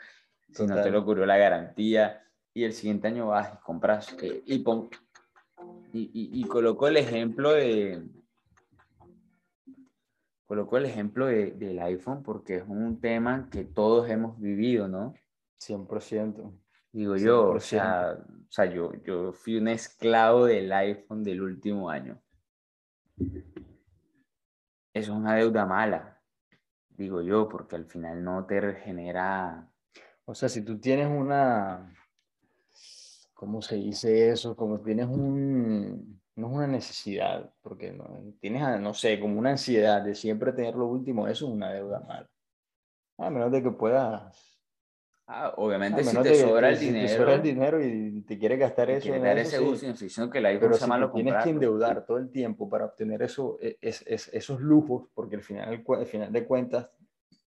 si 0.54 0.66
no 0.68 0.82
te 0.82 0.90
lo 0.90 1.04
cubrió 1.04 1.26
la 1.26 1.36
garantía 1.38 2.24
y 2.54 2.64
el 2.64 2.72
siguiente 2.72 3.10
año 3.10 3.28
vas 3.28 3.54
y 3.54 3.58
compras 3.58 4.16
eh, 4.22 4.42
y, 4.46 4.60
pon- 4.60 4.90
y, 5.92 6.04
y, 6.14 6.42
y 6.42 6.46
colocó 6.48 6.88
el 6.88 6.96
ejemplo 6.96 7.52
de 7.52 8.08
colocó 10.46 10.78
el 10.78 10.86
ejemplo 10.86 11.26
de- 11.26 11.52
del 11.52 11.80
iPhone 11.80 12.24
porque 12.24 12.58
es 12.58 12.64
un 12.68 13.02
tema 13.02 13.50
que 13.52 13.66
todos 13.66 14.10
hemos 14.10 14.40
vivido, 14.40 14.88
¿no? 14.88 15.14
100%. 15.60 16.54
Digo 16.96 17.18
yo, 17.18 17.50
o 17.50 17.56
100%. 17.56 17.60
sea, 17.60 18.18
o 18.18 18.52
sea 18.52 18.66
yo, 18.68 18.94
yo 19.04 19.34
fui 19.34 19.58
un 19.58 19.68
esclavo 19.68 20.46
del 20.46 20.72
iPhone 20.72 21.26
del 21.26 21.42
último 21.42 21.90
año. 21.90 22.22
Eso 23.18 23.42
es 24.94 25.10
una 25.10 25.36
deuda 25.36 25.66
mala, 25.66 26.22
digo 26.88 27.22
yo, 27.22 27.50
porque 27.50 27.76
al 27.76 27.86
final 27.86 28.24
no 28.24 28.46
te 28.46 28.76
genera... 28.76 29.70
O 30.24 30.34
sea, 30.34 30.48
si 30.48 30.64
tú 30.64 30.80
tienes 30.80 31.08
una, 31.08 31.94
¿cómo 33.34 33.62
se 33.62 33.76
dice 33.76 34.30
eso? 34.30 34.56
Como 34.56 34.80
tienes 34.80 35.08
un, 35.08 36.22
no 36.38 36.48
es 36.48 36.54
una 36.54 36.68
necesidad, 36.68 37.54
porque 37.62 37.92
no, 37.92 38.08
tienes, 38.40 38.80
no 38.80 38.94
sé, 38.94 39.20
como 39.20 39.38
una 39.38 39.50
ansiedad 39.50 40.02
de 40.02 40.16
siempre 40.16 40.54
tener 40.54 40.76
lo 40.76 40.88
último, 40.88 41.28
eso 41.28 41.46
es 41.46 41.52
una 41.52 41.74
deuda 41.74 42.00
mala. 42.00 42.30
A 43.18 43.30
menos 43.30 43.52
de 43.52 43.62
que 43.62 43.72
puedas, 43.72 44.55
Ah, 45.28 45.54
obviamente 45.58 46.04
si 46.04 46.08
menos 46.10 46.24
te 46.24 46.30
que 46.30 46.40
sobra 46.40 46.70
el 46.70 46.78
si 46.78 46.86
te 46.86 46.92
dinero, 46.92 47.18
sobra 47.18 47.36
el 47.36 47.42
dinero 47.42 47.84
y 47.84 48.22
te 48.22 48.38
quieres 48.38 48.60
gastar 48.60 48.88
te 48.88 48.94
eso 48.98 49.02
quieres 49.06 49.20
en 49.22 49.24
dar 49.26 49.38
eso, 49.40 49.50
ese 49.50 49.58
sí. 49.58 49.66
gusto, 49.66 49.88
estoy 49.88 50.08
diciendo 50.08 50.32
que 50.32 50.38
iPhone 50.40 50.62
Pero 50.62 50.74
si 50.76 50.92
te 50.92 51.08
tienes 51.14 51.44
que 51.44 51.50
endeudar 51.50 52.06
todo 52.06 52.18
el 52.20 52.30
tiempo 52.32 52.70
para 52.70 52.86
obtener 52.86 53.24
eso, 53.24 53.58
e- 53.60 53.78
es, 53.82 54.04
es- 54.06 54.30
esos 54.34 54.62
lujos, 54.62 55.08
porque 55.16 55.36
al 55.38 55.42
final, 55.42 55.84
al 55.88 56.06
final 56.06 56.32
de 56.32 56.46
cuentas, 56.46 56.90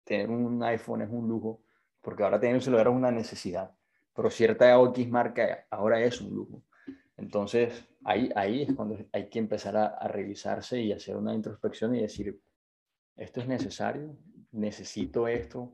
tener 0.04 0.28
un 0.30 0.62
iPhone 0.64 1.02
es 1.02 1.10
un 1.10 1.28
lujo, 1.28 1.60
porque 2.00 2.24
ahora 2.24 2.40
tener 2.40 2.56
un 2.56 2.60
celular 2.62 2.88
es 2.88 2.92
una 2.94 3.12
necesidad, 3.12 3.70
pero 4.14 4.30
cierta 4.30 4.74
X 4.88 5.08
marca 5.08 5.66
ahora 5.70 6.00
es 6.02 6.20
un 6.20 6.34
lujo. 6.34 6.62
Entonces, 7.16 7.84
ahí, 8.04 8.30
ahí 8.34 8.62
es 8.62 8.72
cuando 8.74 8.96
hay 9.12 9.28
que 9.28 9.38
empezar 9.38 9.76
a, 9.76 9.86
a 9.86 10.08
revisarse 10.08 10.80
y 10.80 10.92
hacer 10.92 11.16
una 11.16 11.34
introspección 11.34 11.94
y 11.94 12.00
decir, 12.00 12.40
¿esto 13.16 13.40
es 13.40 13.48
necesario? 13.48 14.16
¿Necesito 14.52 15.28
esto 15.28 15.72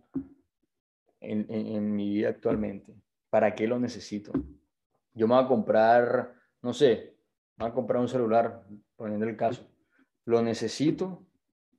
en, 1.20 1.46
en- 1.48 1.66
en 1.66 1.94
mi 1.94 2.10
vida 2.10 2.28
actualmente? 2.30 2.94
¿Para 3.30 3.54
qué 3.54 3.66
lo 3.66 3.78
necesito? 3.78 4.32
Yo 5.14 5.26
me 5.26 5.34
voy 5.34 5.44
a 5.44 5.48
comprar, 5.48 6.34
no 6.62 6.72
sé, 6.72 7.16
me 7.56 7.64
voy 7.64 7.70
a 7.70 7.74
comprar 7.74 8.00
un 8.00 8.08
celular, 8.08 8.64
poniendo 8.96 9.26
el 9.26 9.36
caso. 9.36 9.68
¿Lo 10.24 10.42
necesito? 10.42 11.26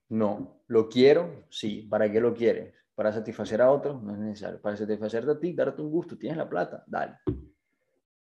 No. 0.10 0.62
¿Lo 0.68 0.90
quiero? 0.90 1.46
Sí. 1.50 1.88
¿Para 1.90 2.12
qué 2.12 2.20
lo 2.20 2.34
quieres? 2.34 2.74
¿Para 2.96 3.12
satisfacer 3.14 3.62
a 3.62 3.72
otros? 3.72 4.02
No 4.02 4.14
es 4.14 4.20
necesario. 4.20 4.60
Para 4.62 4.76
satisfacerte 4.76 5.32
a 5.32 5.40
ti, 5.40 5.54
darte 5.54 5.82
un 5.82 5.92
gusto. 5.92 6.18
¿Tienes 6.18 6.38
la 6.38 6.50
plata? 6.50 6.84
Dale. 6.88 7.18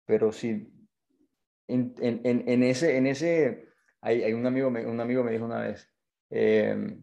Pero 0.04 0.32
si 0.32 0.72
en, 1.68 1.94
en- 1.98 2.20
en- 2.46 2.62
ese, 2.62 2.96
en 2.96 3.06
ese, 3.06 3.68
hay, 4.00 4.22
hay 4.22 4.32
un, 4.32 4.46
amigo, 4.46 4.68
un 4.68 5.00
amigo 5.00 5.24
me 5.24 5.32
dijo 5.32 5.44
una 5.44 5.60
vez, 5.60 5.90
eh, 6.30 6.98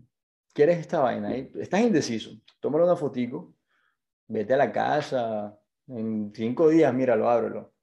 ¿quieres 0.53 0.79
esta 0.79 0.99
vaina? 1.01 1.35
Estás 1.35 1.81
indeciso. 1.81 2.31
Tómale 2.59 2.85
una 2.85 2.95
fotico, 2.95 3.52
vete 4.27 4.53
a 4.53 4.57
la 4.57 4.71
casa, 4.71 5.57
en 5.87 6.31
cinco 6.33 6.69
días, 6.69 6.93
míralo, 6.93 7.29
ábrelo. 7.29 7.73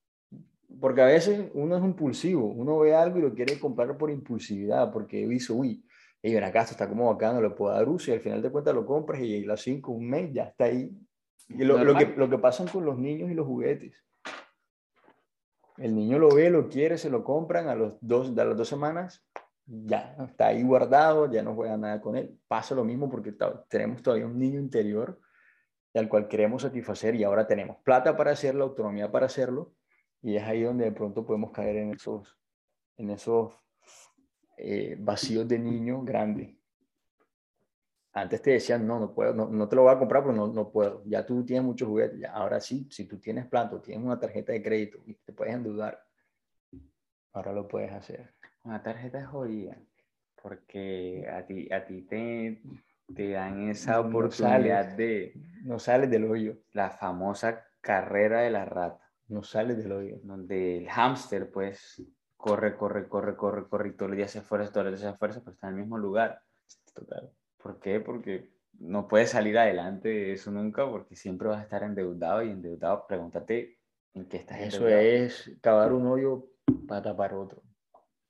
Porque 0.80 1.02
a 1.02 1.06
veces 1.06 1.50
uno 1.54 1.76
es 1.76 1.84
impulsivo, 1.84 2.46
uno 2.46 2.78
ve 2.78 2.94
algo 2.94 3.18
y 3.18 3.22
lo 3.22 3.34
quiere 3.34 3.58
comprar 3.58 3.96
por 3.96 4.10
impulsividad, 4.10 4.92
porque 4.92 5.26
dice, 5.26 5.52
uy, 5.52 5.84
hey, 6.22 6.34
ven 6.34 6.44
acá, 6.44 6.60
esto 6.60 6.72
está 6.72 6.88
como 6.88 7.12
bacano, 7.12 7.42
le 7.42 7.50
puedo 7.50 7.74
dar 7.74 7.88
uso 7.88 8.10
y 8.10 8.14
al 8.14 8.20
final 8.20 8.40
de 8.40 8.50
cuentas 8.50 8.74
lo 8.74 8.86
compras 8.86 9.20
y 9.20 9.44
a 9.44 9.46
las 9.46 9.60
cinco, 9.60 9.92
un 9.92 10.08
mes, 10.08 10.32
ya 10.32 10.44
está 10.44 10.64
ahí. 10.64 10.96
Y 11.48 11.64
lo, 11.64 11.82
lo 11.82 11.96
que, 11.96 12.06
lo 12.06 12.30
que 12.30 12.38
pasa 12.38 12.64
con 12.66 12.84
los 12.84 12.96
niños 12.96 13.30
y 13.30 13.34
los 13.34 13.46
juguetes. 13.46 13.94
El 15.76 15.94
niño 15.94 16.18
lo 16.18 16.28
ve, 16.28 16.50
lo 16.50 16.68
quiere, 16.68 16.98
se 16.98 17.10
lo 17.10 17.24
compran 17.24 17.68
a, 17.68 17.74
los 17.74 17.94
dos, 18.00 18.36
a 18.38 18.44
las 18.44 18.56
dos 18.56 18.68
semanas, 18.68 19.26
ya 19.66 20.14
está 20.28 20.48
ahí 20.48 20.62
guardado, 20.62 21.30
ya 21.30 21.42
no 21.42 21.54
juega 21.54 21.76
nada 21.76 22.00
con 22.00 22.16
él. 22.16 22.38
Pasa 22.46 22.74
lo 22.74 22.84
mismo 22.84 23.10
porque 23.10 23.34
tenemos 23.68 24.02
todavía 24.02 24.26
un 24.26 24.38
niño 24.38 24.60
interior 24.60 25.18
al 25.98 26.08
cual 26.08 26.28
queremos 26.28 26.62
satisfacer 26.62 27.14
y 27.14 27.24
ahora 27.24 27.46
tenemos 27.46 27.78
plata 27.78 28.16
para 28.16 28.30
hacerlo, 28.30 28.64
autonomía 28.64 29.10
para 29.10 29.26
hacerlo, 29.26 29.74
y 30.22 30.36
es 30.36 30.42
ahí 30.44 30.62
donde 30.62 30.84
de 30.84 30.92
pronto 30.92 31.24
podemos 31.24 31.50
caer 31.50 31.76
en 31.76 31.94
esos, 31.94 32.38
en 32.96 33.10
esos 33.10 33.54
eh, 34.56 34.96
vacíos 34.98 35.48
de 35.48 35.58
niño 35.58 36.02
grande. 36.02 36.56
Antes 38.12 38.42
te 38.42 38.50
decían, 38.50 38.86
no, 38.86 38.98
no 38.98 39.14
puedo, 39.14 39.32
no, 39.32 39.48
no 39.48 39.68
te 39.68 39.76
lo 39.76 39.82
voy 39.82 39.94
a 39.94 39.98
comprar 39.98 40.22
porque 40.22 40.36
no, 40.36 40.48
no 40.48 40.70
puedo. 40.70 41.02
Ya 41.06 41.24
tú 41.24 41.44
tienes 41.44 41.64
muchos 41.64 41.88
juguetes. 41.88 42.20
ya, 42.20 42.32
ahora 42.32 42.60
sí, 42.60 42.86
si 42.90 43.06
tú 43.06 43.18
tienes 43.18 43.46
plata, 43.46 43.80
tienes 43.80 44.04
una 44.04 44.18
tarjeta 44.18 44.52
de 44.52 44.62
crédito 44.62 44.98
y 45.06 45.14
te 45.14 45.32
puedes 45.32 45.54
endeudar, 45.54 46.02
ahora 47.32 47.52
lo 47.52 47.68
puedes 47.68 47.92
hacer. 47.92 48.34
Una 48.64 48.82
tarjeta 48.82 49.20
es 49.20 49.26
jodida, 49.26 49.78
porque 50.42 51.26
a 51.32 51.46
ti, 51.46 51.72
a 51.72 51.86
ti 51.86 52.02
te, 52.02 52.60
te 53.14 53.30
dan 53.30 53.68
esa 53.68 53.94
No 54.00 54.08
oportunidad 54.08 54.82
sales. 54.90 54.96
de 54.96 55.32
No 55.64 55.78
sales 55.78 56.10
del 56.10 56.24
hoyo, 56.24 56.58
la 56.72 56.90
famosa 56.90 57.64
carrera 57.80 58.40
de 58.40 58.50
la 58.50 58.64
rata, 58.64 59.10
no 59.28 59.42
sales 59.42 59.76
del 59.78 59.92
hoyo. 59.92 60.18
donde 60.22 60.78
el 60.78 60.88
hámster, 60.88 61.50
pues, 61.50 62.02
corre, 62.36 62.76
corre, 62.76 63.08
corre, 63.08 63.36
corre, 63.36 63.66
corre, 63.68 63.88
y 63.90 63.92
todos 63.92 64.10
los 64.10 64.16
días 64.16 64.30
se 64.30 64.38
esfuerza, 64.38 64.72
todos 64.72 64.86
los 64.86 64.92
días 64.94 65.02
se 65.02 65.12
esfuerza, 65.14 65.40
pero 65.40 65.52
está 65.52 65.68
en 65.68 65.74
el 65.74 65.80
mismo 65.80 65.98
lugar. 65.98 66.40
Total. 66.94 67.30
¿Por 67.62 67.78
qué? 67.80 68.00
Porque 68.00 68.50
no 68.78 69.06
puedes 69.08 69.30
salir 69.30 69.58
adelante 69.58 70.08
de 70.08 70.32
eso 70.32 70.50
nunca, 70.50 70.88
porque 70.88 71.16
siempre 71.16 71.48
vas 71.48 71.58
a 71.60 71.62
estar 71.64 71.82
endeudado 71.82 72.42
y 72.42 72.50
endeudado, 72.50 73.06
pregúntate 73.06 73.78
en 74.14 74.26
qué 74.26 74.38
estás 74.38 74.58
Eso 74.60 74.78
endeudado. 74.88 75.02
es 75.02 75.52
cavar 75.60 75.92
un 75.92 76.06
hoyo 76.06 76.46
para 76.88 77.02
tapar 77.02 77.34
otro, 77.34 77.62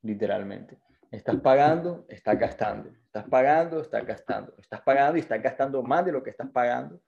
literalmente. 0.03 0.79
Estás 1.11 1.41
pagando, 1.41 2.07
estás 2.09 2.39
gastando. 2.39 2.91
Estás 2.91 3.25
pagando, 3.29 3.81
estás 3.81 4.07
gastando. 4.07 4.55
Estás 4.59 4.81
pagando 4.83 5.17
y 5.17 5.21
estás 5.21 5.43
gastando 5.43 5.83
más 5.83 6.05
de 6.05 6.13
lo 6.13 6.23
que 6.23 6.31
estás 6.31 6.49
pagando. 6.51 7.03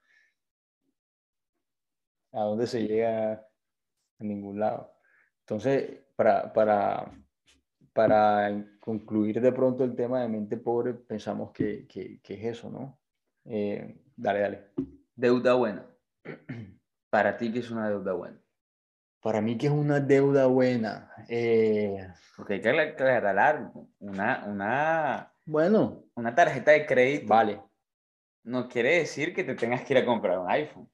¿A 2.33 2.41
dónde 2.41 2.67
se 2.67 2.85
llega? 2.85 3.33
A 4.19 4.23
ningún 4.23 4.59
lado. 4.59 4.93
Entonces, 5.41 6.01
para, 6.17 6.51
para, 6.51 7.11
para 7.93 8.65
concluir 8.81 9.39
de 9.39 9.51
pronto 9.53 9.85
el 9.85 9.95
tema 9.95 10.21
de 10.21 10.27
mente 10.27 10.57
pobre, 10.57 10.93
pensamos 10.93 11.51
que, 11.51 11.87
que, 11.87 12.19
que 12.21 12.33
es 12.33 12.57
eso, 12.57 12.69
¿no? 12.69 12.99
Eh, 13.45 14.01
dale, 14.17 14.39
dale. 14.39 14.71
Deuda 15.15 15.53
buena. 15.53 15.85
Para 17.09 17.37
ti, 17.37 17.53
¿qué 17.53 17.59
es 17.59 17.71
una 17.71 17.89
deuda 17.89 18.13
buena? 18.13 18.42
Para 19.23 19.41
mí 19.41 19.57
que 19.57 19.67
es 19.67 19.71
una 19.73 20.01
deuda 20.01 20.47
buena. 20.47 21.11
Eh, 21.29 22.07
Porque 22.35 22.55
hay 22.55 22.61
que 22.61 22.69
aclarar, 22.69 23.71
una, 23.99 24.43
una, 24.45 25.33
bueno, 25.45 26.03
una 26.15 26.35
tarjeta 26.35 26.71
de 26.71 26.85
crédito 26.85 27.27
vale. 27.29 27.61
no 28.43 28.67
quiere 28.67 28.97
decir 28.99 29.33
que 29.33 29.45
te 29.45 29.55
tengas 29.55 29.83
que 29.83 29.93
ir 29.93 29.99
a 29.99 30.05
comprar 30.05 30.39
un 30.39 30.49
iPhone 30.49 30.91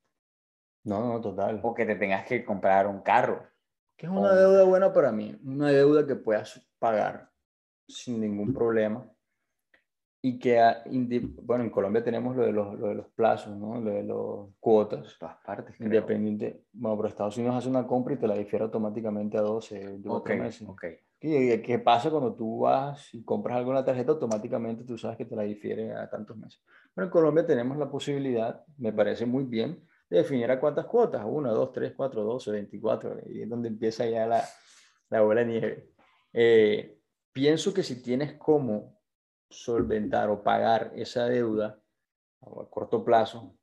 No, 0.84 1.08
no, 1.08 1.20
total. 1.22 1.60
o 1.64 1.74
que 1.74 1.86
te 1.86 1.96
tengas 1.96 2.24
que 2.26 2.46
comprar 2.46 2.86
un 2.86 3.02
carro. 3.02 3.48
¿Qué 3.98 4.06
es 4.06 4.12
una 4.12 4.34
deuda 4.36 4.64
buena 4.64 4.94
para 4.94 5.12
mí? 5.12 5.36
Una 5.44 5.70
deuda 5.70 6.06
que 6.06 6.16
puedas 6.16 6.66
pagar 6.78 7.32
sin 7.88 8.22
ningún 8.22 8.54
problema 8.54 9.12
y 10.22 10.38
que, 10.38 10.60
a- 10.60 10.84
bueno, 11.44 11.64
en 11.64 11.70
Colombia 11.70 12.04
tenemos 12.04 12.36
lo 12.36 12.46
de 12.46 12.52
los, 12.52 12.78
lo 12.78 12.88
de 12.90 12.96
los 12.96 13.08
plazos, 13.08 13.56
¿no? 13.58 13.80
Lo 13.80 13.92
de 13.92 14.04
los 14.04 14.50
cuotas. 14.60 15.16
Todas 15.20 15.38
partes, 15.46 15.76
creo. 15.78 15.88
Independiente, 15.88 16.64
bueno, 16.74 16.98
pero 16.98 17.10
Estados 17.10 17.38
Unidos 17.38 17.56
hace 17.56 17.70
una 17.70 17.88
compra 17.88 18.14
y 18.14 18.18
te 18.18 18.28
la 18.28 18.36
difiere 18.36 18.66
automáticamente 18.66 19.38
a 19.38 19.42
12, 19.42 19.80
de 20.00 20.10
Ok, 20.10 20.30
meses. 20.32 20.68
ok. 20.68 20.84
¿Y 21.22 21.58
qué 21.62 21.80
pasa 21.80 22.10
cuando 22.10 22.34
tú 22.34 22.60
vas 22.60 23.14
y 23.14 23.24
compras 23.24 23.66
la 23.66 23.84
tarjeta? 23.84 24.12
Automáticamente 24.14 24.84
tú 24.86 24.98
sabes 24.98 25.18
que 25.18 25.26
te 25.26 25.36
la 25.36 25.44
difiere 25.44 25.94
a 25.94 26.10
tantos 26.10 26.38
meses. 26.38 26.62
Bueno, 26.96 27.08
en 27.08 27.12
Colombia 27.12 27.46
tenemos 27.46 27.78
la 27.78 27.90
posibilidad, 27.90 28.66
me 28.78 28.94
parece 28.94 29.26
muy 29.26 29.44
bien, 29.44 29.86
definiera 30.10 30.60
cuántas 30.60 30.86
cuotas, 30.86 31.24
1, 31.26 31.54
2, 31.54 31.72
3, 31.74 31.94
4, 31.96 32.24
12, 32.24 32.52
24, 32.52 33.18
y 33.30 33.42
es 33.42 33.50
donde 33.50 33.68
empieza 33.68 34.06
ya 34.06 34.26
la, 34.26 34.44
la 35.10 35.22
bola 35.22 35.42
de 35.42 35.48
nieve. 35.48 35.90
Eh, 36.34 37.00
pienso 37.34 37.74
que 37.74 37.84
si 37.84 38.02
tienes 38.02 38.34
cómo 38.34 38.99
solventar 39.50 40.30
o 40.30 40.44
pagar 40.44 40.92
esa 40.96 41.26
deuda 41.26 41.82
a 42.42 42.66
corto 42.70 43.04
plazo, 43.04 43.58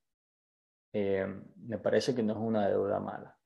eh, 0.93 1.27
me 1.57 1.79
parece 1.79 2.15
que 2.15 2.23
no 2.23 2.33
es 2.33 2.39
una 2.39 2.69
deuda 2.69 3.01
mala. 3.01 3.39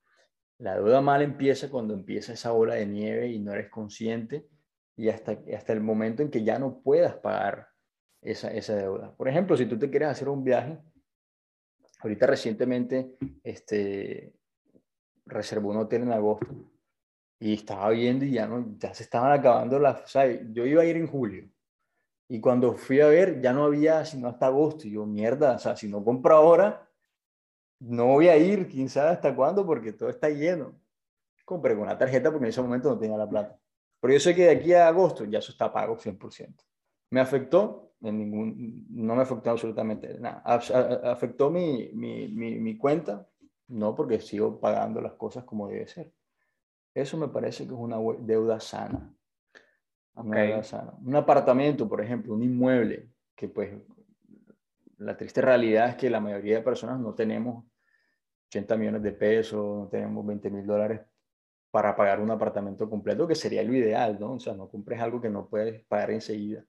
La 0.57 0.75
deuda 0.75 1.01
mala 1.01 1.23
empieza 1.23 1.69
cuando 1.69 1.93
empieza 1.93 2.33
esa 2.33 2.51
bola 2.51 2.75
de 2.75 2.85
nieve 2.85 3.27
y 3.27 3.39
no 3.39 3.53
eres 3.53 3.69
consciente 3.69 4.47
y 4.95 5.09
hasta, 5.09 5.37
hasta 5.55 5.73
el 5.73 5.81
momento 5.81 6.21
en 6.21 6.29
que 6.29 6.43
ya 6.43 6.59
no 6.59 6.81
puedas 6.81 7.15
pagar 7.15 7.67
esa, 8.21 8.53
esa 8.53 8.75
deuda. 8.75 9.15
Por 9.15 9.27
ejemplo, 9.27 9.57
si 9.57 9.65
tú 9.65 9.79
te 9.79 9.89
quieres 9.89 10.09
hacer 10.09 10.29
un 10.29 10.43
viaje, 10.43 10.79
ahorita 11.99 12.27
recientemente 12.27 13.17
este, 13.43 14.33
reservó 15.25 15.71
un 15.71 15.77
hotel 15.77 16.03
en 16.03 16.11
agosto 16.11 16.47
y 17.39 17.55
estaba 17.55 17.89
viendo 17.89 18.25
y 18.25 18.33
ya, 18.33 18.47
no, 18.47 18.77
ya 18.77 18.93
se 18.93 19.03
estaban 19.03 19.31
acabando 19.31 19.79
las... 19.79 20.03
O 20.03 20.07
sea, 20.07 20.27
yo 20.51 20.65
iba 20.65 20.83
a 20.83 20.85
ir 20.85 20.97
en 20.97 21.07
julio 21.07 21.49
y 22.31 22.39
cuando 22.39 22.75
fui 22.75 23.01
a 23.01 23.07
ver 23.07 23.41
ya 23.41 23.51
no 23.51 23.65
había 23.65 24.05
sino 24.05 24.29
hasta 24.29 24.45
agosto 24.45 24.87
y 24.87 24.91
yo, 24.91 25.05
mierda, 25.05 25.55
o 25.55 25.59
sea, 25.59 25.75
si 25.75 25.89
no 25.89 26.01
compro 26.01 26.33
ahora, 26.33 26.89
no 27.79 28.05
voy 28.05 28.29
a 28.29 28.37
ir, 28.37 28.69
quién 28.69 28.87
sabe 28.87 29.09
hasta 29.09 29.35
cuándo 29.35 29.65
porque 29.65 29.91
todo 29.91 30.07
está 30.07 30.29
lleno. 30.29 30.79
Compré 31.43 31.73
con 31.73 31.83
una 31.83 31.97
tarjeta 31.97 32.31
porque 32.31 32.45
en 32.45 32.51
ese 32.51 32.61
momento 32.61 32.89
no 32.89 32.97
tenía 32.97 33.17
la 33.17 33.27
plata. 33.27 33.59
Pero 33.99 34.13
yo 34.13 34.19
sé 34.21 34.33
que 34.33 34.43
de 34.43 34.51
aquí 34.51 34.73
a 34.73 34.87
agosto 34.87 35.25
ya 35.25 35.39
eso 35.39 35.51
está 35.51 35.73
pago 35.73 35.97
100%. 35.97 36.55
¿Me 37.09 37.19
afectó? 37.19 37.91
En 37.99 38.17
ningún, 38.17 38.85
no 38.91 39.13
me 39.13 39.23
afectó 39.23 39.51
absolutamente 39.51 40.17
nada. 40.17 40.41
¿Afectó 40.45 41.49
mi, 41.49 41.89
mi, 41.93 42.29
mi, 42.29 42.59
mi 42.59 42.77
cuenta? 42.77 43.27
No, 43.67 43.93
porque 43.93 44.21
sigo 44.21 44.57
pagando 44.57 45.01
las 45.01 45.15
cosas 45.15 45.43
como 45.43 45.67
debe 45.67 45.85
ser. 45.85 46.13
Eso 46.93 47.17
me 47.17 47.27
parece 47.27 47.67
que 47.67 47.73
es 47.73 47.79
una 47.79 47.97
deuda 48.19 48.61
sana. 48.61 49.13
Un 51.01 51.15
apartamento, 51.15 51.87
por 51.87 52.01
ejemplo, 52.01 52.33
un 52.33 52.43
inmueble, 52.43 53.09
que 53.35 53.47
pues 53.47 53.73
la 54.97 55.17
triste 55.17 55.41
realidad 55.41 55.89
es 55.89 55.95
que 55.95 56.09
la 56.09 56.19
mayoría 56.19 56.57
de 56.57 56.63
personas 56.63 56.99
no 56.99 57.13
tenemos 57.13 57.65
80 58.47 58.77
millones 58.77 59.01
de 59.03 59.13
pesos, 59.13 59.79
no 59.83 59.87
tenemos 59.87 60.25
20 60.25 60.49
mil 60.49 60.65
dólares 60.65 61.01
para 61.71 61.95
pagar 61.95 62.19
un 62.19 62.29
apartamento 62.29 62.89
completo, 62.89 63.25
que 63.25 63.35
sería 63.35 63.63
lo 63.63 63.73
ideal, 63.73 64.19
¿no? 64.19 64.33
O 64.33 64.39
sea, 64.39 64.53
no 64.53 64.69
compres 64.69 64.99
algo 64.99 65.21
que 65.21 65.29
no 65.29 65.47
puedes 65.47 65.85
pagar 65.85 66.11
enseguida. 66.11 66.65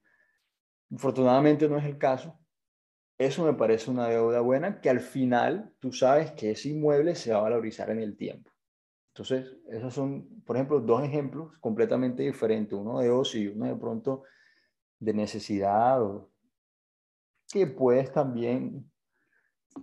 Afortunadamente 0.94 1.68
no 1.68 1.76
es 1.76 1.84
el 1.84 1.98
caso. 1.98 2.38
Eso 3.18 3.44
me 3.44 3.54
parece 3.54 3.90
una 3.90 4.08
deuda 4.08 4.40
buena 4.40 4.80
que 4.80 4.88
al 4.88 5.00
final 5.00 5.74
tú 5.80 5.92
sabes 5.92 6.30
que 6.32 6.52
ese 6.52 6.68
inmueble 6.68 7.16
se 7.16 7.32
va 7.32 7.38
a 7.38 7.42
valorizar 7.42 7.90
en 7.90 7.98
el 7.98 8.16
tiempo. 8.16 8.51
Entonces, 9.14 9.58
esos 9.68 9.92
son, 9.92 10.42
por 10.46 10.56
ejemplo, 10.56 10.80
dos 10.80 11.04
ejemplos 11.04 11.52
completamente 11.60 12.22
diferentes, 12.22 12.72
uno 12.72 13.00
de 13.00 13.10
ocio 13.10 13.42
y 13.42 13.48
uno 13.48 13.66
de 13.66 13.76
pronto 13.76 14.22
de 14.98 15.12
necesidad, 15.12 16.00
que 17.52 17.66
puedes 17.66 18.10
también, 18.10 18.90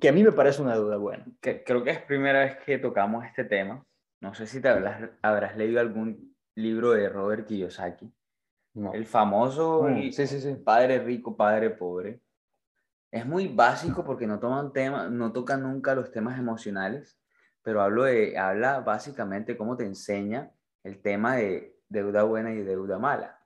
que 0.01 0.09
a 0.09 0.11
mí 0.11 0.23
me 0.23 0.31
parece 0.31 0.63
una 0.63 0.75
duda 0.75 0.97
buena. 0.97 1.27
Que, 1.41 1.63
creo 1.63 1.83
que 1.83 1.91
es 1.91 2.01
primera 2.01 2.39
vez 2.39 2.57
que 2.65 2.79
tocamos 2.79 3.23
este 3.23 3.43
tema. 3.43 3.85
No 4.19 4.33
sé 4.33 4.47
si 4.47 4.61
te 4.61 4.69
habrás, 4.69 5.11
habrás 5.21 5.55
leído 5.55 5.79
algún 5.79 6.35
libro 6.55 6.91
de 6.91 7.07
Robert 7.07 7.45
Kiyosaki. 7.45 8.11
El 8.93 9.05
famoso 9.05 9.83
mm, 9.83 10.11
sí, 10.11 10.25
sí, 10.25 10.41
sí. 10.41 10.55
padre 10.55 10.99
rico, 10.99 11.37
padre 11.37 11.69
pobre. 11.69 12.21
Es 13.11 13.27
muy 13.27 13.47
básico 13.47 14.03
porque 14.03 14.25
no 14.25 14.39
toman 14.39 14.73
tema, 14.73 15.07
no 15.07 15.31
toca 15.31 15.55
nunca 15.55 15.93
los 15.93 16.11
temas 16.11 16.39
emocionales 16.39 17.18
pero 17.69 17.83
hablo 17.83 18.05
de, 18.05 18.35
habla 18.35 18.79
básicamente 18.79 19.55
cómo 19.55 19.77
te 19.77 19.85
enseña 19.85 20.51
el 20.83 21.03
tema 21.03 21.35
de 21.35 21.79
deuda 21.87 22.23
buena 22.23 22.51
y 22.51 22.63
deuda 22.63 22.97
mala. 22.97 23.45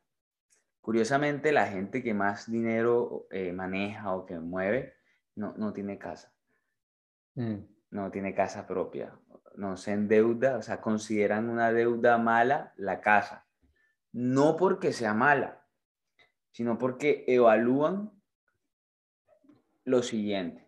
Curiosamente, 0.80 1.52
la 1.52 1.68
gente 1.68 2.02
que 2.02 2.14
más 2.14 2.50
dinero 2.50 3.28
eh, 3.32 3.52
maneja 3.52 4.16
o 4.16 4.26
que 4.26 4.40
mueve 4.40 4.94
no, 5.36 5.54
no 5.58 5.74
tiene 5.74 5.98
casa. 5.98 6.34
Mm. 7.36 7.66
No 7.90 8.12
tiene 8.12 8.34
casa 8.34 8.66
propia. 8.66 9.14
No 9.58 9.76
se 9.76 9.92
endeuda, 9.92 10.56
o 10.56 10.62
sea, 10.62 10.80
consideran 10.80 11.50
una 11.50 11.74
deuda 11.74 12.18
mala 12.18 12.72
la 12.78 13.02
casa. 13.02 13.46
No 14.14 14.56
porque 14.56 14.94
sea 14.94 15.14
mala, 15.14 15.68
sino 16.52 16.78
porque 16.78 17.26
evalúan 17.28 18.14
lo 19.84 20.02
siguiente 20.02 20.63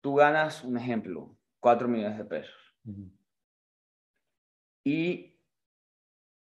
tú 0.00 0.14
ganas, 0.14 0.64
un 0.64 0.76
ejemplo, 0.76 1.36
4 1.60 1.88
millones 1.88 2.18
de 2.18 2.24
pesos. 2.24 2.76
Y 4.84 5.38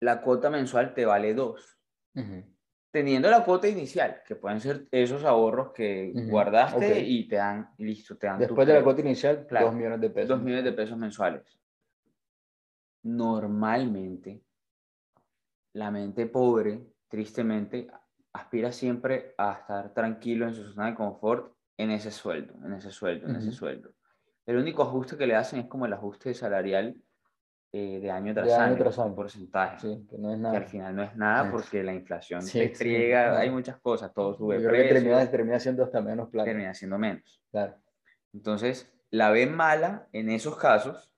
la 0.02 0.22
cuota 0.22 0.50
mensual 0.50 0.94
te 0.94 1.06
vale 1.06 1.34
2. 1.34 1.80
Teniendo 2.92 3.30
la 3.30 3.44
cuota 3.44 3.68
inicial, 3.68 4.22
que 4.26 4.36
pueden 4.36 4.62
ser 4.62 4.88
esos 4.90 5.24
ahorros 5.26 5.74
que 5.74 6.14
guardaste 6.30 7.02
y 7.02 7.28
te 7.28 7.36
dan, 7.36 7.74
listo, 7.78 8.18
te 8.18 8.28
dan. 8.28 8.40
Después 8.40 8.68
de 8.68 8.74
la 8.74 8.84
cuota 8.84 9.02
inicial, 9.02 9.46
2 9.50 9.74
millones 9.76 10.02
de 10.02 10.10
pesos. 10.10 10.30
2 10.30 10.42
millones 10.42 10.64
de 10.64 10.72
pesos 10.72 10.98
mensuales. 10.98 11.60
Normalmente, 13.04 14.44
la 15.74 15.92
mente 15.92 16.26
pobre, 16.26 16.88
tristemente, 17.08 17.88
aspira 18.34 18.72
siempre 18.72 19.36
a 19.38 19.54
estar 19.54 19.94
tranquilo 19.94 20.48
en 20.48 20.56
su 20.56 20.72
zona 20.72 20.88
de 20.88 20.96
confort 20.96 21.55
en 21.78 21.92
ese 21.92 22.12
sueldo, 22.12 22.54
en 22.64 22.74
ese 22.74 22.92
sueldo, 22.92 23.28
en 23.28 23.36
ese 23.36 23.52
sueldo. 23.52 23.92
El 24.46 24.58
único 24.58 24.84
ajuste 24.84 25.18
que 25.18 25.28
le 25.28 25.36
hacen 25.36 25.60
es 25.60 25.68
como 25.68 25.86
el 25.86 25.94
ajuste 25.94 26.34
salarial 26.34 26.96
eh, 27.72 28.00
de 28.00 28.10
año 28.10 28.34
tras 28.34 28.54
año, 28.54 28.76
año, 28.76 29.16
porcentaje. 29.16 30.06
que, 30.10 30.18
no 30.18 30.32
es 30.32 30.40
nada. 30.40 30.54
que 30.54 30.64
al 30.64 30.70
final 30.70 30.96
no 30.96 31.04
es 31.04 31.16
nada 31.16 31.52
porque 31.52 31.84
la 31.84 31.94
inflación 31.94 32.42
se 32.42 32.70
friega, 32.70 33.38
hay 33.38 33.50
muchas 33.50 33.78
cosas, 33.80 34.14
todo 34.14 34.34
sube. 34.34 34.62
Yo 34.62 34.70
creo 34.70 34.88
que 34.88 34.94
termina, 34.94 35.30
termina 35.30 35.60
siendo 35.60 35.84
hasta 35.84 36.02
menos 36.02 36.30
plata. 36.30 36.46
Termina 36.46 36.74
siendo 36.74 36.98
menos. 36.98 37.44
Claro. 37.52 37.76
Entonces, 38.34 38.94
la 39.10 39.30
ven 39.32 39.54
mala 39.54 40.08
en 40.14 40.30
esos 40.30 40.58
casos 40.58 41.12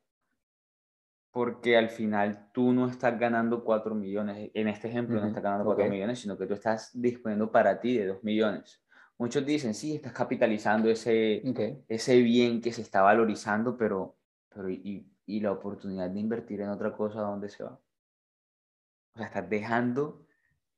porque 1.31 1.77
al 1.77 1.89
final 1.89 2.49
tú 2.51 2.73
no 2.73 2.87
estás 2.87 3.19
ganando 3.19 3.63
4 3.63 3.93
millones, 3.93 4.49
en 4.55 4.67
este 4.67 4.87
ejemplo 4.87 5.21
no 5.21 5.27
estás 5.27 5.43
ganando 5.43 5.65
4 5.65 5.87
millones, 5.87 6.17
sino 6.17 6.35
que 6.35 6.47
tú 6.47 6.55
estás 6.55 6.89
disponiendo 6.99 7.51
para 7.51 7.79
ti 7.79 7.97
de 7.97 8.07
2 8.07 8.23
millones. 8.23 8.81
Muchos 9.19 9.45
dicen, 9.45 9.73
sí, 9.73 9.95
estás 9.95 10.13
capitalizando 10.13 10.89
ese, 10.89 11.41
ese 11.87 12.21
bien 12.21 12.61
que 12.61 12.71
se 12.71 12.83
está 12.83 13.01
valorizando, 13.01 13.75
pero, 13.75 14.17
pero 14.49 14.69
y, 14.69 15.11
y, 15.25 15.39
la 15.39 15.51
oportunidad 15.51 16.09
de 16.09 16.19
invertir 16.19 16.61
en 16.61 16.69
otra 16.69 16.95
cosa, 16.95 17.21
¿dónde 17.21 17.49
se 17.49 17.63
va? 17.63 17.79
O 19.13 19.17
sea, 19.17 19.25
estás 19.25 19.49
dejando 19.49 20.27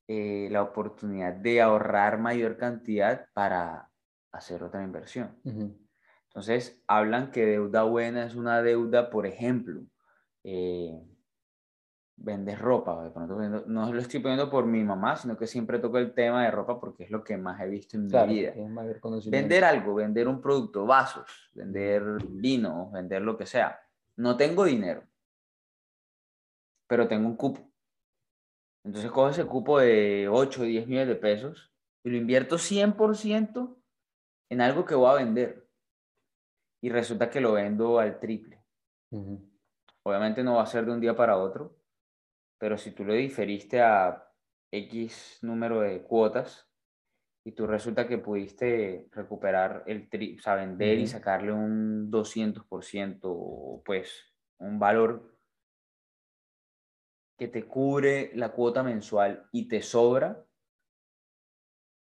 eh, 0.08 0.48
la 0.52 0.64
oportunidad 0.64 1.34
de 1.34 1.62
ahorrar 1.62 2.18
mayor 2.18 2.58
cantidad 2.58 3.28
para 3.34 3.92
hacer 4.32 4.64
otra 4.64 4.84
inversión. 4.84 5.40
Entonces, 5.44 6.82
hablan 6.88 7.32
que 7.32 7.46
deuda 7.46 7.84
buena 7.84 8.26
es 8.26 8.36
una 8.36 8.62
deuda, 8.62 9.10
por 9.10 9.28
ejemplo, 9.28 9.82
eh, 10.44 11.00
vendes 12.22 12.60
ropa. 12.60 13.04
De 13.04 13.12
pronto 13.12 13.36
no 13.68 13.94
lo 13.94 14.00
estoy 14.00 14.20
poniendo 14.20 14.50
por 14.50 14.66
mi 14.66 14.84
mamá, 14.84 15.16
sino 15.16 15.38
que 15.38 15.48
siempre 15.48 15.80
toco 15.80 15.98
el 15.98 16.14
tema 16.14 16.44
de 16.44 16.52
ropa 16.52 16.80
porque 16.80 17.04
es 17.04 17.12
lo 17.12 17.24
que 17.24 17.38
más 17.38 17.60
he 17.62 17.68
visto 17.68 17.98
en 17.98 18.08
mi 18.08 18.34
vida. 18.34 18.54
Vender 19.32 19.64
algo, 19.64 19.96
vender 19.96 20.28
un 20.28 20.42
producto, 20.42 20.86
vasos, 20.86 21.50
vender 21.54 22.04
vino, 22.30 22.90
vender 22.92 23.22
lo 23.22 23.38
que 23.38 23.46
sea. 23.46 23.80
No 24.18 24.36
tengo 24.36 24.66
dinero, 24.66 25.04
pero 26.88 27.08
tengo 27.08 27.28
un 27.28 27.36
cupo. 27.36 27.62
Entonces 28.84 29.12
cojo 29.12 29.30
ese 29.30 29.46
cupo 29.46 29.80
de 29.80 30.28
8 30.30 30.62
o 30.62 30.66
10 30.66 30.88
millones 30.88 31.08
de 31.08 31.16
pesos 31.16 31.74
y 32.04 32.10
lo 32.10 32.18
invierto 32.18 32.58
100% 32.58 33.76
en 34.50 34.62
algo 34.62 34.86
que 34.86 34.96
voy 34.96 35.10
a 35.10 35.24
vender. 35.24 35.68
Y 36.82 36.90
resulta 36.90 37.30
que 37.30 37.42
lo 37.42 37.54
vendo 37.54 38.00
al 38.00 38.20
triple. 38.20 38.64
Obviamente 40.04 40.44
no 40.44 40.56
va 40.56 40.64
a 40.64 40.68
ser 40.68 40.86
de 40.86 40.92
un 40.94 41.00
día 41.00 41.16
para 41.16 41.38
otro, 41.38 41.79
pero 42.60 42.78
si 42.78 42.92
tú 42.92 43.04
lo 43.04 43.14
diferiste 43.14 43.82
a 43.82 44.30
X 44.72 45.40
número 45.42 45.82
de 45.82 46.04
cuotas 46.04 46.70
y 47.44 47.54
tú 47.54 47.66
resulta 47.66 48.08
que 48.08 48.20
pudiste 48.20 49.08
recuperar 49.12 49.84
el 49.88 50.10
tri, 50.10 50.38
o 50.38 50.42
sea, 50.42 50.56
vender 50.56 51.00
y 51.00 51.08
sacarle 51.08 51.52
un 51.52 52.12
200%, 52.12 53.82
pues 53.84 54.36
un 54.60 54.78
valor 54.78 55.36
que 57.38 57.48
te 57.48 57.66
cubre 57.66 58.32
la 58.36 58.52
cuota 58.52 58.84
mensual 58.84 59.48
y 59.54 59.70
te 59.70 59.82
sobra, 59.82 60.46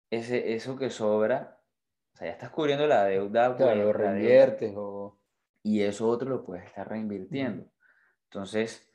ese, 0.08 0.54
eso 0.54 0.78
que 0.78 0.88
sobra, 0.88 1.60
o 2.14 2.16
sea, 2.16 2.28
ya 2.28 2.32
estás 2.32 2.50
cubriendo 2.50 2.86
la 2.86 3.04
deuda. 3.04 3.56
Claro, 3.56 3.82
lo 3.82 3.92
reinviertes 3.92 4.72
o... 4.76 5.18
Y 5.64 5.82
eso 5.82 6.08
otro 6.08 6.30
lo 6.30 6.44
puedes 6.44 6.64
estar 6.64 6.88
reinvirtiendo. 6.88 7.68
Entonces, 8.30 8.88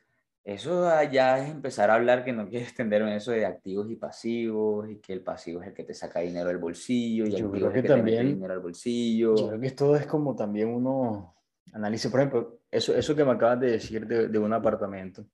Eso 0.44 0.88
ya 1.10 1.38
es 1.38 1.50
empezar 1.50 1.88
a 1.90 1.94
hablar 1.94 2.24
que 2.24 2.32
no 2.32 2.48
quieres 2.48 2.66
extenderme 2.68 3.10
en 3.10 3.16
eso 3.18 3.30
de 3.30 3.46
activos 3.46 3.88
y 3.90 3.94
pasivos 3.96 4.90
y 4.90 4.96
que 4.96 5.12
el 5.12 5.22
pasivo 5.22 5.62
es 5.62 5.68
el 5.68 5.74
que 5.74 5.84
te 5.84 5.94
saca 5.94 6.18
dinero 6.18 6.48
del 6.48 6.58
bolsillo 6.58 7.24
y 7.26 7.28
el 7.28 7.36
Yo 7.36 7.46
activo 7.46 7.52
creo 7.52 7.68
es 7.68 7.72
que 7.74 7.78
el 7.78 7.82
que 7.84 7.88
te 7.88 7.94
también- 7.94 8.18
mete 8.18 8.34
dinero 8.34 8.52
al 8.54 8.60
bolsillo. 8.60 9.36
Yo 9.36 9.48
creo 9.48 9.60
que 9.60 9.66
esto 9.68 9.94
es 9.96 10.06
como 10.06 10.34
también 10.34 10.68
uno 10.68 11.36
analice, 11.72 12.10
por 12.10 12.20
ejemplo, 12.20 12.58
eso, 12.72 12.92
eso 12.96 13.14
que 13.14 13.24
me 13.24 13.30
acabas 13.30 13.60
de 13.60 13.70
decir 13.72 14.04
de, 14.06 14.26
de 14.28 14.38
un 14.38 14.52
apartamento. 14.52 15.24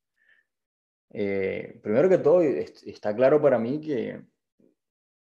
Eh, 1.10 1.80
primero 1.82 2.08
que 2.10 2.18
todo, 2.18 2.42
est- 2.42 2.86
está 2.86 3.16
claro 3.16 3.40
para 3.40 3.58
mí 3.58 3.80
que 3.80 4.20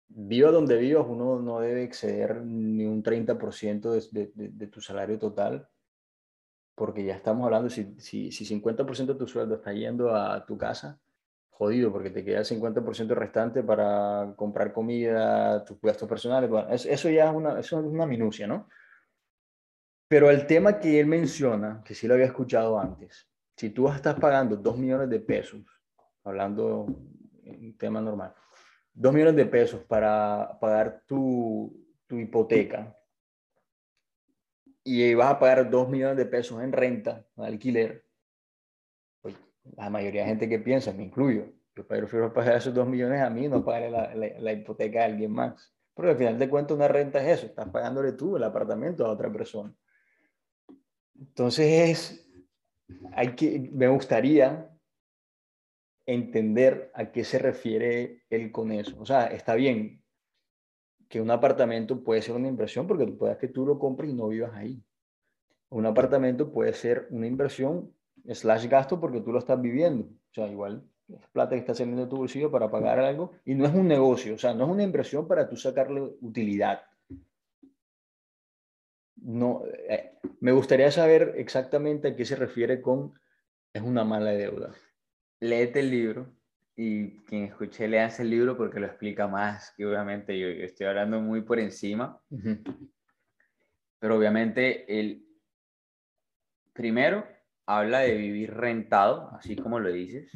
viva 0.07 0.53
donde 0.53 0.77
vivas, 0.77 1.05
uno 1.09 1.41
no 1.41 1.59
debe 1.59 1.83
exceder 1.83 2.45
ni 2.45 2.85
un 2.85 3.03
30% 3.03 3.91
de, 3.91 4.03
de, 4.13 4.33
de- 4.35 4.49
de 4.51 4.67
tu 4.69 4.81
salario 4.81 5.19
total, 5.19 5.69
porque 6.75 7.05
ya 7.05 7.15
estamos 7.15 7.45
hablando, 7.45 7.71
si, 7.71 7.95
si, 7.99 8.33
si 8.33 8.45
50% 8.45 9.07
de 9.07 9.15
tu 9.15 9.27
sueldo 9.27 9.57
está 9.57 9.73
yendo 9.73 10.15
a 10.15 10.45
tu 10.45 10.59
casa, 10.59 11.01
jodido, 11.51 11.93
porque 11.93 12.11
te 12.11 12.25
queda 12.25 12.41
el 12.41 12.45
50% 12.45 13.15
restante 13.15 13.63
para 13.63 14.35
comprar 14.37 14.73
comida, 14.73 15.65
tus 15.65 15.81
gastos 15.81 16.09
personales, 16.09 16.51
bueno, 16.51 16.69
eso, 16.71 17.09
ya 17.11 17.31
es 17.31 17.35
una, 17.35 17.61
eso 17.61 17.79
es 17.79 17.87
una 17.87 18.07
minucia, 18.07 18.47
¿no? 18.47 18.69
Pero 20.09 20.31
el 20.31 20.47
tema 20.47 20.79
que 20.81 20.99
él 20.99 21.07
menciona, 21.07 21.83
que 21.85 21.95
sí 21.95 22.09
lo 22.09 22.15
había 22.15 22.27
escuchado 22.27 22.79
antes, 22.79 23.29
si 23.57 23.71
tú 23.71 23.89
estás 23.89 24.19
pagando 24.19 24.57
2 24.57 24.77
millones 24.77 25.09
de 25.09 25.21
pesos, 25.21 25.63
hablando 26.25 26.87
en 27.45 27.77
tema 27.79 28.01
normal, 28.01 28.35
2 28.93 29.15
millones 29.15 29.37
de 29.37 29.47
pesos 29.47 29.83
para 29.85 30.59
pagar 30.61 31.05
tu, 31.07 31.73
tu 32.07 32.19
hipoteca 32.19 32.97
y 34.85 35.15
vas 35.15 35.33
a 35.33 35.39
pagar 35.39 35.71
2 35.71 35.89
millones 35.89 36.17
de 36.19 36.27
pesos 36.27 36.63
en 36.63 36.73
renta, 36.73 37.27
en 37.37 37.45
alquiler, 37.45 38.05
pues, 39.23 39.35
la 39.77 39.89
mayoría 39.91 40.23
de 40.23 40.29
gente 40.29 40.49
que 40.49 40.59
piensa, 40.59 40.93
me 40.93 41.05
incluyo, 41.05 41.47
yo 41.75 41.87
prefiero 41.87 42.33
pagar 42.33 42.57
esos 42.57 42.75
2 42.75 42.87
millones 42.87 43.21
a 43.21 43.31
mí, 43.31 43.49
no 43.49 43.65
pagar 43.65 43.91
la, 43.91 44.15
la- 44.15 44.53
hipoteca 44.53 45.03
a 45.03 45.07
alguien 45.07 45.33
más. 45.33 45.75
Porque 45.95 46.11
al 46.11 46.17
final 46.19 46.39
de 46.39 46.49
cuentas 46.51 46.77
una 46.77 46.89
renta 46.89 47.23
es 47.23 47.39
eso, 47.39 47.47
estás 47.47 47.69
pagándole 47.71 48.13
tú 48.13 48.37
el 48.37 48.45
apartamento 48.45 49.07
a 49.07 49.11
otra 49.11 49.33
persona. 49.33 49.75
Entonces 51.19 51.91
es, 51.91 52.31
hay 53.13 53.35
que, 53.35 53.71
me 53.73 53.89
gustaría 53.89 54.71
entender 56.07 56.91
a 56.95 57.11
qué 57.11 57.25
se 57.25 57.39
refiere 57.39 58.23
él 58.29 58.53
con 58.53 58.71
eso. 58.73 59.01
O 59.01 59.07
sea, 59.07 59.27
está 59.27 59.55
bien 59.55 60.04
que 61.15 61.21
un 61.21 61.31
apartamento 61.31 62.03
puede 62.03 62.23
ser 62.23 62.35
una 62.35 62.49
inversión 62.49 62.89
porque 62.89 63.07
puedes 63.07 63.39
que 63.39 63.47
tú 63.47 63.65
lo 63.65 63.79
compres 63.79 64.11
y 64.11 64.15
no 64.15 64.27
vivas 64.27 64.53
ahí. 64.57 64.83
Un 65.69 65.87
apartamento 65.87 66.51
puede 66.51 66.73
ser 66.73 67.07
una 67.11 67.29
inversión 67.29 67.95
slash 68.27 68.67
gasto 68.67 68.99
porque 68.99 69.21
tú 69.21 69.31
lo 69.31 69.39
estás 69.39 69.63
viviendo. 69.63 70.07
O 70.07 70.35
sea, 70.35 70.49
igual 70.49 70.83
es 71.07 71.25
plata 71.29 71.51
que 71.55 71.61
está 71.61 71.73
saliendo 71.73 72.03
de 72.03 72.11
tu 72.11 72.17
bolsillo 72.17 72.51
para 72.51 72.69
pagar 72.69 72.99
algo 72.99 73.31
y 73.45 73.55
no 73.55 73.65
es 73.65 73.73
un 73.73 73.87
negocio, 73.87 74.35
o 74.35 74.39
sea, 74.39 74.55
no 74.55 74.65
es 74.65 74.71
una 74.73 74.83
inversión 74.83 75.29
para 75.29 75.49
tú 75.49 75.57
sacarle 75.57 76.01
utilidad. 76.21 76.83
No, 79.15 79.63
eh, 79.89 80.19
me 80.41 80.51
gustaría 80.51 80.91
saber 80.91 81.35
exactamente 81.37 82.09
a 82.09 82.17
qué 82.17 82.25
se 82.25 82.35
refiere 82.35 82.83
con 82.83 83.15
es 83.73 83.83
una 83.83 84.03
mala 84.03 84.33
deuda. 84.33 84.75
léete 85.39 85.79
el 85.79 85.93
libro 85.93 86.27
y 86.77 87.21
quien 87.21 87.45
escuche 87.45 87.87
leanse 87.87 88.23
el 88.23 88.31
libro 88.31 88.57
porque 88.57 88.81
lo 88.81 88.87
explica 88.87 89.29
más 89.29 89.73
que 89.77 89.87
obviamente 89.87 90.39
yo, 90.39 90.49
yo 90.49 90.65
estoy 90.65 90.87
hablando 90.87 91.21
muy 91.21 91.43
por 91.43 91.59
encima, 91.59 92.21
pero 93.99 94.17
obviamente 94.17 95.01
el 95.01 95.25
primero 96.73 97.27
habla 97.67 98.01
de 98.01 98.15
vivir 98.17 98.55
rentado, 98.55 99.31
así 99.33 99.57
como 99.57 99.79
lo 99.79 99.91
dices, 99.91 100.31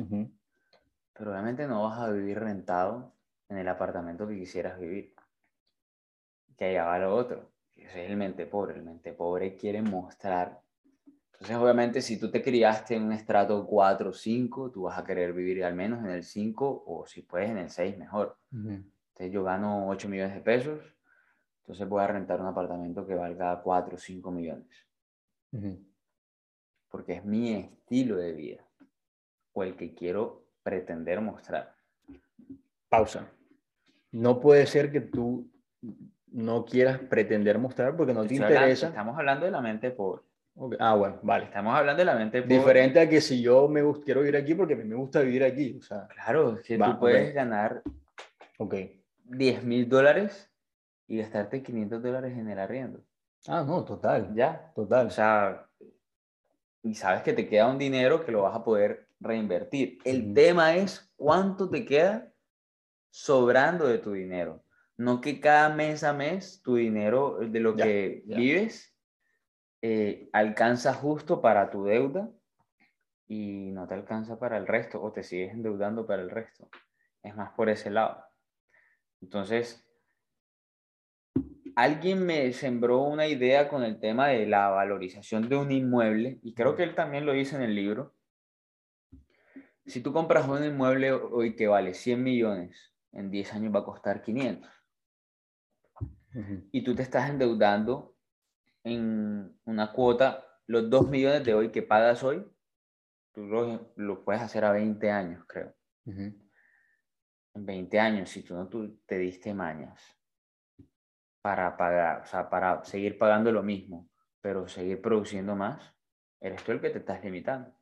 pero 1.12 1.32
obviamente 1.32 1.66
no 1.66 1.82
vas 1.82 1.98
a 1.98 2.12
vivir 2.12 2.38
rentado 2.38 3.14
en 3.48 3.58
el 3.58 3.68
apartamento 3.68 4.26
que 4.28 4.38
quisieras 4.38 4.78
vivir. 4.78 5.14
Que 6.56 6.66
allá 6.66 6.84
va 6.84 6.98
lo 6.98 7.14
otro, 7.14 7.50
que 7.74 7.84
es 7.84 7.94
el 7.96 8.16
mente 8.16 8.46
pobre, 8.46 8.76
el 8.76 8.82
mente 8.82 9.12
pobre 9.12 9.56
quiere 9.56 9.82
mostrar. 9.82 10.60
Entonces, 11.40 11.56
obviamente, 11.56 12.02
si 12.02 12.18
tú 12.18 12.30
te 12.32 12.42
criaste 12.42 12.96
en 12.96 13.04
un 13.04 13.12
estrato 13.12 13.64
4 13.64 14.10
o 14.10 14.12
5, 14.12 14.70
tú 14.72 14.82
vas 14.82 14.98
a 14.98 15.04
querer 15.04 15.32
vivir 15.32 15.64
al 15.64 15.74
menos 15.74 16.00
en 16.00 16.10
el 16.10 16.24
5 16.24 16.82
o 16.86 17.06
si 17.06 17.22
puedes 17.22 17.48
en 17.50 17.58
el 17.58 17.70
6 17.70 17.96
mejor. 17.96 18.36
ujú. 18.52 18.70
Entonces, 18.70 19.32
yo 19.32 19.44
gano 19.44 19.88
8 19.88 20.08
millones 20.08 20.34
de 20.34 20.40
pesos, 20.40 20.80
entonces 21.60 21.88
voy 21.88 22.02
a 22.02 22.08
rentar 22.08 22.40
un 22.40 22.46
apartamento 22.48 23.06
que 23.06 23.14
valga 23.14 23.60
4 23.62 23.94
o 23.94 23.98
5 23.98 24.30
millones, 24.32 24.68
porque 26.88 27.14
es 27.14 27.24
mi 27.24 27.54
estilo 27.54 28.16
de 28.16 28.32
vida 28.32 28.64
o 29.52 29.62
el 29.62 29.76
que 29.76 29.94
quiero 29.94 30.44
pretender 30.62 31.20
mostrar. 31.20 31.74
Pausa. 32.88 33.28
No 34.12 34.40
puede 34.40 34.66
ser 34.66 34.90
que 34.90 35.00
tú 35.00 35.50
no 36.28 36.64
quieras 36.64 36.98
pretender 37.00 37.58
mostrar 37.58 37.96
porque 37.96 38.14
no 38.14 38.20
te 38.20 38.26
Estoy 38.34 38.38
hablando- 38.44 38.60
interesa. 38.60 38.88
estamos 38.88 39.18
hablando 39.18 39.44
de 39.46 39.50
la 39.52 39.60
mente 39.60 39.90
pobre. 39.90 40.22
Ok, 40.60 40.74
Ah, 40.80 40.94
bueno, 40.96 41.20
vale. 41.22 41.44
Estamos 41.44 41.72
hablando 41.74 42.00
de 42.00 42.04
la 42.04 42.16
mente 42.16 42.42
pobre. 42.42 42.54
Diferente 42.56 42.98
a 42.98 43.08
que 43.08 43.20
si 43.20 43.40
yo 43.40 43.68
me 43.68 43.80
quiero 44.04 44.20
vivir 44.20 44.36
aquí 44.36 44.54
porque 44.54 44.74
a 44.74 44.76
mí 44.76 44.84
me 44.84 44.96
gusta 44.96 45.20
vivir 45.20 45.44
aquí. 45.44 45.76
O 45.78 45.82
sea, 45.82 46.08
Claro, 46.08 46.56
es 46.56 46.62
que 46.62 46.76
Va, 46.76 46.92
tú 46.94 46.98
puedes 47.00 47.28
ok. 47.28 47.34
ganar 47.34 47.82
ok. 48.58 48.74
10 49.24 49.62
mil 49.62 49.88
dólares 49.88 50.50
y 51.06 51.18
gastarte 51.18 51.62
500 51.62 52.02
dólares 52.02 52.36
en 52.36 52.48
el 52.48 52.58
arriendo. 52.58 53.00
Ah, 53.46 53.62
no, 53.64 53.84
total. 53.84 54.34
Ya. 54.34 54.72
Total. 54.74 55.06
O 55.06 55.10
sea, 55.10 55.68
y 56.82 56.94
sabes 56.94 57.22
que 57.22 57.32
te 57.32 57.48
queda 57.48 57.68
un 57.68 57.78
dinero 57.78 58.24
que 58.24 58.32
lo 58.32 58.42
vas 58.42 58.56
a 58.56 58.64
poder 58.64 59.06
reinvertir. 59.20 59.98
El 60.04 60.24
Ujú. 60.24 60.34
tema 60.34 60.74
es 60.74 61.12
cuánto 61.16 61.70
te 61.70 61.84
queda 61.84 62.32
sobrando 63.10 63.86
de 63.86 63.98
tu 63.98 64.12
dinero. 64.12 64.64
No 64.96 65.20
que 65.20 65.40
cada 65.40 65.68
mes 65.68 66.02
a 66.02 66.12
mes 66.12 66.60
tu 66.62 66.74
dinero 66.74 67.38
de 67.40 67.60
lo 67.60 67.76
Ya, 67.76 67.84
que 67.84 68.24
ya. 68.26 68.36
vives 68.36 68.97
eh, 69.80 70.28
alcanza 70.32 70.92
justo 70.94 71.40
para 71.40 71.70
tu 71.70 71.84
deuda 71.84 72.30
y 73.28 73.70
no 73.70 73.86
te 73.86 73.94
alcanza 73.94 74.38
para 74.38 74.56
el 74.56 74.66
resto 74.66 75.00
o 75.02 75.12
te 75.12 75.22
sigues 75.22 75.52
endeudando 75.52 76.06
para 76.06 76.22
el 76.22 76.30
resto. 76.30 76.68
Es 77.22 77.36
más 77.36 77.52
por 77.52 77.68
ese 77.68 77.90
lado. 77.90 78.24
Entonces, 79.20 79.86
alguien 81.76 82.24
me 82.24 82.52
sembró 82.52 83.02
una 83.02 83.26
idea 83.26 83.68
con 83.68 83.84
el 83.84 84.00
tema 84.00 84.28
de 84.28 84.46
la 84.46 84.68
valorización 84.68 85.48
de 85.48 85.56
un 85.56 85.70
inmueble 85.70 86.40
y 86.42 86.54
creo 86.54 86.74
que 86.74 86.82
él 86.82 86.94
también 86.94 87.26
lo 87.26 87.32
dice 87.32 87.56
en 87.56 87.62
el 87.62 87.74
libro. 87.74 88.14
Si 89.86 90.02
tú 90.02 90.12
compras 90.12 90.48
un 90.48 90.64
inmueble 90.64 91.12
hoy 91.12 91.54
que 91.54 91.66
vale 91.66 91.94
100 91.94 92.22
millones, 92.22 92.92
en 93.12 93.30
10 93.30 93.52
años 93.54 93.74
va 93.74 93.80
a 93.80 93.84
costar 93.84 94.22
500 94.22 94.70
Ujú. 96.34 96.68
y 96.72 96.82
tú 96.82 96.94
te 96.94 97.02
estás 97.02 97.30
endeudando 97.30 98.17
en 98.94 99.60
una 99.64 99.92
cuota, 99.92 100.44
los 100.66 100.88
2 100.90 101.08
millones 101.08 101.44
de 101.44 101.54
hoy 101.54 101.70
que 101.70 101.82
pagas 101.82 102.22
hoy, 102.22 102.46
tú 103.32 103.46
lo, 103.46 103.92
lo 103.96 104.24
puedes 104.24 104.42
hacer 104.42 104.64
a 104.64 104.72
20 104.72 105.10
años, 105.10 105.44
creo. 105.46 105.74
Ujú. 106.04 106.34
En 107.54 107.66
20 107.66 107.98
años, 107.98 108.30
si 108.30 108.42
tú 108.42 108.54
no 108.54 108.68
tú 108.68 109.00
te 109.06 109.18
diste 109.18 109.54
mañas 109.54 110.02
para 111.40 111.76
pagar, 111.76 112.22
o 112.22 112.26
sea, 112.26 112.50
para 112.50 112.84
seguir 112.84 113.18
pagando 113.18 113.50
lo 113.52 113.62
mismo, 113.62 114.08
pero 114.40 114.68
seguir 114.68 115.00
produciendo 115.00 115.54
más, 115.56 115.94
eres 116.40 116.62
tú 116.62 116.72
el 116.72 116.80
que 116.80 116.90
te 116.90 116.98
estás 116.98 117.22
limitando. 117.24 117.72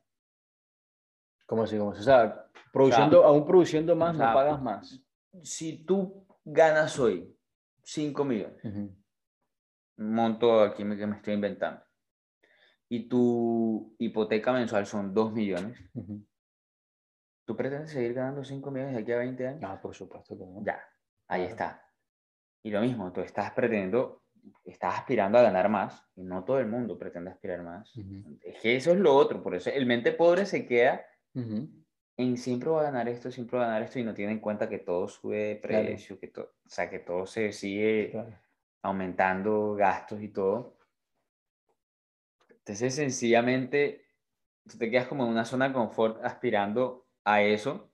¿Cómo 1.45 1.63
así? 1.63 1.77
¿Cómo 1.77 1.91
así? 1.91 2.01
O 2.01 2.03
sea, 2.03 2.49
produciendo, 2.71 3.23
aún 3.23 3.45
produciendo 3.45 3.95
más, 3.95 4.15
o 4.15 4.17
sea, 4.17 4.27
no 4.27 4.33
pagas 4.33 4.61
más. 4.61 5.01
Si 5.43 5.85
tú 5.85 6.27
ganas 6.43 6.97
hoy 6.99 7.35
5 7.83 8.25
millones, 8.25 8.63
un 8.63 9.03
monto 9.97 10.61
aquí 10.61 10.83
me- 10.83 10.97
que 10.97 11.07
me 11.07 11.15
estoy 11.17 11.33
inventando, 11.33 11.81
y 12.89 13.07
tu 13.09 13.95
hipoteca 13.99 14.53
mensual 14.53 14.85
son 14.85 15.13
2 15.13 15.31
millones, 15.33 15.79
Ujú. 15.93 16.25
¿tú 17.45 17.55
pretendes 17.55 17.91
seguir 17.91 18.13
ganando 18.13 18.43
5 18.43 18.71
millones 18.71 18.95
de 18.95 19.01
aquí 19.01 19.11
a 19.11 19.17
20 19.17 19.47
años? 19.47 19.61
Ah, 19.63 19.79
por 19.81 19.95
supuesto 19.95 20.37
que 20.37 20.45
no. 20.45 20.63
Ya, 20.63 20.79
ahí 21.27 21.41
Claro. 21.41 21.51
está. 21.51 21.83
Y 22.63 22.71
lo 22.71 22.81
mismo, 22.81 23.11
tú 23.13 23.21
estás 23.21 23.51
pretendiendo, 23.51 24.23
estás 24.65 24.99
aspirando 24.99 25.37
a 25.37 25.41
ganar 25.41 25.69
más, 25.69 26.03
y 26.15 26.23
no 26.23 26.43
todo 26.43 26.59
el 26.59 26.67
mundo 26.67 26.97
pretende 26.97 27.31
aspirar 27.31 27.61
más. 27.63 27.95
Ujú. 27.95 28.37
Es 28.41 28.61
que 28.61 28.75
eso 28.75 28.91
es 28.91 28.99
lo 28.99 29.15
otro, 29.15 29.41
por 29.41 29.55
eso 29.55 29.69
el 29.69 29.85
mente 29.85 30.11
pobre 30.11 30.45
se 30.45 30.65
queda 30.65 31.05
Ujú. 31.33 31.69
en 32.17 32.37
siempre 32.37 32.69
va 32.69 32.81
a 32.81 32.85
ganar 32.85 33.07
esto, 33.09 33.31
siempre 33.31 33.57
va 33.57 33.65
a 33.65 33.67
ganar 33.67 33.83
esto, 33.83 33.99
y 33.99 34.03
no 34.03 34.13
tiene 34.13 34.31
en 34.33 34.39
cuenta 34.39 34.67
que 34.69 34.79
todo 34.79 35.07
sube 35.07 35.37
de 35.37 35.59
Claro. 35.61 35.85
precio, 35.85 36.19
que 36.19 36.27
todo, 36.27 36.53
o 36.65 36.69
sea, 36.69 36.89
que 36.89 36.99
todo 36.99 37.25
se 37.25 37.51
sigue 37.51 38.09
Claro. 38.11 38.37
Aumentando 38.87 39.75
gastos 39.75 40.21
y 40.21 40.29
todo. 40.29 40.77
Entonces, 42.49 42.95
sencillamente, 42.95 44.05
tú 44.69 44.77
te 44.77 44.89
quedas 44.89 45.07
como 45.07 45.25
en 45.25 45.31
una 45.31 45.45
zona 45.45 45.67
de 45.67 45.73
confort 45.73 46.23
aspirando 46.23 47.05
a 47.23 47.41
eso. 47.41 47.91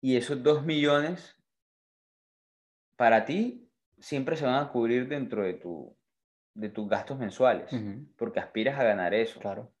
Y 0.00 0.16
esos 0.16 0.42
dos 0.42 0.64
millones, 0.64 1.36
para 2.96 3.24
ti, 3.24 3.70
siempre 3.98 4.36
se 4.36 4.44
van 4.44 4.62
a 4.62 4.70
cubrir 4.70 5.08
dentro 5.08 5.42
de, 5.42 5.54
tu, 5.54 5.96
de 6.54 6.68
tus 6.68 6.88
gastos 6.88 7.18
mensuales, 7.18 7.70
porque 8.16 8.38
aspiras 8.38 8.78
a 8.78 8.84
ganar 8.84 9.14
eso. 9.14 9.40
Claro. 9.40 9.72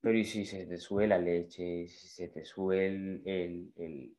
Pero 0.00 0.18
¿y 0.18 0.24
si 0.24 0.44
se 0.44 0.66
te 0.66 0.76
sube 0.76 1.06
la 1.06 1.18
leche? 1.18 1.86
Si 1.86 2.08
se 2.08 2.28
te 2.28 2.44
sube 2.44 2.86
el, 2.86 3.22
el, 3.24 3.72
el, 3.76 4.16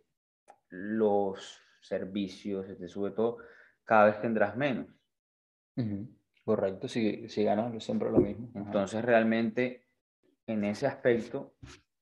los 0.69 1.61
servicios, 1.81 2.67
se 2.67 2.75
te 2.75 2.87
sube 2.87 3.11
todo, 3.11 3.39
cada 3.85 4.05
vez 4.05 4.19
tendrás 4.21 4.55
menos. 4.55 4.87
Correcto, 6.43 6.87
si, 6.87 7.29
si 7.29 7.43
ganas 7.43 7.83
siempre 7.83 8.11
lo 8.11 8.19
mismo. 8.19 8.49
Entonces 8.55 9.03
realmente 9.03 9.87
en 10.47 10.63
ese 10.65 10.87
aspecto, 10.87 11.55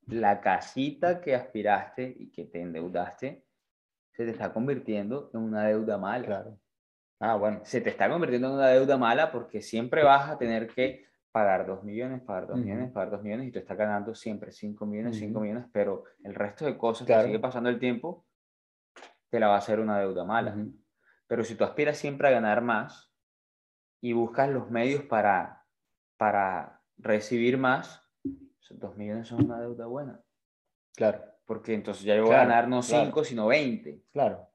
la 0.07 0.41
casita 0.41 1.21
que 1.21 1.35
aspiraste 1.35 2.15
y 2.17 2.31
que 2.31 2.45
te 2.45 2.61
endeudaste, 2.61 3.45
se 4.11 4.25
te 4.25 4.31
está 4.31 4.51
convirtiendo 4.53 5.29
en 5.33 5.41
una 5.41 5.65
deuda 5.65 5.97
mala. 5.97 6.25
Claro. 6.25 6.59
Ah, 7.19 7.35
bueno. 7.35 7.61
Se 7.63 7.81
te 7.81 7.89
está 7.89 8.09
convirtiendo 8.09 8.47
en 8.47 8.53
una 8.55 8.67
deuda 8.67 8.97
mala 8.97 9.31
porque 9.31 9.61
siempre 9.61 10.03
vas 10.03 10.29
a 10.29 10.37
tener 10.37 10.67
que 10.67 11.05
pagar 11.31 11.67
2 11.67 11.83
millones, 11.83 12.21
pagar 12.21 12.47
2 12.47 12.59
millones, 12.59 12.91
pagar 12.91 13.11
2 13.11 13.23
millones 13.23 13.47
y 13.47 13.51
tú 13.51 13.59
estás 13.59 13.77
ganando 13.77 14.15
siempre 14.15 14.51
5 14.51 14.85
millones, 14.85 15.17
5 15.17 15.39
millones, 15.39 15.65
pero 15.71 16.05
el 16.23 16.33
resto 16.33 16.65
de 16.65 16.77
cosas 16.77 17.05
que 17.05 17.21
sigue 17.23 17.39
pasando 17.39 17.69
el 17.69 17.79
tiempo, 17.79 18.25
te 19.29 19.39
la 19.39 19.47
va 19.47 19.55
a 19.55 19.59
hacer 19.59 19.79
una 19.79 19.99
deuda 19.99 20.25
mala. 20.25 20.55
Pero 21.29 21.43
si 21.43 21.53
tú 21.53 21.63
aspiras 21.63 21.95
siempre 21.95 22.27
a 22.27 22.31
ganar 22.31 22.61
más 22.63 23.13
y 24.01 24.13
buscas 24.13 24.49
los 24.49 24.71
medios 24.71 25.03
para, 25.03 25.63
para 26.17 26.81
recibir 26.97 27.59
más, 27.59 28.01
2 28.71 28.97
millones 28.97 29.27
son 29.27 29.45
una 29.45 29.61
deuda 29.61 29.85
buena. 29.85 30.19
Claro. 30.95 31.23
Porque 31.45 31.75
entonces 31.75 32.03
ya 32.03 32.15
yo 32.15 32.25
voy 32.25 32.33
a 32.33 32.39
ganar 32.45 32.67
no 32.67 32.81
5, 32.81 33.23
sino 33.23 33.45
20. 33.45 34.05
Claro. 34.11 34.49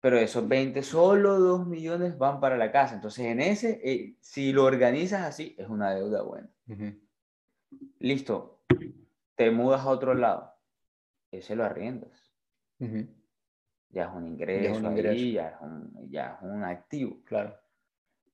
Pero 0.00 0.16
esos 0.16 0.48
20, 0.48 0.82
solo 0.82 1.38
2 1.38 1.66
millones 1.66 2.16
van 2.16 2.40
para 2.40 2.56
la 2.56 2.72
casa. 2.72 2.94
Entonces 2.94 3.26
en 3.26 3.40
ese, 3.40 3.80
eh, 3.84 4.16
si 4.20 4.54
lo 4.54 4.64
organizas 4.64 5.22
así, 5.22 5.54
es 5.58 5.68
una 5.68 5.94
deuda 5.94 6.22
buena. 6.22 6.48
Listo. 7.98 8.62
Te 9.34 9.50
mudas 9.50 9.82
a 9.82 9.88
otro 9.90 10.14
lado. 10.14 10.54
Ese 11.30 11.56
lo 11.56 11.64
arriendas. 11.64 12.32
Ya 13.94 14.06
es 14.06 14.10
un 14.12 14.26
ingreso, 14.26 14.80
ya, 14.96 15.48
es 15.50 15.60
un, 15.60 16.10
ya 16.10 16.34
es 16.34 16.42
un 16.42 16.64
activo. 16.64 17.22
Claro. 17.24 17.56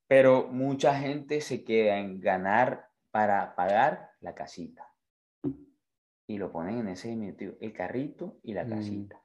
Pero 0.07 0.49
mucha 0.49 0.99
gente 0.99 1.43
se 1.43 1.63
queda 1.65 1.99
en 1.99 2.19
ganar 2.19 2.89
para 3.11 3.55
pagar 3.55 4.13
la 4.21 4.35
casita. 4.35 4.89
Y 6.27 6.39
lo 6.39 6.51
ponen 6.51 6.79
en 6.79 6.89
ese 6.89 7.09
diminutivo, 7.09 7.57
el 7.61 7.75
carrito 7.75 8.39
y 8.43 8.55
la 8.55 8.65
mm. 8.65 8.71
casita. 8.71 9.23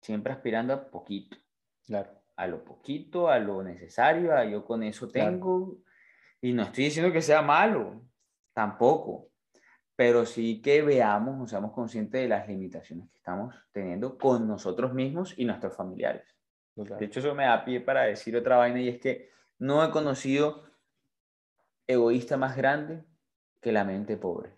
Siempre 0.00 0.32
aspirando 0.32 0.72
a 0.72 0.90
poquito. 0.90 1.36
Claro. 1.84 2.10
A 2.36 2.46
lo 2.46 2.64
poquito, 2.64 3.28
a 3.28 3.38
lo 3.38 3.62
necesario, 3.62 4.34
a 4.34 4.44
yo 4.46 4.64
con 4.64 4.82
eso 4.82 5.08
tengo. 5.08 5.78
Y 6.40 6.54
no 6.54 6.62
estoy 6.62 6.84
diciendo 6.84 7.12
que 7.12 7.20
sea 7.20 7.42
malo, 7.42 8.02
tampoco. 8.54 9.28
Pero 9.96 10.26
sí 10.26 10.60
que 10.60 10.82
veamos 10.82 11.40
o 11.40 11.46
seamos 11.46 11.72
conscientes 11.72 12.20
de 12.20 12.28
las 12.28 12.46
limitaciones 12.46 13.08
que 13.10 13.16
estamos 13.16 13.54
teniendo 13.72 14.18
con 14.18 14.46
nosotros 14.46 14.92
mismos 14.92 15.34
y 15.36 15.44
nuestros 15.44 15.74
familiares. 15.74 16.36
De 16.74 17.06
hecho, 17.06 17.20
eso 17.20 17.34
me 17.34 17.44
da 17.44 17.64
pie 17.64 17.80
para 17.80 18.02
decir 18.02 18.36
otra 18.36 18.58
vaina 18.58 18.80
y 18.80 18.88
es 18.88 19.00
que 19.00 19.30
no 19.58 19.82
he 19.82 19.90
conocido 19.90 20.64
egoísta 21.86 22.36
más 22.36 22.56
grande 22.56 23.04
que 23.62 23.72
la 23.72 23.84
mente 23.84 24.18
pobre. 24.18 24.52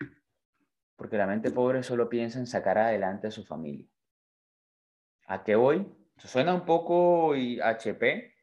Porque 0.97 1.17
la 1.17 1.27
mente 1.27 1.51
pobre 1.51 1.81
solo 1.83 2.09
piensa 2.09 2.39
en 2.39 2.47
sacar 2.47 2.77
adelante 2.77 3.27
a 3.27 3.31
su 3.31 3.45
familia. 3.45 3.87
¿A 5.27 5.43
qué 5.43 5.55
voy? 5.55 5.87
Suena 6.17 6.53
un 6.53 6.65
poco 6.65 7.33
HP, 7.33 8.33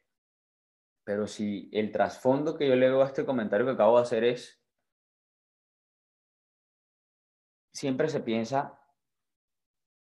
pero 1.05 1.27
si 1.27 1.69
el 1.73 1.93
trasfondo 1.93 2.57
que 2.57 2.67
yo 2.67 2.77
le 2.77 2.89
veo 2.89 3.03
a 3.03 3.07
este 3.07 3.27
comentario 3.27 3.67
que 3.67 3.73
acabo 3.73 3.97
de 3.97 4.03
hacer 4.03 4.25
es, 4.25 4.63
siempre 7.77 8.09
se 8.09 8.21
piensa 8.21 8.81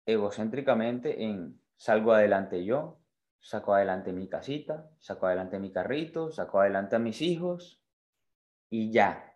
egocéntricamente 0.05 1.23
en 1.23 1.59
salgo 1.75 2.13
adelante 2.13 2.63
yo, 2.63 2.99
saco 3.39 3.73
adelante 3.73 4.13
mi 4.13 4.29
casita, 4.29 4.91
saco 4.99 5.25
adelante 5.25 5.57
mi 5.57 5.71
carrito, 5.71 6.31
saco 6.31 6.59
adelante 6.59 6.95
a 6.95 6.99
mis 6.99 7.19
hijos, 7.23 7.81
y 8.69 8.91
ya. 8.91 9.35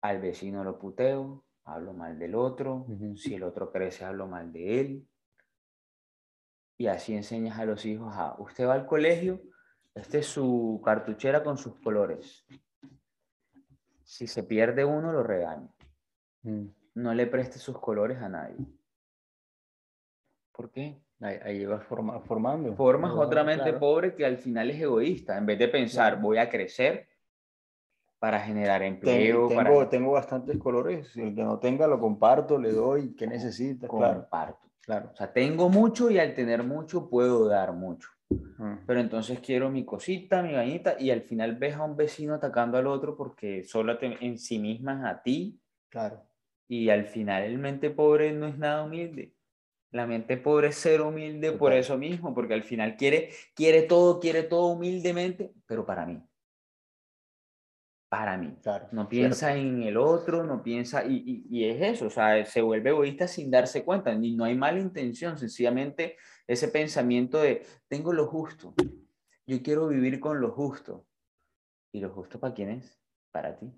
Al 0.00 0.22
vecino 0.22 0.64
lo 0.64 0.78
puteo, 0.78 1.44
hablo 1.64 1.92
mal 1.92 2.18
del 2.18 2.34
otro, 2.34 2.86
si 3.16 3.34
el 3.34 3.42
otro 3.42 3.70
crece, 3.70 4.06
hablo 4.06 4.26
mal 4.26 4.50
de 4.50 4.80
él. 4.80 5.08
Y 6.78 6.86
así 6.86 7.14
enseñas 7.14 7.58
a 7.58 7.66
los 7.66 7.84
hijos 7.84 8.14
a, 8.16 8.34
usted 8.40 8.66
va 8.66 8.72
al 8.72 8.86
colegio, 8.86 9.42
esta 9.94 10.16
es 10.16 10.26
su 10.26 10.80
cartuchera 10.82 11.44
con 11.44 11.58
sus 11.58 11.78
colores. 11.82 12.46
Si 14.04 14.26
se 14.26 14.42
pierde 14.42 14.86
uno, 14.86 15.12
lo 15.12 15.22
regaña. 15.22 15.68
Mm. 16.42 16.66
No 16.94 17.14
le 17.14 17.26
preste 17.26 17.58
sus 17.58 17.78
colores 17.78 18.18
a 18.18 18.28
nadie. 18.28 18.66
¿Por 20.52 20.70
qué? 20.70 21.00
Ahí, 21.20 21.64
vas 21.64 21.84
formando. 21.84 22.74
Formas 22.74 23.12
otra 23.12 23.44
mente 23.44 23.72
pobre 23.74 24.14
que 24.14 24.26
al 24.26 24.38
final 24.38 24.70
es 24.70 24.80
egoísta. 24.80 25.38
En 25.38 25.46
vez 25.46 25.58
de 25.58 25.68
pensar, 25.68 26.20
voy 26.20 26.38
a 26.38 26.50
crecer, 26.50 27.08
para 28.22 28.38
generar 28.38 28.84
empleo. 28.84 29.48
Tengo, 29.48 29.88
tengo, 29.88 30.12
bastantes 30.12 30.56
colores, 30.56 31.16
el 31.16 31.34
que 31.34 31.42
no 31.42 31.58
tenga 31.58 31.88
lo 31.88 31.98
comparto, 31.98 32.56
le 32.56 32.70
doy, 32.70 33.16
¿qué 33.16 33.26
necesita? 33.26 33.88
Comparto. 33.88 34.70
Claro. 34.80 35.10
O 35.12 35.16
sea, 35.16 35.32
tengo 35.32 35.68
mucho 35.68 36.08
y 36.08 36.20
al 36.20 36.32
tener 36.32 36.62
mucho 36.62 37.10
puedo 37.10 37.48
dar 37.48 37.72
mucho. 37.72 38.10
Mm. 38.30 38.84
Pero 38.86 39.00
entonces 39.00 39.40
quiero 39.40 39.70
mi 39.70 39.84
cosita, 39.84 40.40
mi 40.40 40.52
bañita, 40.52 40.94
y 41.00 41.10
al 41.10 41.22
final 41.22 41.56
ves 41.56 41.74
a 41.74 41.82
un 41.82 41.96
vecino 41.96 42.34
atacando 42.34 42.78
al 42.78 42.86
otro 42.86 43.16
porque 43.16 43.64
solo 43.64 43.98
en 44.00 44.38
sí 44.38 44.60
misma 44.60 45.00
es 45.00 45.04
a 45.04 45.22
ti. 45.22 45.60
Claro. 45.88 46.22
Y 46.72 46.88
al 46.88 47.04
final 47.04 47.42
el 47.42 47.58
mente 47.58 47.90
pobre 47.90 48.32
no 48.32 48.46
es 48.46 48.56
nada 48.56 48.84
humilde. 48.84 49.34
La 49.90 50.06
mente 50.06 50.38
pobre 50.38 50.68
es 50.68 50.76
ser 50.76 51.02
humilde 51.02 51.52
por 51.52 51.74
eso 51.74 51.98
mismo, 51.98 52.32
porque 52.34 52.54
al 52.54 52.62
final 52.62 52.96
quiere, 52.96 53.28
quiere 53.54 53.82
todo, 53.82 54.18
quiere 54.20 54.42
todo 54.44 54.68
humildemente, 54.68 55.52
pero 55.66 55.84
para 55.84 56.06
mí 56.06 56.22
para 58.08 58.36
mí. 58.36 58.54
no 58.90 59.08
piensa 59.08 59.56
en 59.56 59.84
el 59.84 59.96
otro, 59.96 60.44
no 60.44 60.62
piensa, 60.62 61.02
y, 61.02 61.46
y, 61.48 61.64
es 61.64 61.80
eso, 61.80 62.08
o 62.08 62.10
sea, 62.10 62.44
se 62.44 62.60
vuelve 62.60 62.90
egoísta 62.90 63.26
sin 63.26 63.50
darse 63.50 63.86
cuenta, 63.86 64.12
y 64.12 64.36
no 64.36 64.44
hay 64.44 64.54
mala 64.54 64.80
intención, 64.80 65.38
sencillamente 65.38 66.18
ese 66.46 66.68
pensamiento 66.68 67.40
de, 67.40 67.64
tengo 67.88 68.12
lo 68.12 68.26
justo, 68.26 68.74
yo 69.46 69.62
quiero 69.62 69.88
vivir 69.88 70.20
con 70.20 70.42
lo 70.42 70.50
justo. 70.50 71.06
¿Y 71.90 72.00
lo 72.00 72.10
justo 72.10 72.38
para 72.38 72.52
quién 72.52 72.68
es? 72.72 73.00
Para 73.30 73.56
ti. 73.56 73.72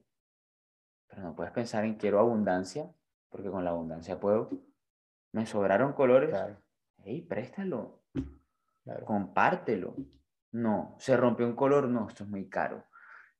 Pero 1.09 1.23
no 1.23 1.35
puedes 1.35 1.53
pensar 1.53 1.85
en 1.85 1.95
quiero 1.95 2.19
abundancia, 2.19 2.93
porque 3.29 3.51
con 3.51 3.65
la 3.65 3.71
abundancia 3.71 4.19
puedo. 4.19 4.51
Me 5.33 5.47
sobraron 5.47 5.93
colores. 5.93 6.31
Claro. 6.31 6.57
Hey, 7.03 7.23
préstalo. 7.23 8.03
Compártelo. 9.05 9.95
No, 10.53 10.95
se 10.99 11.17
rompió 11.17 11.47
un 11.47 11.57
color, 11.57 11.89
no, 11.89 12.09
esto 12.09 12.25
es 12.25 12.31
muy 12.31 12.49
caro 12.49 12.85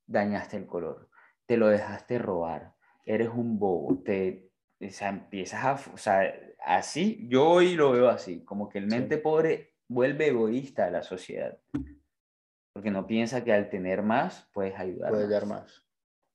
dañaste 0.07 0.57
el 0.57 0.67
color, 0.67 1.09
te 1.47 1.57
lo 1.57 1.69
dejaste 1.69 2.19
robar, 2.19 2.75
eres 3.05 3.29
un 3.29 3.59
bobo, 3.59 4.03
te, 4.03 4.51
o 4.81 4.91
sea, 4.91 5.09
empiezas 5.09 5.65
a, 5.65 5.93
o 5.93 5.97
sea, 5.97 6.35
así, 6.65 7.27
yo 7.29 7.49
hoy 7.49 7.75
lo 7.75 7.93
veo 7.93 8.09
así, 8.09 8.45
como 8.45 8.69
que 8.69 8.79
el 8.79 8.87
mente 8.87 9.19
pobre 9.19 9.75
vuelve 9.89 10.29
egoísta 10.29 10.87
a 10.87 10.91
la 10.91 11.03
sociedad, 11.03 11.59
porque 12.73 12.91
no 12.91 13.07
piensa 13.07 13.45
que 13.45 13.53
al 13.53 13.71
tener 13.71 14.03
más 14.03 14.49
puedes 14.53 14.79
ayudar. 14.79 15.11
Puedes 15.11 15.31
dar 15.31 15.47
más. 15.47 15.85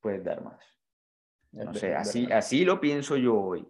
Puedes 0.01 0.23
dar 0.23 0.41
más. 0.41 0.78
No 1.51 1.73
sé, 1.73 1.95
así, 1.95 2.31
así 2.31 2.63
lo 2.63 2.79
pienso 2.79 3.17
yo 3.17 3.39
hoy. 3.39 3.67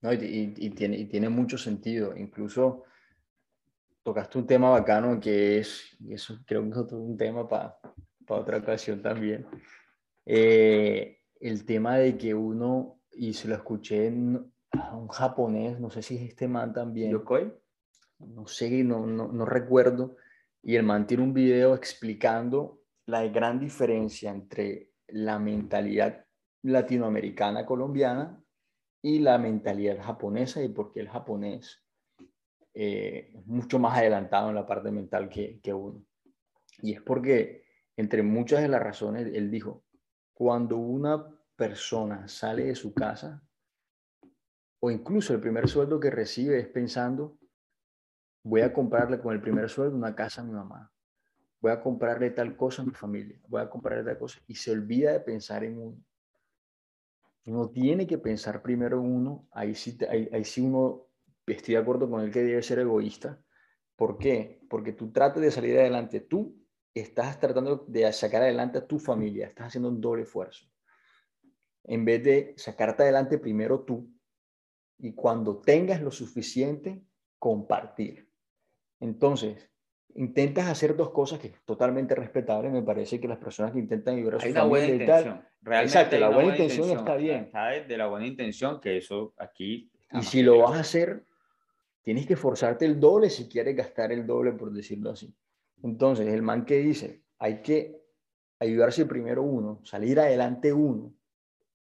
No, 0.00 0.12
y, 0.12 0.54
y, 0.56 0.70
tiene, 0.70 0.98
y 0.98 1.06
tiene 1.06 1.28
mucho 1.28 1.58
sentido, 1.58 2.16
incluso 2.16 2.84
tocaste 4.02 4.38
un 4.38 4.46
tema 4.46 4.70
bacano 4.70 5.20
que 5.20 5.58
es, 5.58 5.96
y 6.00 6.14
eso 6.14 6.38
creo 6.44 6.62
que 6.64 6.70
es 6.70 6.76
otro 6.76 6.98
un 6.98 7.16
tema 7.16 7.48
para 7.48 7.78
para 8.26 8.40
otra 8.40 8.58
ocasión 8.58 9.02
también, 9.02 9.46
eh, 10.26 11.18
el 11.40 11.64
tema 11.64 11.98
de 11.98 12.16
que 12.16 12.34
uno, 12.34 13.00
y 13.12 13.34
se 13.34 13.48
lo 13.48 13.54
escuché 13.54 14.06
en, 14.06 14.52
a 14.72 14.96
un 14.96 15.08
japonés, 15.08 15.80
no 15.80 15.90
sé 15.90 16.02
si 16.02 16.16
es 16.16 16.22
este 16.22 16.48
man 16.48 16.72
también. 16.72 17.10
¿Yokoi? 17.10 17.52
No 18.20 18.46
sé, 18.46 18.84
no, 18.84 19.04
no, 19.06 19.28
no 19.32 19.44
recuerdo. 19.44 20.16
Y 20.62 20.76
el 20.76 20.84
man 20.84 21.06
tiene 21.06 21.24
un 21.24 21.34
video 21.34 21.74
explicando 21.74 22.82
la 23.06 23.26
gran 23.26 23.58
diferencia 23.58 24.30
entre 24.30 24.90
la 25.08 25.38
mentalidad 25.40 26.24
latinoamericana 26.62 27.66
colombiana 27.66 28.42
y 29.02 29.18
la 29.18 29.38
mentalidad 29.38 30.02
japonesa 30.02 30.62
y 30.62 30.68
por 30.68 30.92
qué 30.92 31.00
el 31.00 31.08
japonés 31.08 31.82
eh, 32.74 33.32
es 33.34 33.46
mucho 33.46 33.78
más 33.78 33.98
adelantado 33.98 34.48
en 34.48 34.54
la 34.54 34.66
parte 34.66 34.90
mental 34.90 35.28
que, 35.28 35.60
que 35.60 35.74
uno. 35.74 36.04
Y 36.80 36.94
es 36.94 37.02
porque 37.02 37.64
entre 37.96 38.22
muchas 38.22 38.62
de 38.62 38.68
las 38.68 38.82
razones, 38.82 39.30
él 39.34 39.50
dijo, 39.50 39.84
cuando 40.32 40.76
una 40.76 41.26
persona 41.56 42.26
sale 42.28 42.64
de 42.64 42.74
su 42.74 42.94
casa, 42.94 43.42
o 44.80 44.90
incluso 44.90 45.32
el 45.32 45.40
primer 45.40 45.68
sueldo 45.68 46.00
que 46.00 46.10
recibe 46.10 46.58
es 46.58 46.66
pensando, 46.66 47.38
voy 48.42 48.62
a 48.62 48.72
comprarle 48.72 49.20
con 49.20 49.32
el 49.34 49.40
primer 49.40 49.68
sueldo 49.68 49.96
una 49.96 50.14
casa 50.14 50.40
a 50.40 50.44
mi 50.44 50.52
mamá, 50.52 50.92
voy 51.60 51.70
a 51.70 51.80
comprarle 51.80 52.30
tal 52.30 52.56
cosa 52.56 52.82
a 52.82 52.84
mi 52.84 52.92
familia, 52.92 53.38
voy 53.46 53.62
a 53.62 53.70
comprarle 53.70 54.02
tal 54.04 54.18
cosa, 54.18 54.40
y 54.48 54.54
se 54.54 54.72
olvida 54.72 55.12
de 55.12 55.20
pensar 55.20 55.62
en 55.62 55.78
uno. 55.78 56.04
Uno 57.44 57.70
tiene 57.70 58.06
que 58.06 58.18
pensar 58.18 58.62
primero 58.62 59.00
uno, 59.00 59.48
ahí 59.50 59.74
sí, 59.74 59.98
ahí, 60.08 60.28
ahí 60.32 60.44
uno, 60.58 61.08
estoy 61.46 61.74
de 61.74 61.80
acuerdo 61.80 62.08
con 62.08 62.22
él 62.22 62.30
que 62.30 62.42
debe 62.42 62.62
ser 62.62 62.78
egoísta. 62.78 63.42
¿Por 63.96 64.18
qué? 64.18 64.60
Porque 64.70 64.92
tú 64.92 65.10
tratas 65.12 65.42
de 65.42 65.50
salir 65.50 65.78
adelante, 65.78 66.20
tú 66.20 66.62
estás 66.94 67.40
tratando 67.40 67.84
de 67.88 68.12
sacar 68.12 68.42
adelante 68.42 68.78
a 68.78 68.86
tu 68.86 68.98
familia, 68.98 69.48
estás 69.48 69.68
haciendo 69.68 69.88
un 69.88 70.00
doble 70.00 70.22
esfuerzo. 70.22 70.66
En 71.84 72.04
vez 72.04 72.22
de 72.22 72.54
sacarte 72.56 73.02
adelante 73.02 73.38
primero 73.38 73.84
tú 73.84 74.08
y 74.98 75.14
cuando 75.14 75.60
tengas 75.60 76.00
lo 76.00 76.12
suficiente, 76.12 77.04
compartir. 77.38 78.30
Entonces, 79.00 79.71
intentas 80.14 80.68
hacer 80.68 80.96
dos 80.96 81.10
cosas 81.10 81.38
que 81.38 81.48
es 81.48 81.54
totalmente 81.64 82.14
respetable. 82.14 82.70
Me 82.70 82.82
parece 82.82 83.20
que 83.20 83.28
las 83.28 83.38
personas 83.38 83.72
que 83.72 83.78
intentan 83.78 84.16
vivir 84.16 84.34
a 84.34 84.40
su 84.40 84.52
familia 84.52 84.94
y 84.94 85.06
tal. 85.06 85.48
Exacto, 85.82 86.18
la 86.18 86.28
buena, 86.28 86.50
intención, 86.50 86.90
está 86.90 87.16
bien. 87.16 87.48
¿sabes? 87.50 87.88
De 87.88 87.96
la 87.96 88.06
buena 88.06 88.26
intención, 88.26 88.80
que 88.80 88.96
eso 88.96 89.34
aquí. 89.38 89.90
Y 90.12 90.22
si 90.22 90.42
lo 90.42 90.58
vas 90.58 90.76
a 90.76 90.80
hacer, 90.80 91.24
tienes 92.02 92.26
que 92.26 92.36
forzarte 92.36 92.84
el 92.84 93.00
doble 93.00 93.30
si 93.30 93.48
quieres 93.48 93.76
gastar 93.76 94.12
el 94.12 94.26
doble, 94.26 94.52
por 94.52 94.72
decirlo 94.72 95.10
así. 95.10 95.34
Entonces, 95.82 96.28
el 96.28 96.42
man 96.42 96.64
que 96.64 96.78
dice, 96.78 97.22
hay 97.38 97.62
que 97.62 98.02
ayudarse 98.58 99.06
primero 99.06 99.42
uno, 99.42 99.80
salir 99.84 100.20
adelante 100.20 100.72
uno, 100.72 101.14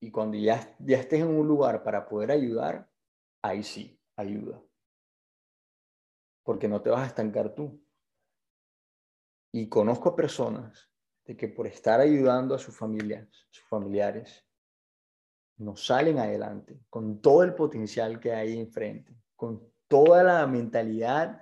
y 0.00 0.10
cuando 0.10 0.36
ya, 0.36 0.74
ya 0.78 0.98
estés 0.98 1.20
en 1.20 1.28
un 1.28 1.46
lugar 1.46 1.82
para 1.82 2.06
poder 2.06 2.30
ayudar, 2.30 2.88
ahí 3.42 3.62
sí, 3.62 3.98
ayuda. 4.16 4.60
Porque 6.42 6.68
no 6.68 6.82
te 6.82 6.90
vas 6.90 7.02
a 7.02 7.06
estancar 7.06 7.54
tú. 7.54 7.80
Y 9.56 9.68
conozco 9.68 10.14
personas 10.14 10.90
de 11.24 11.34
que 11.34 11.48
por 11.48 11.66
estar 11.66 11.98
ayudando 11.98 12.54
a 12.54 12.58
sus 12.58 12.76
familias, 12.76 13.26
sus 13.48 13.64
familiares, 13.64 14.44
no 15.56 15.76
salen 15.76 16.18
adelante 16.18 16.78
con 16.90 17.22
todo 17.22 17.42
el 17.42 17.54
potencial 17.54 18.20
que 18.20 18.32
hay 18.34 18.58
enfrente, 18.58 19.16
con 19.34 19.62
toda 19.88 20.22
la 20.22 20.46
mentalidad 20.46 21.40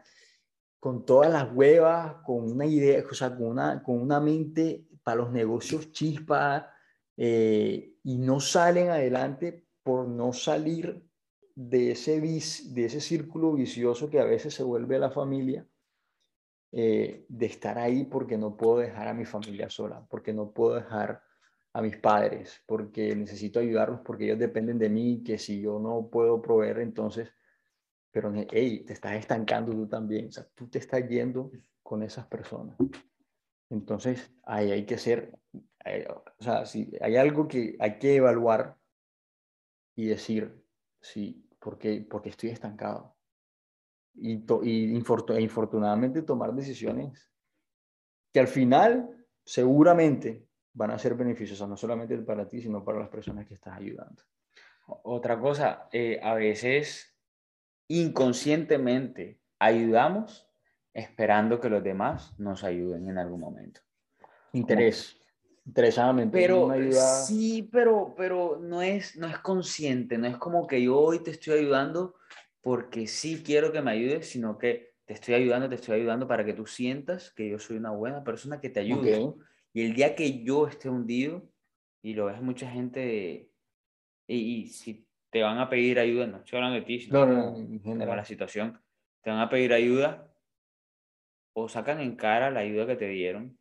con 0.85 1.07
todas 1.07 1.33
las 1.33 1.51
huevas, 1.51 2.17
con 2.27 2.45
una 2.53 2.67
idea, 2.67 3.03
o 3.03 3.37
con 3.37 3.47
una, 3.47 3.83
con 3.83 3.99
una 4.03 4.21
mente 4.21 4.87
para 5.03 5.17
los 5.17 5.33
negocios 5.33 5.91
chispa, 5.93 6.71
eh, 7.17 7.95
y 8.03 8.19
no 8.19 8.39
salen 8.39 8.91
adelante 8.91 9.67
por 9.83 10.07
no 10.07 10.35
salir 10.35 11.03
de 11.55 11.93
ese, 11.93 12.21
de 12.21 12.85
ese 12.85 13.01
círculo 13.01 13.55
vicioso 13.55 14.11
que 14.11 14.21
a 14.21 14.25
veces 14.25 14.53
se 14.53 14.63
vuelve 14.63 14.99
la 14.99 15.11
familia, 15.11 15.67
eh, 16.77 17.25
de 17.29 17.47
estar 17.47 17.79
ahí 17.79 18.05
porque 18.05 18.37
no 18.37 18.57
puedo 18.57 18.79
dejar 18.79 19.09
a 19.09 19.15
mi 19.15 19.25
familia 19.25 19.71
sola, 19.71 20.05
porque 20.11 20.33
no 20.33 20.51
puedo 20.51 20.75
dejar 20.75 21.23
a 21.73 21.83
mis 21.83 21.97
padres, 21.97 22.63
porque 22.67 23.15
necesito 23.15 23.61
ayudarlos, 23.61 24.01
porque 24.05 24.25
ellos 24.25 24.39
dependen 24.39 24.79
de 24.79 24.89
mí, 24.89 25.23
que 25.25 25.39
si 25.39 25.61
yo 25.61 25.79
no 25.79 26.09
puedo 26.11 26.41
proveer, 26.43 26.81
entonces 26.81 27.31
pero 28.15 28.33
hey, 28.53 28.85
te 28.87 28.93
estás 28.93 29.17
estancando 29.17 29.73
tú 29.73 29.89
también, 29.89 30.29
o 30.29 30.31
sea, 30.31 30.47
tú 30.55 30.69
te 30.69 30.79
estás 30.79 31.05
yendo 31.09 31.51
con 31.83 32.01
esas 32.05 32.25
personas. 32.29 32.77
Entonces, 33.69 34.33
ahí 34.45 34.71
hay 34.71 34.87
que 34.87 34.99
ser, 34.99 35.37
eh, 35.85 36.07
o 36.09 36.43
sea, 36.43 36.65
si 36.65 36.93
hay 37.01 37.17
algo 37.17 37.49
que 37.49 37.77
hay 37.81 37.99
que 37.99 38.15
evaluar 38.15 38.77
y 39.97 40.07
decir, 40.07 40.65
sí, 41.01 41.45
porque, 41.59 42.07
porque 42.09 42.29
estoy 42.29 42.51
estancado. 42.51 43.14
Y, 44.15 44.45
y 44.63 44.95
infortunadamente 44.95 46.23
tomar 46.23 46.55
decisiones 46.55 47.31
que 48.33 48.41
al 48.41 48.49
final 48.49 49.27
seguramente 49.45 50.47
van 50.73 50.91
a 50.91 50.99
ser 50.99 51.15
beneficiosas, 51.15 51.69
no 51.69 51.77
solamente 51.77 52.17
para 52.19 52.49
ti, 52.49 52.61
sino 52.61 52.85
para 52.85 52.99
las 52.99 53.09
personas 53.09 53.47
que 53.47 53.55
estás 53.55 53.77
ayudando. 53.77 54.23
Otra 54.87 55.39
cosa, 55.39 55.89
eh, 55.93 56.21
a 56.23 56.35
veces 56.35 57.17
inconscientemente 57.89 59.41
ayudamos 59.59 60.49
esperando 60.93 61.61
que 61.61 61.71
los 61.71 61.83
demás 61.83 62.39
nos 62.39 62.65
ayuden 62.65 63.09
en 63.09 63.19
algún 63.19 63.41
momento. 63.41 63.81
Interés. 64.53 65.21
Interesadamente. 65.67 66.37
Pero 66.37 66.71
sí, 66.93 67.69
pero, 67.73 68.15
pero 68.17 68.59
no, 68.61 68.83
es, 68.83 69.17
no 69.17 69.27
es 69.27 69.39
consciente, 69.39 70.19
no 70.19 70.27
es 70.27 70.37
como 70.37 70.67
que 70.67 70.83
yo 70.83 70.99
hoy 70.99 71.21
te 71.21 71.31
estoy 71.31 71.61
ayudando 71.61 72.17
porque 72.65 73.07
sí 73.07 73.43
quiero 73.45 73.73
que 73.73 73.83
me 73.83 73.91
ayudes, 73.91 74.31
sino 74.31 74.57
que 74.57 74.95
te 75.05 75.13
estoy 75.13 75.35
ayudando, 75.35 75.69
te 75.69 75.75
estoy 75.75 76.01
ayudando 76.01 76.27
para 76.27 76.47
que 76.47 76.55
tú 76.55 76.65
sientas 76.65 77.31
que 77.31 77.51
yo 77.51 77.59
soy 77.59 77.77
una 77.77 77.91
buena 77.91 78.25
persona 78.25 78.59
que 78.59 78.71
te 78.71 78.81
ayude. 78.81 79.35
Y 79.75 79.83
el 79.83 79.93
día 79.93 80.15
que 80.15 80.43
yo 80.43 80.67
esté 80.67 80.89
hundido, 80.89 81.47
y 82.03 82.15
lo 82.15 82.25
ves 82.25 82.41
mucha 82.41 82.71
gente, 82.71 83.51
y, 84.27 84.37
y 84.37 84.67
si 84.69 85.07
te 85.29 85.43
van 85.43 85.59
a 85.59 85.69
pedir 85.69 85.99
ayuda, 85.99 86.27
no 86.27 86.39
estoy 86.39 86.57
hablando 86.57 86.81
de 86.81 86.87
ti, 86.87 87.01
sino 87.01 87.27
de 87.27 88.07
la 88.07 88.25
situación, 88.25 88.81
te 89.21 89.29
van 89.29 89.41
a 89.41 89.51
pedir 89.51 89.75
ayuda 89.75 90.33
o 91.53 91.69
sacan 91.69 92.01
en 92.01 92.17
cara 92.17 92.51
la 92.51 92.61
ayuda 92.61 92.87
que 92.87 92.97
te 92.97 93.09
dieron 93.09 93.59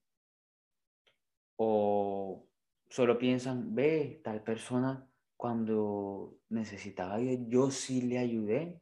o 1.58 2.48
solo 2.88 3.18
piensan, 3.18 3.76
ve, 3.76 4.22
tal 4.24 4.42
persona 4.44 5.06
cuando 5.36 6.38
necesitaba 6.48 7.16
ayuda, 7.16 7.46
yo 7.50 7.70
sí 7.70 8.02
le 8.04 8.18
ayudé 8.20 8.80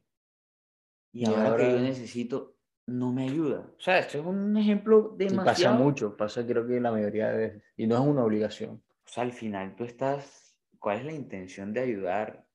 y, 1.11 1.25
ahora, 1.25 1.57
que 1.57 1.71
yo 1.71 1.79
necesito, 1.79 2.55
no 2.87 3.11
me 3.11 3.23
ayuda. 3.23 3.71
O 3.77 3.81
sea, 3.81 3.99
esto 3.99 4.19
es 4.19 4.25
un 4.25 4.55
ejemplo 4.57 5.13
demasiado... 5.17 5.45
pasa 5.45 5.71
mucho, 5.73 6.17
pasa 6.17 6.45
creo 6.45 6.65
que 6.67 6.79
la 6.79 6.91
mayoría 6.91 7.31
de 7.31 7.37
veces, 7.37 7.63
y 7.77 7.87
no 7.87 7.95
es 7.95 8.01
una 8.01 8.23
obligación. 8.23 8.81
O 9.05 9.07
sea, 9.07 9.23
al 9.23 9.33
final 9.33 9.75
tú 9.75 9.83
estás, 9.83 10.55
¿cuál 10.79 10.99
es 10.99 11.05
la 11.05 11.13
intención 11.13 11.73
de 11.73 11.81
ayudar? 11.81 12.45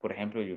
por 0.00 0.12
ejemplo, 0.12 0.40
yo, 0.42 0.56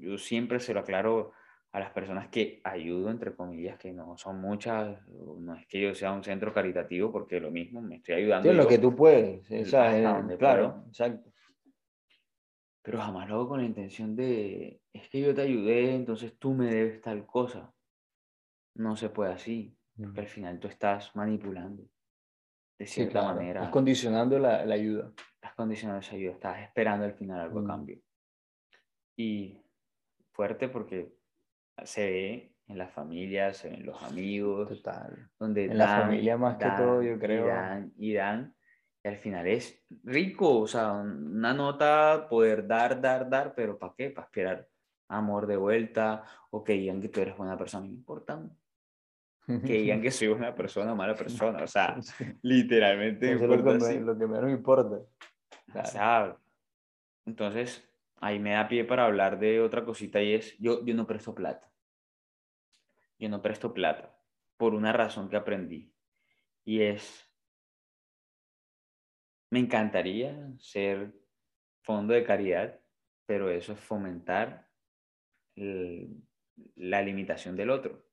yo, 0.00 0.18
siempre 0.18 0.60
se 0.60 0.74
lo 0.74 0.80
aclaro 0.80 1.32
a 1.72 1.80
las 1.80 1.90
personas 1.90 2.28
que 2.28 2.60
ayudo, 2.64 3.10
entre 3.10 3.34
comillas, 3.34 3.78
que 3.78 3.92
no 3.92 4.16
son 4.16 4.40
muchas, 4.40 4.98
no 5.08 5.54
es 5.54 5.66
que 5.66 5.80
yo 5.80 5.94
sea 5.94 6.12
un 6.12 6.24
centro 6.24 6.52
caritativo, 6.52 7.12
porque 7.12 7.40
lo 7.40 7.50
mismo, 7.50 7.80
me 7.80 7.96
estoy 7.96 8.16
ayudando. 8.16 8.50
Sí, 8.50 8.56
lo 8.56 8.66
que 8.66 8.78
tú 8.78 8.96
puedes, 8.96 9.48
esa, 9.50 10.24
claro, 10.38 10.84
exacto. 10.88 11.30
Pero 12.88 13.02
jamás 13.02 13.28
lo 13.28 13.34
hago 13.34 13.48
con 13.48 13.60
la 13.60 13.66
intención 13.66 14.16
de, 14.16 14.80
es 14.92 15.08
que 15.10 15.20
yo 15.20 15.34
te 15.34 15.42
ayudé, 15.42 15.94
entonces 15.94 16.38
tú 16.38 16.54
me 16.54 16.66
debes 16.66 17.02
tal 17.02 17.26
cosa. 17.26 17.74
No 18.74 18.96
se 18.96 19.10
puede 19.10 19.32
así, 19.32 19.76
porque 20.00 20.20
al 20.20 20.26
final 20.26 20.58
tú 20.58 20.68
estás 20.68 21.14
manipulando, 21.14 21.82
de 22.78 22.86
cierta 22.86 23.22
manera. 23.22 23.60
Estás 23.60 23.72
condicionando 23.72 24.38
la, 24.38 24.64
la, 24.64 24.74
ayuda. 24.74 25.12
Estás 25.34 25.54
condicionando 25.54 26.00
esa 26.00 26.14
ayuda, 26.14 26.32
estás 26.32 26.60
esperando 26.62 27.04
al 27.04 27.12
final 27.12 27.40
algo 27.40 27.60
a 27.60 27.66
cambio 27.66 28.00
y 29.18 29.60
fuerte 30.32 30.68
porque 30.68 31.12
se 31.84 32.10
ve 32.10 32.54
en 32.68 32.78
las 32.78 32.92
familias, 32.92 33.64
en 33.64 33.84
los 33.84 34.02
amigos. 34.02 34.68
Total. 34.68 35.28
Donde 35.38 35.66
en 35.66 35.76
la 35.76 36.02
familia 36.02 36.38
más 36.38 36.56
que 36.56 36.70
todo, 36.76 37.02
yo 37.02 37.18
creo. 37.18 37.44
Y 37.44 37.48
dan, 37.48 37.92
y 37.98 38.14
dan, 38.14 38.54
al 39.04 39.16
final 39.16 39.46
es 39.46 39.84
rico, 40.04 40.60
o 40.60 40.66
sea, 40.66 40.92
una 40.92 41.54
nota, 41.54 42.26
poder 42.28 42.66
dar, 42.66 43.00
dar, 43.00 43.28
dar, 43.28 43.54
pero 43.54 43.78
¿para 43.78 43.94
qué? 43.96 44.10
Para 44.10 44.26
esperar 44.26 44.68
amor 45.08 45.46
de 45.46 45.56
vuelta, 45.56 46.24
o 46.50 46.62
que 46.62 46.74
digan 46.74 47.00
que 47.00 47.08
tú 47.08 47.20
eres 47.20 47.36
buena 47.36 47.56
persona, 47.56 47.86
no 47.86 47.92
importa. 47.92 48.42
Que 49.46 49.80
digan 49.80 50.02
que 50.02 50.10
soy 50.10 50.28
una 50.28 50.54
persona, 50.54 50.94
mala 50.94 51.14
persona, 51.14 51.62
o 51.62 51.66
sea, 51.66 51.98
literalmente. 52.42 53.32
Eso 53.32 53.44
es 53.44 53.62
lo 53.62 53.78
que, 53.78 54.00
lo 54.00 54.18
que 54.18 54.26
menos 54.26 54.50
importa. 54.50 55.00
O 55.74 55.84
sea, 55.86 56.36
entonces, 57.24 57.88
ahí 58.20 58.38
me 58.38 58.52
da 58.52 58.68
pie 58.68 58.84
para 58.84 59.06
hablar 59.06 59.38
de 59.38 59.60
otra 59.60 59.84
cosita 59.84 60.22
y 60.22 60.34
es, 60.34 60.56
yo, 60.58 60.84
yo 60.84 60.94
no 60.94 61.06
presto 61.06 61.34
plata. 61.34 61.70
Yo 63.18 63.28
no 63.28 63.42
presto 63.42 63.72
plata 63.72 64.14
por 64.56 64.74
una 64.74 64.92
razón 64.92 65.28
que 65.28 65.36
aprendí. 65.36 65.92
Y 66.64 66.82
es, 66.82 67.27
me 69.50 69.58
encantaría 69.58 70.52
ser 70.58 71.14
fondo 71.82 72.14
de 72.14 72.24
caridad, 72.24 72.80
pero 73.26 73.50
eso 73.50 73.72
es 73.72 73.80
fomentar 73.80 74.68
la 75.54 77.02
limitación 77.02 77.56
del 77.56 77.70
otro. 77.70 78.04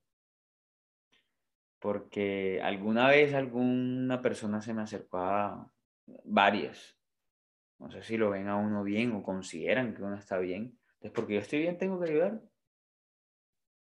Porque 1.79 2.59
alguna 2.63 3.09
vez 3.09 3.33
alguna 3.33 4.21
persona 4.21 4.61
se 4.61 4.73
me 4.73 4.81
acercó 4.81 5.17
a 5.19 5.71
varias 6.23 6.95
no 7.79 7.91
sé 7.91 8.01
si 8.03 8.17
lo 8.17 8.29
ven 8.29 8.47
a 8.47 8.55
uno 8.55 8.83
bien 8.83 9.11
o 9.11 9.23
consideran 9.23 9.93
que 9.93 10.03
uno 10.03 10.15
está 10.15 10.37
bien. 10.37 10.77
Entonces, 10.93 11.11
porque 11.11 11.33
yo 11.33 11.39
estoy 11.39 11.59
bien, 11.59 11.77
tengo 11.77 11.99
que 11.99 12.09
ayudar. 12.09 12.41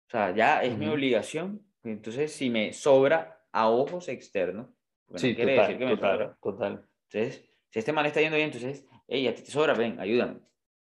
O 0.06 0.10
sea, 0.10 0.34
ya 0.34 0.62
es 0.62 0.76
mi 0.76 0.86
obligación. 0.88 1.64
Entonces, 1.84 2.32
si 2.32 2.50
me 2.50 2.72
sobra 2.72 3.44
a 3.52 3.68
ojos 3.68 4.08
externos, 4.08 4.68
sí, 5.14 5.34
quiere 5.34 5.60
decir 5.60 5.78
que 5.78 5.86
me 5.86 5.96
sobra. 5.96 6.36
Total. 6.40 6.86
Entonces, 7.12 7.44
si 7.70 7.78
este 7.78 7.92
mal 7.92 8.06
está 8.06 8.20
yendo 8.20 8.36
bien, 8.36 8.50
entonces, 8.50 8.86
hey, 9.06 9.26
a 9.28 9.34
ti 9.34 9.42
te 9.42 9.50
sobra, 9.50 9.74
ven, 9.74 10.00
ayúdame. 10.00 10.40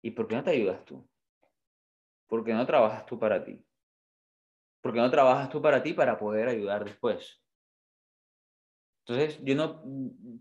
¿Y 0.02 0.12
por 0.12 0.28
qué 0.28 0.36
no 0.36 0.44
te 0.44 0.52
ayudas 0.52 0.84
tú? 0.86 1.08
¿Por 2.28 2.44
qué 2.44 2.54
no 2.54 2.66
trabajas 2.66 3.06
tú 3.06 3.20
para 3.20 3.44
ti? 3.44 3.66
¿Por 4.82 4.94
qué 4.94 5.00
no 5.00 5.12
trabajas 5.12 5.50
tú 5.50 5.62
para 5.62 5.84
ti 5.84 5.94
para 5.94 6.18
poder 6.18 6.48
ayudar 6.48 6.86
después? 6.86 7.42
Entonces, 9.06 9.40
yo 9.44 9.56
no 9.56 9.84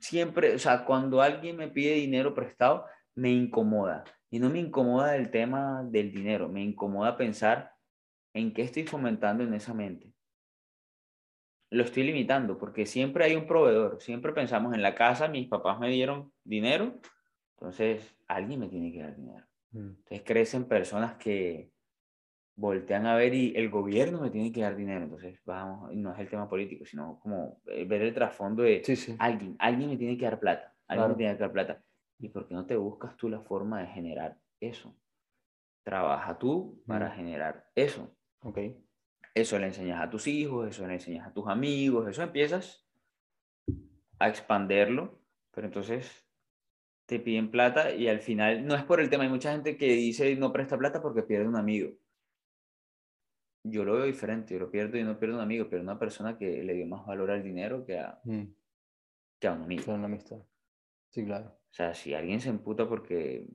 siempre, 0.01 0.55
o 0.55 0.59
sea, 0.59 0.85
cuando 0.85 1.21
alguien 1.21 1.57
me 1.57 1.69
pide 1.69 1.95
dinero 1.95 2.35
prestado, 2.35 2.87
me 3.15 3.31
incomoda. 3.31 4.05
Y 4.31 4.39
no 4.39 4.51
me 4.51 4.59
incomoda 4.59 5.17
el 5.17 5.31
tema 5.31 5.83
del 5.85 6.13
dinero, 6.13 6.49
me 6.49 6.63
incomoda 6.63 7.17
pensar 7.17 7.73
en 8.33 8.53
qué 8.55 8.63
estoy 8.63 8.85
fomentando 8.85 9.45
en 9.45 9.55
esa 9.55 9.75
mente. 9.75 10.14
Lo 11.71 11.83
estoy 11.83 12.05
limitando 12.05 12.59
porque 12.59 12.87
siempre 12.87 13.25
hay 13.25 13.35
un 13.35 13.47
proveedor, 13.47 14.01
siempre 14.01 14.33
pensamos 14.33 14.75
en 14.75 14.83
la 14.83 14.95
casa, 14.95 15.29
mis 15.29 15.49
papás 15.49 15.81
me 15.81 15.89
dieron 15.89 16.33
dinero, 16.45 17.01
entonces 17.57 18.17
alguien 18.29 18.61
me 18.61 18.69
tiene 18.69 18.93
que 18.93 19.03
dar 19.03 19.17
dinero. 19.17 19.47
Mm. 19.73 19.89
Entonces 19.89 20.23
crecen 20.25 20.65
personas 20.65 21.15
que 21.15 21.71
voltean 22.57 23.07
a 23.07 23.17
ver 23.17 23.35
y 23.35 23.53
el 23.57 23.69
gobierno 23.71 24.21
me 24.21 24.31
tiene 24.31 24.53
que 24.53 24.63
dar 24.63 24.77
dinero. 24.77 25.05
Entonces, 25.05 25.41
vamos, 25.45 25.95
no 25.95 26.13
es 26.13 26.19
el 26.19 26.29
tema 26.29 26.49
político, 26.49 26.85
sino 26.85 27.19
como 27.21 27.61
eh, 27.67 27.85
ver 27.85 28.03
el 28.03 28.15
trasfondo 28.15 28.63
de 28.63 28.83
alguien, 29.19 29.57
alguien 29.59 29.91
me 29.91 29.97
tiene 29.97 30.17
que 30.17 30.25
dar 30.25 30.39
plata, 30.39 30.75
alguien 30.87 31.11
me 31.11 31.17
tiene 31.17 31.35
que 31.35 31.41
dar 31.41 31.53
plata. 31.53 31.83
¿Y 32.19 32.29
por 32.29 32.47
qué 32.47 32.55
no 32.55 32.67
te 32.67 32.77
buscas 32.77 33.17
tú 33.17 33.29
la 33.29 33.41
forma 33.41 33.81
de 33.81 33.89
generar 33.89 34.39
eso? 34.61 34.97
Trabaja 35.83 36.39
tú 36.39 36.83
para 36.87 37.11
generar 37.11 37.67
eso. 37.75 38.17
Ok. 38.41 38.59
Eso 39.35 39.59
le 39.59 39.67
enseñas 39.67 40.01
a 40.01 40.09
tus 40.09 40.29
hijos, 40.29 40.69
eso 40.69 40.87
le 40.87 40.95
enseñas 40.95 41.27
a 41.27 41.33
tus 41.33 41.49
amigos, 41.49 42.09
eso 42.09 42.23
empiezas 42.23 42.87
a 44.21 44.29
expanderlo, 44.29 45.19
pero 45.51 45.67
entonces 45.67 46.25
te 47.07 47.19
piden 47.19 47.51
plata 47.51 47.93
y 47.93 48.09
al 48.09 48.21
final 48.21 48.65
no 48.65 48.75
es 48.75 48.85
por 48.85 49.01
el 49.01 49.11
tema. 49.11 49.25
Hay 49.25 49.31
mucha 49.31 49.53
gente 49.53 49.77
que 49.77 49.93
dice 49.93 50.37
no 50.37 50.53
presta 50.53 50.79
plata 50.79 51.03
porque 51.03 51.23
pierde 51.23 51.49
un 51.49 51.57
amigo. 51.57 51.93
Yo 53.65 53.85
lo 53.85 53.95
veo 53.95 54.05
diferente, 54.05 54.55
yo 54.55 54.61
lo 54.61 54.71
pierdo 54.71 54.99
y 54.99 55.05
no 55.05 55.19
pierdo 55.19 55.37
un 55.37 55.43
amigo, 55.43 55.69
pero 55.69 55.83
una 55.83 55.99
persona 55.99 56.39
que 56.39 56.63
le 56.63 56.75
dio 56.75 56.87
más 56.87 57.05
valor 57.07 57.31
al 57.31 57.43
dinero 57.43 57.85
que 57.85 57.99
a, 57.99 58.21
mm. 58.25 58.45
que 59.41 59.49
a 59.49 59.53
un 59.53 59.63
amigo. 59.63 59.93
una 59.93 60.05
amistad. 60.05 60.39
Sí, 61.11 61.25
claro. 61.25 61.47
O 61.47 61.75
sea, 61.75 61.95
si 61.95 62.15
alguien 62.15 62.41
se 62.41 62.51
emputa 62.51 62.89
porque 62.89 63.49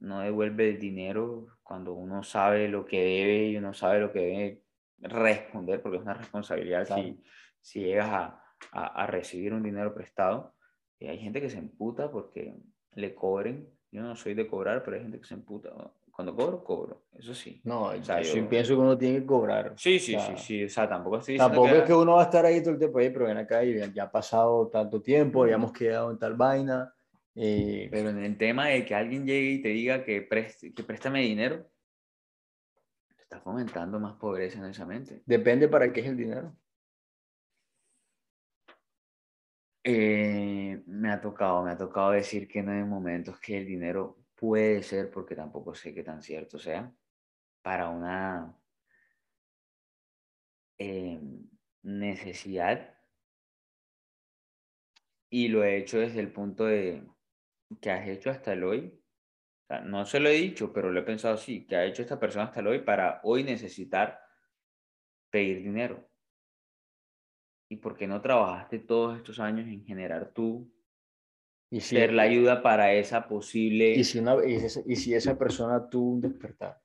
no 0.00 0.20
devuelve 0.20 0.70
el 0.70 0.78
dinero 0.78 1.46
cuando 1.62 1.94
uno 1.94 2.22
sabe 2.22 2.68
lo 2.68 2.84
que 2.84 3.00
debe 3.00 3.48
y 3.48 3.56
uno 3.56 3.72
sabe 3.72 4.00
lo 4.00 4.12
que 4.12 4.18
debe 4.18 4.63
responder, 5.04 5.80
porque 5.80 5.98
es 5.98 6.02
una 6.02 6.14
responsabilidad 6.14 6.86
si, 6.86 7.22
si 7.60 7.80
llegas 7.80 8.08
a, 8.08 8.44
a, 8.72 9.02
a, 9.02 9.06
recibir 9.06 9.52
un 9.52 9.62
dinero 9.62 9.94
prestado. 9.94 10.54
Y 10.98 11.06
hay 11.06 11.18
gente 11.18 11.40
que 11.40 11.50
se 11.50 11.58
emputa 11.58 12.10
porque 12.10 12.56
le 12.94 13.14
cobren. 13.14 13.68
Yo 13.90 14.02
no 14.02 14.16
soy 14.16 14.34
de 14.34 14.46
cobrar, 14.46 14.82
pero 14.82 14.96
hay 14.96 15.02
gente 15.02 15.20
que 15.20 15.26
se 15.26 15.34
emputa. 15.34 15.70
Cuando 16.14 16.34
cobro, 16.36 16.62
cobro. 16.62 17.02
Eso 17.12 17.34
sí. 17.34 17.60
No, 17.64 17.86
o 17.86 18.02
sea, 18.02 18.22
yo, 18.22 18.48
pienso 18.48 18.74
que 18.74 18.80
uno 18.80 18.96
tiene 18.96 19.18
que 19.18 19.26
cobrar. 19.26 19.74
Sí, 19.76 19.98
sí, 19.98 20.16
sí, 20.18 20.32
sí. 20.36 20.64
O 20.64 20.68
sea, 20.68 20.88
tampoco 20.88 21.18
estoy 21.18 21.36
Tampoco 21.36 21.68
es 21.68 21.82
que 21.82 21.92
uno 21.92 22.14
va 22.14 22.22
a 22.22 22.24
estar 22.24 22.46
ahí 22.46 22.60
todo 22.60 22.70
el 22.70 22.78
tiempo, 22.78 23.00
ahí, 23.00 23.10
pero 23.10 23.26
ven 23.26 23.36
acá 23.36 23.64
y 23.64 23.92
ya 23.92 24.04
ha 24.04 24.12
pasado 24.12 24.68
tanto 24.68 25.02
tiempo, 25.02 25.44
ya 25.44 25.54
hemos 25.54 25.72
quedado 25.72 26.12
en 26.12 26.18
tal 26.18 26.34
vaina. 26.34 26.94
Y... 27.34 27.88
Pero 27.88 28.10
en 28.10 28.22
el 28.22 28.38
tema 28.38 28.68
de 28.68 28.84
que 28.84 28.94
alguien 28.94 29.26
llegue 29.26 29.50
y 29.50 29.62
te 29.62 29.70
diga 29.70 30.04
que, 30.04 30.22
preste, 30.22 30.72
que 30.72 30.84
préstame 30.84 31.20
dinero, 31.22 31.66
está 33.24 33.40
fomentando 33.40 33.98
más 33.98 34.14
pobreza 34.16 34.58
en 34.58 34.66
esa 34.66 34.86
mente. 34.86 35.22
Depende 35.26 35.68
para 35.68 35.92
qué 35.92 36.00
es 36.00 36.06
el 36.06 36.16
dinero. 36.16 36.56
Eh, 39.82 40.82
me 40.86 41.10
ha 41.10 41.20
tocado, 41.20 41.62
me 41.62 41.72
ha 41.72 41.76
tocado 41.76 42.12
decir 42.12 42.48
que 42.48 42.62
no 42.62 42.72
hay 42.72 42.84
momentos 42.84 43.38
que 43.38 43.58
el 43.58 43.66
dinero 43.66 44.18
puede 44.34 44.82
ser, 44.82 45.10
porque 45.10 45.34
tampoco 45.34 45.74
sé 45.74 45.94
qué 45.94 46.02
tan 46.02 46.22
cierto 46.22 46.58
sea, 46.58 46.92
para 47.62 47.90
una 47.90 48.56
eh, 50.78 51.20
necesidad. 51.82 52.98
Y 55.30 55.48
lo 55.48 55.64
he 55.64 55.76
hecho 55.76 55.98
desde 55.98 56.20
el 56.20 56.32
punto 56.32 56.64
de 56.64 57.06
que 57.80 57.90
has 57.90 58.06
hecho 58.08 58.30
hasta 58.30 58.52
el 58.52 58.64
hoy. 58.64 59.03
No 59.84 60.04
se 60.04 60.20
lo 60.20 60.28
he 60.28 60.34
dicho, 60.34 60.72
pero 60.72 60.90
lo 60.90 61.00
he 61.00 61.04
pensado 61.04 61.34
así, 61.34 61.66
que 61.66 61.76
ha 61.76 61.84
hecho 61.84 62.02
esta 62.02 62.18
persona 62.18 62.46
hasta 62.46 62.60
el 62.60 62.66
hoy 62.66 62.80
para 62.80 63.20
hoy 63.24 63.42
necesitar 63.42 64.20
pedir 65.30 65.62
dinero. 65.62 66.08
¿Y 67.68 67.76
por 67.76 67.96
qué 67.96 68.06
no 68.06 68.20
trabajaste 68.20 68.78
todos 68.78 69.16
estos 69.16 69.40
años 69.40 69.66
en 69.66 69.84
generar 69.84 70.32
tú 70.32 70.70
y 71.70 71.80
ser 71.80 72.12
la 72.12 72.22
ayuda 72.22 72.62
para 72.62 72.92
esa 72.92 73.26
posible... 73.26 73.94
Y 73.94 74.04
si, 74.04 74.18
una, 74.18 74.36
y, 74.44 74.96
si 74.96 75.14
esa 75.14 75.36
persona 75.36 75.88
tuvo 75.88 76.12
un 76.12 76.20
despertar. 76.20 76.80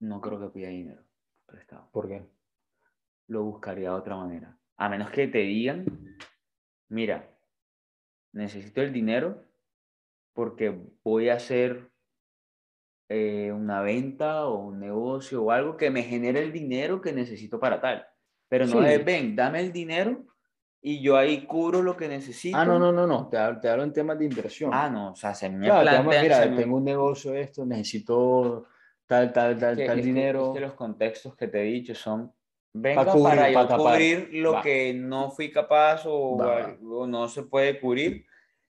No 0.00 0.20
creo 0.20 0.38
que 0.40 0.48
pida 0.48 0.68
dinero 0.68 1.02
prestado. 1.46 1.88
¿Por 1.90 2.08
qué? 2.08 2.26
Lo 3.28 3.44
buscaría 3.44 3.90
de 3.90 3.96
otra 3.96 4.16
manera. 4.16 4.58
A 4.76 4.88
menos 4.88 5.10
que 5.10 5.28
te 5.28 5.38
digan, 5.38 5.86
mira, 6.88 7.33
necesito 8.34 8.82
el 8.82 8.92
dinero 8.92 9.42
porque 10.34 10.76
voy 11.02 11.28
a 11.28 11.34
hacer 11.34 11.90
eh, 13.08 13.52
una 13.52 13.80
venta 13.80 14.46
o 14.46 14.58
un 14.58 14.80
negocio 14.80 15.42
o 15.42 15.50
algo 15.50 15.76
que 15.76 15.90
me 15.90 16.02
genere 16.02 16.40
el 16.40 16.52
dinero 16.52 17.00
que 17.00 17.12
necesito 17.12 17.58
para 17.58 17.80
tal. 17.80 18.06
Pero 18.48 18.66
no 18.66 18.84
es, 18.84 19.04
ven, 19.04 19.34
dame 19.34 19.60
el 19.60 19.72
dinero 19.72 20.26
y 20.80 21.00
yo 21.00 21.16
ahí 21.16 21.46
cubro 21.46 21.82
lo 21.82 21.96
que 21.96 22.08
necesito. 22.08 22.58
Ah, 22.58 22.64
no, 22.64 22.78
no, 22.78 22.92
no, 22.92 23.06
no, 23.06 23.28
te, 23.28 23.38
hablo, 23.38 23.84
en 23.84 23.92
temas 23.92 24.18
de 24.18 24.26
inversión. 24.26 24.70
Ah, 24.74 24.90
no, 24.90 25.12
o 25.12 25.16
sea, 25.16 25.34
se 25.34 25.48
me 25.48 25.66
claro, 25.66 26.04
mira, 26.04 26.54
tengo 26.54 26.76
un 26.76 26.84
negocio 26.84 27.34
esto, 27.34 27.64
necesito 27.64 28.66
tal, 29.06 29.32
tal, 29.32 29.58
tal, 29.58 29.76
tal 29.76 30.02
dinero. 30.02 30.52
Que, 30.52 30.60
los 30.60 30.74
contextos 30.74 31.34
que 31.36 31.48
te 31.48 31.60
he 31.60 31.64
dicho 31.64 31.94
son, 31.94 32.32
venga 32.74 33.04
para, 33.06 33.50
yo 33.50 33.76
cubrir 33.76 34.28
lo 34.32 34.60
que 34.60 34.92
no 34.92 35.30
fui 35.30 35.50
capaz 35.50 36.04
o, 36.04 36.36
o 36.36 37.06
no 37.06 37.28
se 37.28 37.44
puede 37.44 37.80
cubrir 37.80 38.26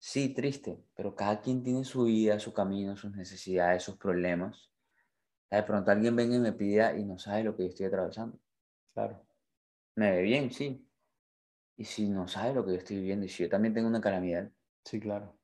Sí, 0.07 0.29
triste, 0.35 0.77
pero 0.95 1.15
cada 1.15 1.41
quien 1.41 1.63
tiene 1.63 1.83
su 1.83 2.03
vida, 2.03 2.39
su 2.39 2.53
camino, 2.53 2.95
sus 2.95 3.15
necesidades, 3.15 3.81
sus 3.81 3.97
problemas. 3.97 4.71
De 5.49 5.63
pronto 5.63 5.89
alguien 5.89 6.15
venga 6.15 6.35
y 6.35 6.39
me 6.39 6.53
pida 6.53 6.95
y 6.95 7.03
no 7.03 7.17
sabe 7.17 7.43
lo 7.43 7.55
que 7.55 7.63
yo 7.63 7.69
estoy 7.69 7.87
atravesando. 7.87 8.39
Claro. 8.93 9.25
Me 9.95 10.11
ve 10.11 10.21
bien, 10.21 10.51
sí. 10.51 10.87
Y 11.75 11.85
si 11.85 12.07
no 12.07 12.27
sabe 12.27 12.53
lo 12.53 12.63
que 12.63 12.73
yo 12.73 12.77
estoy 12.77 12.97
viviendo, 12.97 13.25
y 13.25 13.29
si 13.29 13.41
yo 13.41 13.49
también 13.49 13.73
tengo 13.73 13.87
una 13.87 13.99
calamidad. 13.99 14.51
Sí, 14.83 14.99
claro. 14.99 15.35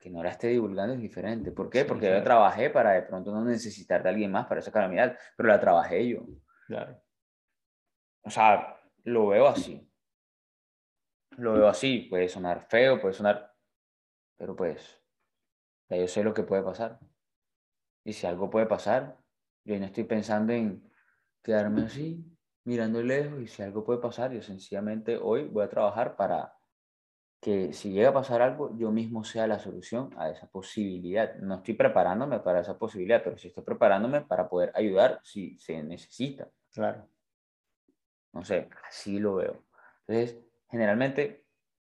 Que 0.00 0.10
no 0.10 0.20
la 0.24 0.30
esté 0.30 0.48
divulgando 0.48 0.94
es 0.94 1.00
diferente. 1.00 1.52
¿Por 1.52 1.70
qué? 1.70 1.84
Porque 1.84 2.10
yo 2.10 2.20
trabajé 2.24 2.70
para 2.70 2.94
de 2.94 3.02
pronto 3.02 3.30
no 3.30 3.44
necesitar 3.44 4.02
de 4.02 4.08
alguien 4.08 4.32
más 4.32 4.46
para 4.48 4.58
esa 4.58 4.72
calamidad, 4.72 5.16
pero 5.36 5.48
la 5.48 5.60
trabajé 5.60 6.08
yo. 6.08 6.26
Claro. 6.66 7.00
O 8.22 8.30
sea, 8.30 8.80
lo 9.04 9.28
veo 9.28 9.46
así 9.46 9.88
lo 11.38 11.52
veo 11.54 11.68
así, 11.68 12.00
puede 12.10 12.28
sonar 12.28 12.66
feo, 12.68 13.00
puede 13.00 13.14
sonar, 13.14 13.54
pero 14.36 14.56
pues, 14.56 15.00
ya 15.88 15.96
yo 15.96 16.08
sé 16.08 16.24
lo 16.24 16.34
que 16.34 16.42
puede 16.42 16.62
pasar. 16.62 16.98
Y 18.04 18.12
si 18.12 18.26
algo 18.26 18.50
puede 18.50 18.66
pasar, 18.66 19.18
yo 19.64 19.78
no 19.78 19.86
estoy 19.86 20.04
pensando 20.04 20.52
en 20.52 20.90
quedarme 21.42 21.82
así, 21.82 22.24
mirando 22.64 23.02
lejos, 23.02 23.40
y 23.40 23.46
si 23.46 23.62
algo 23.62 23.84
puede 23.84 24.00
pasar, 24.00 24.32
yo 24.32 24.42
sencillamente 24.42 25.16
hoy 25.16 25.44
voy 25.44 25.64
a 25.64 25.68
trabajar 25.68 26.16
para 26.16 26.54
que 27.40 27.72
si 27.72 27.92
llega 27.92 28.08
a 28.08 28.14
pasar 28.14 28.42
algo, 28.42 28.76
yo 28.76 28.90
mismo 28.90 29.22
sea 29.22 29.46
la 29.46 29.60
solución 29.60 30.10
a 30.16 30.30
esa 30.30 30.48
posibilidad. 30.48 31.36
No 31.36 31.56
estoy 31.56 31.74
preparándome 31.74 32.40
para 32.40 32.60
esa 32.60 32.76
posibilidad, 32.76 33.22
pero 33.22 33.38
sí 33.38 33.48
estoy 33.48 33.62
preparándome 33.62 34.22
para 34.22 34.48
poder 34.48 34.72
ayudar 34.74 35.20
si 35.22 35.56
se 35.58 35.80
necesita. 35.84 36.50
Claro. 36.72 37.08
No 38.38 38.44
sé, 38.44 38.68
así 38.88 39.18
lo 39.18 39.34
veo. 39.34 39.64
Entonces, 40.06 40.38
generalmente, 40.70 41.44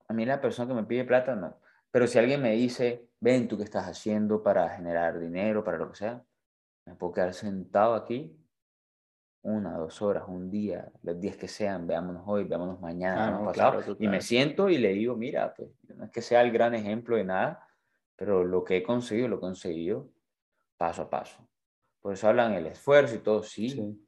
a 0.09 0.15
mí 0.15 0.25
la 0.25 0.41
persona 0.41 0.67
que 0.67 0.81
me 0.81 0.87
pide 0.87 1.05
plata, 1.05 1.37
no. 1.37 1.61
Pero 1.91 2.07
si 2.07 2.19
alguien 2.19 2.41
me 2.41 2.53
dice, 2.53 3.11
ven, 3.21 3.49
tú 3.49 3.59
qué 3.59 3.65
estás 3.65 3.87
haciendo 3.87 4.43
para 4.43 4.67
generar 4.71 5.19
dinero, 5.21 5.63
para 5.63 5.77
lo 5.77 5.91
que 5.91 5.97
sea, 5.97 6.25
me 6.87 6.95
puedo 6.95 7.13
quedar 7.13 7.35
sentado 7.35 7.95
aquí 7.95 8.35
una, 9.43 9.77
dos 9.77 10.01
horas, 10.01 10.25
un 10.27 10.51
día, 10.51 10.91
los 11.03 11.21
días 11.21 11.37
que 11.37 11.49
sean, 11.49 11.87
veámonos 11.87 12.23
hoy, 12.27 12.45
veámonos 12.45 12.81
mañana, 12.81 13.43
ah, 13.47 13.81
y 13.99 14.09
me 14.09 14.23
siento 14.23 14.71
y 14.71 14.79
le 14.79 14.95
digo, 14.95 15.17
mira, 15.17 15.53
pues 15.55 15.69
no 15.97 16.07
es 16.07 16.11
que 16.11 16.23
sea 16.23 16.41
el 16.41 16.51
gran 16.51 16.75
ejemplo 16.75 17.17
de 17.17 17.25
nada, 17.25 17.69
pero 18.17 18.43
lo 18.43 18.65
que 18.65 18.79
he 18.79 18.83
conseguido, 18.83 19.29
lo 19.29 19.37
he 19.37 19.41
conseguido 19.41 20.09
paso 20.79 21.03
a 21.03 21.11
paso. 21.11 21.47
Por 22.01 22.15
eso 22.15 22.27
hablan 22.27 22.55
el 22.55 22.67
esfuerzo 22.69 23.17
y 23.17 23.19
todo, 23.19 23.43
sí. 23.43 24.03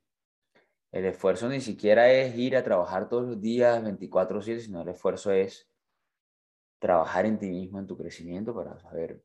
El 0.93 1.05
esfuerzo 1.05 1.49
ni 1.49 1.61
siquiera 1.61 2.11
es 2.11 2.37
ir 2.37 2.57
a 2.57 2.65
trabajar 2.65 3.09
todos 3.09 3.29
los 3.29 3.41
días 3.41 3.83
24/7, 3.83 4.61
sino 4.61 4.83
el 4.83 4.89
esfuerzo 4.89 5.31
es 5.31 5.69
trabajar 6.79 7.27
en 7.27 7.39
ti 7.39 7.51
mismo, 7.51 7.79
en 7.79 7.87
tu 7.87 7.97
crecimiento, 7.97 8.55
para 8.55 8.79
saber 8.79 9.23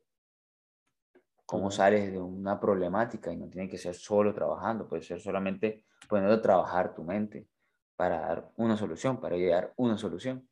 cómo 1.46 1.70
sales 1.70 2.12
de 2.12 2.18
una 2.18 2.58
problemática 2.60 3.32
y 3.32 3.36
no 3.36 3.48
tiene 3.48 3.68
que 3.68 3.78
ser 3.78 3.94
solo 3.94 4.34
trabajando, 4.34 4.88
puede 4.88 5.02
ser 5.02 5.20
solamente 5.20 5.84
poniendo 6.08 6.34
a 6.34 6.42
trabajar 6.42 6.94
tu 6.94 7.04
mente 7.04 7.48
para 7.96 8.20
dar 8.20 8.50
una 8.56 8.76
solución, 8.76 9.20
para 9.20 9.36
llegar 9.36 9.72
una 9.76 9.96
solución. 9.96 10.46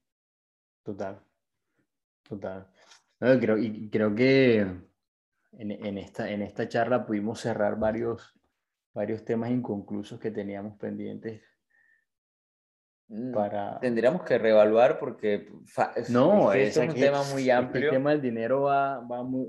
Total, 0.83 1.21
total. 2.23 2.69
creo, 3.19 3.59
y 3.59 3.91
creo 3.91 4.15
que 4.15 4.61
en, 4.61 5.71
en, 5.71 5.99
esta, 5.99 6.31
en 6.31 6.43
esta 6.43 6.69
charla 6.69 7.05
pudimos 7.05 7.41
cerrar 7.41 7.79
varios, 7.79 8.35
varios 8.95 9.25
temas 9.25 9.51
inconclusos 9.51 10.19
que 10.19 10.31
teníamos 10.31 10.77
pendientes 10.79 11.43
Mm, 13.09 13.33
para... 13.33 13.79
Tendríamos 13.81 14.23
que 14.23 14.39
reevaluar 14.39 14.99
porque 14.99 15.51
no, 16.09 16.53
es, 16.53 16.77
un 16.77 16.95
tema 16.95 17.23
muy 17.33 17.51
amplio. 17.51 17.85
el 17.85 17.91
tema 17.91 18.11
del 18.11 18.23
dinero 18.23 18.63
va, 18.63 19.01
va, 19.01 19.23
muy, 19.23 19.47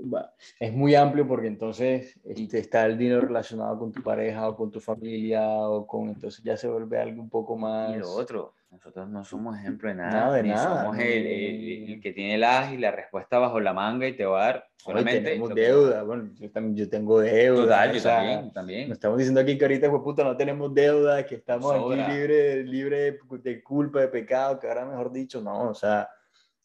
es 0.60 0.72
muy 0.72 0.94
amplio 0.94 1.26
porque 1.26 1.46
entonces 1.46 2.20
este, 2.24 2.58
está 2.58 2.84
el 2.84 2.98
dinero 2.98 3.22
relacionado 3.22 3.78
con 3.78 3.92
tu 3.92 4.02
pareja 4.02 4.48
o 4.48 4.56
con 4.56 4.70
tu 4.70 4.80
familia 4.80 5.42
o 5.42 5.86
con, 5.86 6.08
entonces 6.08 6.44
ya 6.44 6.56
se 6.56 6.68
vuelve 6.68 7.00
algo 7.00 7.22
un 7.22 7.30
poco 7.30 7.56
más... 7.56 7.96
Y 7.96 7.98
lo 7.98 8.10
otro, 8.10 8.54
nosotros 8.70 9.08
no 9.08 9.24
somos 9.24 9.56
ejemplo 9.56 9.88
de 9.88 9.94
nada. 9.94 10.10
Nada 10.10 10.36
de 10.36 10.42
ni 10.42 10.48
nada. 10.50 10.82
Somos 10.82 10.98
el, 10.98 11.26
el, 11.26 12.00
que 12.00 12.12
tiene 12.12 12.34
el 12.34 12.44
as 12.44 12.72
y 12.72 12.78
la 12.78 12.90
respuesta 12.90 13.38
bajo 13.38 13.60
la 13.60 13.72
manga 13.72 14.06
y 14.06 14.16
te 14.16 14.24
va 14.24 14.42
a 14.42 14.46
dar 14.46 14.68
solamente. 14.76 15.20
tenemos 15.22 15.54
deuda. 15.54 16.02
Bueno, 16.02 16.30
yo, 16.34 16.50
también, 16.50 16.76
yo 16.76 16.88
tengo 16.88 17.20
deuda. 17.20 17.62
Total, 17.62 17.92
yo 17.94 18.02
también, 18.02 18.52
también. 18.52 18.88
Nos 18.88 18.96
estamos 18.96 19.18
diciendo 19.18 19.40
aquí 19.40 19.56
que 19.56 19.64
ahorita, 19.64 19.90
pues, 19.90 20.02
puta, 20.02 20.24
no 20.24 20.36
tenemos 20.36 20.74
deuda, 20.74 21.24
que 21.24 21.36
estamos 21.36 21.74
aquí 21.74 22.12
libres 22.12 22.66
libre 22.66 23.18
de 23.42 23.62
culpa, 23.62 24.00
de 24.00 24.08
pecado, 24.08 24.58
que 24.58 24.68
ahora 24.68 24.84
mejor 24.84 25.12
dicho, 25.12 25.40
no, 25.40 25.70
o 25.70 25.74
sea, 25.74 26.08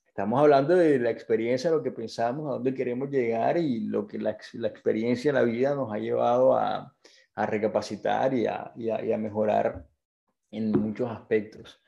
estamos 0.06 0.41
hablando 0.41 0.76
de 0.76 0.99
la 0.99 1.12
experiencia, 1.12 1.70
lo 1.70 1.84
que 1.84 1.91
pensamos, 1.91 2.47
a 2.49 2.54
dónde 2.54 2.74
queremos 2.74 3.10
llegar 3.10 3.58
y 3.58 3.82
lo 3.82 4.08
que 4.08 4.18
la, 4.18 4.38
la 4.54 4.68
experiencia, 4.68 5.32
la 5.32 5.43
vida 5.43 5.76
nos 5.76 5.93
ha 5.93 5.97
llevado 5.97 6.58
a, 6.58 6.93
a 7.36 7.45
recapacitar 7.45 8.34
y 8.34 8.47
a, 8.47 8.72
y 8.76 8.89
a, 8.89 9.06
y 9.06 9.14
a 9.14 9.18
mejorar 9.18 9.86
en 10.49 10.72
muchos 10.72 11.10
aspectos 11.10 11.82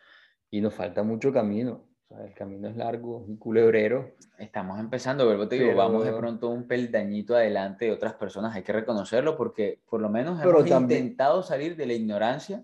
y 0.54 0.62
nos 0.62 0.76
falta 0.76 1.01
mucho 1.01 1.34
camino. 1.34 1.82
O 2.10 2.16
sea, 2.16 2.24
el 2.24 2.34
camino 2.36 2.68
es 2.68 2.78
largo 2.78 3.26
y 3.28 3.38
culebrero. 3.38 4.12
Estamos 4.38 4.80
empezando, 4.80 5.28
verbo 5.28 5.47
te 5.47 5.58
digo, 5.58 5.76
vamos 5.76 6.06
de 6.06 6.14
pronto 6.14 6.49
un 6.49 6.68
peldañito 6.68 7.36
adelante 7.36 7.86
de 7.86 7.91
otras 7.91 8.14
personas, 8.14 8.56
hay 8.56 8.62
que 8.62 8.72
reconocerlo 8.72 9.36
porque 9.36 9.82
por 9.89 9.99
lo 9.99 10.10
menos 10.10 10.39
hemos 10.39 10.70
intentado 10.70 11.41
salir 11.41 11.76
de 11.76 11.88
la 11.88 11.93
ignorancia. 11.93 12.64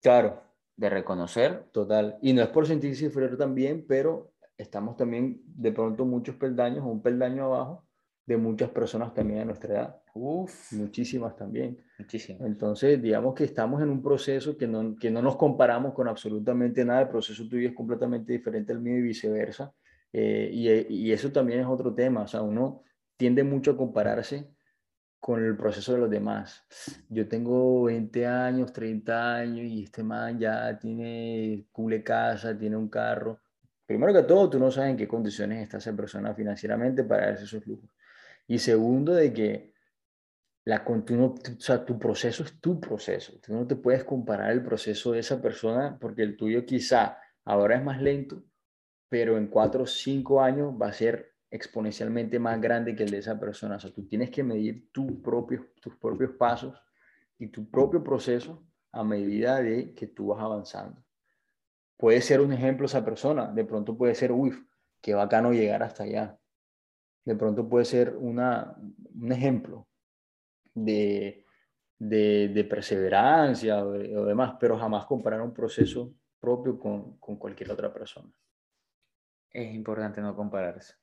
Claro. 0.00 0.40
De 0.74 0.88
reconocer. 0.88 1.64
Total. 1.70 2.16
Y 2.22 2.32
no 2.32 2.40
es 2.40 2.48
por 2.48 2.66
sentirse 2.66 3.04
inferior 3.04 3.36
también, 3.36 3.84
pero 3.86 4.32
estamos 4.56 4.96
también 4.96 5.42
de 5.44 5.72
pronto 5.72 6.06
muchos 6.06 6.36
peldaños 6.36 6.82
un 6.82 7.02
peldaño 7.02 7.44
abajo 7.44 7.84
de 8.24 8.38
muchas 8.38 8.70
personas 8.70 9.12
también 9.12 9.40
a 9.40 9.44
nuestra 9.44 9.74
edad. 9.74 9.99
Uf. 10.14 10.72
Muchísimas 10.72 11.36
también. 11.36 11.78
Muchísimas. 11.98 12.46
Entonces, 12.46 13.00
digamos 13.00 13.34
que 13.34 13.44
estamos 13.44 13.82
en 13.82 13.90
un 13.90 14.02
proceso 14.02 14.56
que 14.56 14.66
no, 14.66 14.96
que 14.96 15.10
no 15.10 15.22
nos 15.22 15.36
comparamos 15.36 15.94
con 15.94 16.08
absolutamente 16.08 16.84
nada. 16.84 17.02
El 17.02 17.08
proceso 17.08 17.48
tuyo 17.48 17.68
es 17.68 17.74
completamente 17.74 18.32
diferente 18.32 18.72
al 18.72 18.80
mío 18.80 18.98
y 18.98 19.02
viceversa. 19.02 19.72
Eh, 20.12 20.50
y, 20.52 20.68
y, 21.08 21.12
eso 21.12 21.30
también 21.30 21.60
es 21.60 21.66
otro 21.66 21.94
tema. 21.94 22.22
O 22.22 22.26
sea, 22.26 22.42
uno 22.42 22.82
tiende 23.16 23.44
mucho 23.44 23.72
a 23.72 23.76
compararse 23.76 24.50
con 25.20 25.44
el 25.44 25.56
proceso 25.56 25.92
de 25.92 25.98
los 25.98 26.10
demás. 26.10 26.64
Yo 27.08 27.28
tengo 27.28 27.84
20 27.84 28.26
años, 28.26 28.72
30 28.72 29.36
años 29.36 29.66
y 29.66 29.84
este 29.84 30.02
man 30.02 30.38
ya 30.38 30.78
tiene 30.78 31.66
cule 31.70 32.02
casa, 32.02 32.56
tiene 32.58 32.76
un 32.76 32.88
carro. 32.88 33.38
Primero 33.86 34.14
que 34.14 34.22
todo, 34.22 34.48
tú 34.48 34.58
no 34.58 34.70
sabes 34.70 34.92
en 34.92 34.96
qué 34.96 35.06
condiciones 35.06 35.62
está 35.62 35.76
esa 35.76 35.94
persona 35.94 36.34
financieramente 36.34 37.04
para 37.04 37.26
darse 37.26 37.44
esos 37.44 37.66
lujos. 37.66 37.90
Y 38.46 38.58
segundo, 38.58 39.12
de 39.12 39.32
que 39.32 39.74
la, 40.64 40.84
tu, 40.84 41.24
o 41.24 41.60
sea, 41.60 41.84
tu 41.84 41.98
proceso 41.98 42.44
es 42.44 42.60
tu 42.60 42.80
proceso. 42.80 43.38
Tú 43.40 43.54
no 43.54 43.66
te 43.66 43.76
puedes 43.76 44.04
comparar 44.04 44.52
el 44.52 44.62
proceso 44.62 45.12
de 45.12 45.20
esa 45.20 45.40
persona 45.40 45.98
porque 46.00 46.22
el 46.22 46.36
tuyo 46.36 46.64
quizá 46.66 47.18
ahora 47.44 47.76
es 47.76 47.84
más 47.84 48.00
lento, 48.00 48.44
pero 49.08 49.38
en 49.38 49.48
cuatro 49.48 49.84
o 49.84 49.86
cinco 49.86 50.40
años 50.42 50.74
va 50.80 50.88
a 50.88 50.92
ser 50.92 51.34
exponencialmente 51.50 52.38
más 52.38 52.60
grande 52.60 52.94
que 52.94 53.04
el 53.04 53.10
de 53.10 53.18
esa 53.18 53.38
persona. 53.40 53.76
O 53.76 53.80
sea, 53.80 53.92
tú 53.92 54.06
tienes 54.06 54.30
que 54.30 54.42
medir 54.42 54.90
tu 54.92 55.20
propio, 55.22 55.72
tus 55.80 55.96
propios 55.96 56.32
pasos 56.32 56.80
y 57.38 57.48
tu 57.48 57.68
propio 57.70 58.04
proceso 58.04 58.64
a 58.92 59.02
medida 59.02 59.60
de 59.60 59.94
que 59.94 60.06
tú 60.06 60.28
vas 60.28 60.42
avanzando. 60.42 61.02
Puede 61.96 62.20
ser 62.20 62.40
un 62.40 62.52
ejemplo 62.52 62.86
esa 62.86 63.04
persona, 63.04 63.50
de 63.52 63.64
pronto 63.64 63.96
puede 63.96 64.14
ser, 64.14 64.32
uy, 64.32 64.66
qué 65.00 65.14
bacano 65.14 65.52
llegar 65.52 65.82
hasta 65.82 66.04
allá. 66.04 66.38
De 67.24 67.34
pronto 67.36 67.68
puede 67.68 67.84
ser 67.84 68.16
una, 68.16 68.76
un 69.14 69.32
ejemplo, 69.32 69.86
de, 70.74 71.44
de, 71.98 72.66
perseverancia 72.68 73.84
o, 73.84 73.92
demás, 73.92 74.54
pero 74.58 74.78
jamás 74.78 75.06
comparar 75.06 75.40
un 75.40 75.52
proceso 75.52 76.14
propio 76.40 76.78
con, 76.78 77.18
con, 77.18 77.36
cualquier 77.36 77.70
otra 77.70 77.92
persona. 77.92 78.30
Es 79.50 79.74
importante 79.74 80.20
no 80.20 80.34
compararse. 80.34 80.94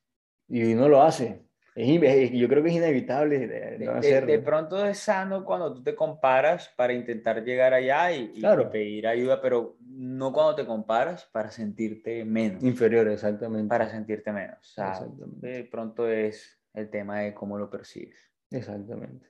Y 0.47 0.73
no 0.73 0.87
lo 0.87 1.01
hace. 1.01 1.47
Es, 1.77 2.31
yo 2.31 2.47
creo 2.47 2.63
que 2.63 2.69
es 2.69 2.75
inevitable 2.75 3.47
de, 3.47 3.77
de, 4.25 4.39
pronto 4.39 4.83
es 4.83 4.97
sano 4.97 5.45
cuando 5.45 5.75
tú 5.75 5.83
te 5.83 5.93
comparas 5.93 6.73
para 6.75 6.91
intentar 6.91 7.43
llegar 7.43 7.71
allá 7.71 8.11
y, 8.11 8.33
claro. 8.33 8.71
pedir 8.71 9.05
ayuda, 9.05 9.39
pero 9.39 9.77
no 9.81 10.33
cuando 10.33 10.55
te 10.55 10.65
comparas 10.65 11.25
para 11.25 11.51
sentirte 11.51 12.25
menos. 12.25 12.63
Inferior, 12.63 13.07
exactamente. 13.09 13.69
Para 13.69 13.87
sentirte 13.89 14.31
menos. 14.31 14.57
O 14.59 14.63
sea, 14.63 15.05
de 15.17 15.65
pronto 15.65 16.07
es 16.09 16.59
el 16.73 16.89
tema 16.89 17.19
de 17.19 17.35
cómo 17.35 17.59
lo 17.59 17.69
percibes. 17.69 18.31
Exactamente. 18.49 19.27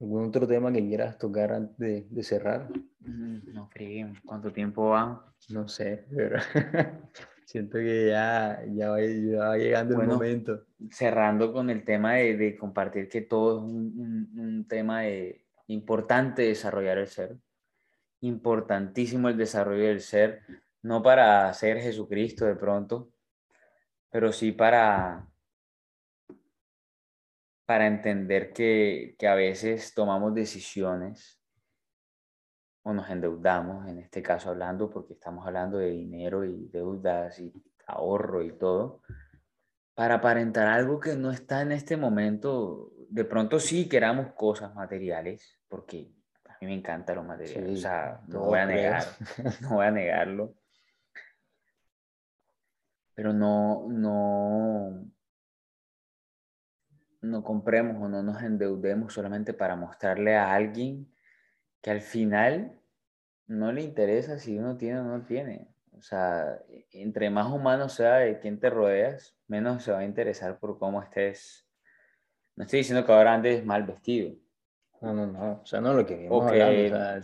¿Algún 0.00 0.26
otro 0.26 0.46
tema 0.46 0.72
que 0.72 0.86
quieras 0.86 1.18
tocar 1.18 1.52
antes 1.52 2.10
de, 2.10 2.22
cerrar? 2.22 2.68
Mm, 3.00 3.52
no 3.52 3.68
creo. 3.70 4.12
¿Cuánto 4.24 4.52
tiempo 4.52 4.90
va? 4.90 5.32
No 5.50 5.68
sé, 5.68 6.06
pero 6.14 6.38
siento 7.46 7.78
que 7.78 8.08
ya, 8.08 8.62
ya, 8.72 8.90
va, 8.90 9.56
llegando 9.56 10.00
el 10.00 10.08
momento. 10.08 10.66
Cerrando 10.90 11.52
con 11.52 11.70
el 11.70 11.84
tema 11.84 12.14
de, 12.14 12.36
de 12.36 12.56
compartir 12.56 13.08
que 13.08 13.22
todo 13.22 13.58
es 13.58 13.62
un, 13.62 14.30
un, 14.36 14.68
tema 14.68 15.02
de, 15.02 15.46
importante 15.68 16.42
desarrollar 16.42 16.98
el 16.98 17.06
ser. 17.06 17.38
Importantísimo 18.20 19.28
el 19.28 19.36
desarrollo 19.36 19.84
del 19.84 20.00
ser, 20.00 20.40
no 20.82 21.02
para 21.02 21.52
ser 21.54 21.78
Jesucristo 21.80 22.46
de 22.46 22.56
pronto, 22.56 23.10
pero 24.10 24.32
sí 24.32 24.52
para 24.52 25.28
para 27.66 27.86
entender 27.86 28.52
que, 28.52 29.16
que, 29.18 29.26
a 29.26 29.34
veces 29.34 29.94
tomamos 29.94 30.34
decisiones 30.34 31.40
o 32.82 32.92
nos 32.92 33.08
endeudamos, 33.08 33.88
en 33.88 33.98
este 33.98 34.22
caso 34.22 34.50
hablando, 34.50 34.90
porque 34.90 35.14
estamos 35.14 35.46
hablando 35.46 35.78
de 35.78 35.90
dinero 35.90 36.44
y 36.44 36.68
deudas 36.68 37.38
y 37.38 37.52
ahorro 37.86 38.42
y 38.42 38.52
todo, 38.58 39.00
para 39.94 40.16
aparentar 40.16 40.68
algo 40.68 41.00
que 41.00 41.16
no 41.16 41.30
está 41.30 41.62
en 41.62 41.72
este 41.72 41.96
momento. 41.96 42.92
De 43.08 43.24
pronto 43.24 43.58
sí 43.58 43.88
queramos 43.88 44.32
cosas 44.34 44.74
materiales, 44.74 45.58
porque 45.68 46.12
a 46.46 46.58
mí 46.60 46.66
me 46.66 46.74
encanta 46.74 47.14
lo 47.14 47.22
material, 47.22 47.70
o 47.70 47.76
sea, 47.76 48.20
no 48.26 48.40
voy 48.40 48.58
a 48.58 48.66
negar, 48.66 49.04
no 49.62 49.76
voy 49.76 49.86
a 49.86 49.90
negarlo. 49.90 50.54
Pero 53.14 53.32
no, 53.32 53.86
no, 53.88 55.06
no 57.24 57.42
compremos 57.42 58.02
o 58.02 58.08
no 58.08 58.22
nos 58.22 58.42
endeudemos 58.42 59.12
solamente 59.12 59.52
para 59.52 59.76
mostrarle 59.76 60.36
a 60.36 60.52
alguien 60.52 61.12
que 61.80 61.90
al 61.90 62.00
final 62.00 62.80
no 63.46 63.72
le 63.72 63.82
interesa 63.82 64.38
si 64.38 64.58
uno 64.58 64.76
tiene 64.76 65.00
o 65.00 65.04
no 65.04 65.22
tiene. 65.22 65.68
O 65.92 66.02
sea, 66.02 66.60
entre 66.90 67.30
más 67.30 67.52
humano 67.52 67.88
sea 67.88 68.16
de 68.16 68.38
quien 68.40 68.58
te 68.58 68.70
rodeas, 68.70 69.36
menos 69.46 69.82
se 69.82 69.92
va 69.92 70.00
a 70.00 70.04
interesar 70.04 70.58
por 70.58 70.78
cómo 70.78 71.02
estés. 71.02 71.66
No 72.56 72.64
estoy 72.64 72.80
diciendo 72.80 73.04
que 73.04 73.12
ahora 73.12 73.34
andes 73.34 73.64
mal 73.64 73.84
vestido. 73.84 74.34
No, 75.00 75.12
no, 75.12 75.26
no. 75.26 75.60
O 75.62 75.66
sea, 75.66 75.80
no 75.80 75.92
lo 75.92 76.06
que 76.06 76.16
vimos 76.16 76.50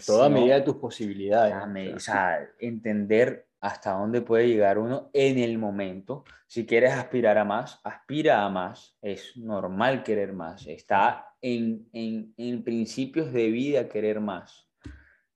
toda 0.07 0.29
medida 0.29 0.57
de 0.57 0.61
tus 0.63 0.77
posibilidades. 0.77 1.55
o 1.95 2.01
sea, 2.01 2.47
entender 2.59 3.50
hasta 3.61 3.93
dónde 3.93 4.23
puede 4.23 4.49
llegar 4.49 4.79
uno 4.79 5.11
en 5.13 5.39
el 5.39 5.59
momento. 5.59 6.25
Si 6.47 6.67
quieres 6.67 6.95
aspirar 6.95 7.37
a 7.37 7.45
más, 7.45 7.79
aspira 7.85 8.45
a 8.45 8.49
más. 8.49 8.97
Es 9.03 9.37
normal 9.37 10.03
querer 10.03 10.33
más. 10.33 10.67
Está 10.67 11.35
en, 11.43 11.89
en, 11.93 12.65
principios 12.65 13.33
de 13.33 13.51
vida 13.51 13.89
querer 13.89 14.21
más. 14.21 14.69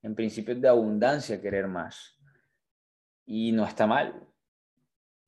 En 0.01 0.15
principios 0.15 0.59
de 0.59 0.67
abundancia 0.67 1.41
querer 1.41 1.67
más. 1.67 2.19
Y 3.25 3.51
no 3.51 3.65
está 3.65 3.85
mal. 3.85 4.27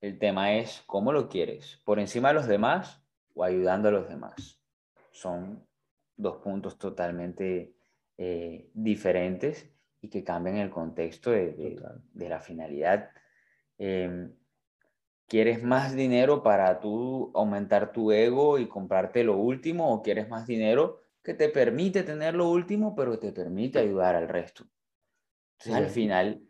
El 0.00 0.18
tema 0.18 0.54
es 0.54 0.82
cómo 0.86 1.12
lo 1.12 1.28
quieres. 1.28 1.80
¿Por 1.84 2.00
encima 2.00 2.28
de 2.28 2.34
los 2.34 2.48
demás 2.48 3.00
o 3.34 3.44
ayudando 3.44 3.88
a 3.88 3.92
los 3.92 4.08
demás? 4.08 4.60
Son 5.12 5.64
dos 6.16 6.38
puntos 6.38 6.78
totalmente 6.78 7.74
eh, 8.16 8.70
diferentes 8.74 9.72
y 10.00 10.08
que 10.08 10.24
cambien 10.24 10.56
el 10.56 10.70
contexto 10.70 11.30
de, 11.30 11.78
de, 12.12 12.28
la 12.28 12.40
finalidad. 12.40 13.10
Em, 13.78 14.32
¿Quieres 15.26 15.62
más 15.62 15.94
dinero 15.94 16.42
para 16.42 16.80
tú 16.80 17.30
aumentar 17.34 17.92
tu 17.92 18.12
ego 18.12 18.58
y 18.58 18.66
comprarte 18.66 19.24
lo 19.24 19.36
último 19.36 19.92
o 19.92 20.02
quieres 20.02 20.28
más 20.28 20.46
dinero 20.46 21.02
que 21.22 21.34
te 21.34 21.50
permite 21.50 22.02
tener 22.02 22.34
lo 22.34 22.48
último 22.48 22.94
pero 22.94 23.18
te 23.18 23.32
permite 23.32 23.78
ayudar 23.78 24.14
al 24.16 24.28
resto? 24.28 24.64
Entonces 25.58 25.74
al 25.74 25.90
final 25.90 26.42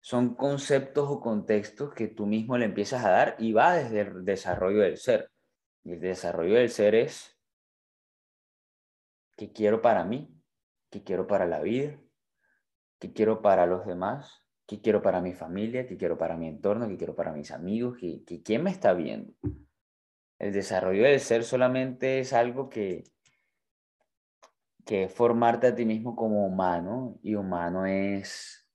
son 0.00 0.34
conceptos 0.34 1.08
o 1.10 1.20
contextos 1.20 1.92
que 1.92 2.08
tú 2.08 2.24
mismo 2.24 2.56
le 2.56 2.66
empiezas 2.66 3.04
a 3.04 3.10
dar 3.10 3.36
y 3.38 3.52
va 3.52 3.74
desde 3.74 4.00
el 4.02 4.24
desarrollo 4.24 4.80
del 4.80 4.96
ser. 4.96 5.30
Y 5.82 5.92
el 5.92 6.00
desarrollo 6.00 6.54
del 6.54 6.70
ser 6.70 6.94
es 6.94 7.38
qué 9.36 9.52
quiero 9.52 9.82
para 9.82 10.04
mí, 10.04 10.34
qué 10.90 11.02
quiero 11.02 11.26
para 11.26 11.46
la 11.46 11.60
vida, 11.60 11.98
qué 13.08 13.12
quiero 13.12 13.42
para 13.42 13.66
los 13.66 13.86
demás 13.86 14.44
qué 14.66 14.80
quiero 14.80 15.02
para 15.02 15.20
mi 15.20 15.34
familia, 15.34 15.86
qué 15.86 15.96
quiero 15.96 16.16
para 16.16 16.36
mi 16.36 16.48
entorno, 16.48 16.88
qué 16.88 16.96
quiero 16.96 17.14
para 17.14 17.32
mis 17.32 17.50
amigos, 17.50 17.98
qué, 17.98 18.42
quién 18.42 18.62
me 18.62 18.70
está 18.70 18.92
viendo. 18.94 19.34
El 20.38 20.52
desarrollo 20.52 21.04
del 21.04 21.20
ser 21.20 21.44
solamente 21.44 22.20
es 22.20 22.32
algo 22.32 22.68
que, 22.68 23.04
que 24.84 25.04
es 25.04 25.12
formarte 25.12 25.68
a 25.68 25.74
ti 25.74 25.84
mismo 25.84 26.16
como 26.16 26.46
humano 26.46 27.18
y 27.22 27.34
humano 27.34 27.86
es 27.86 28.66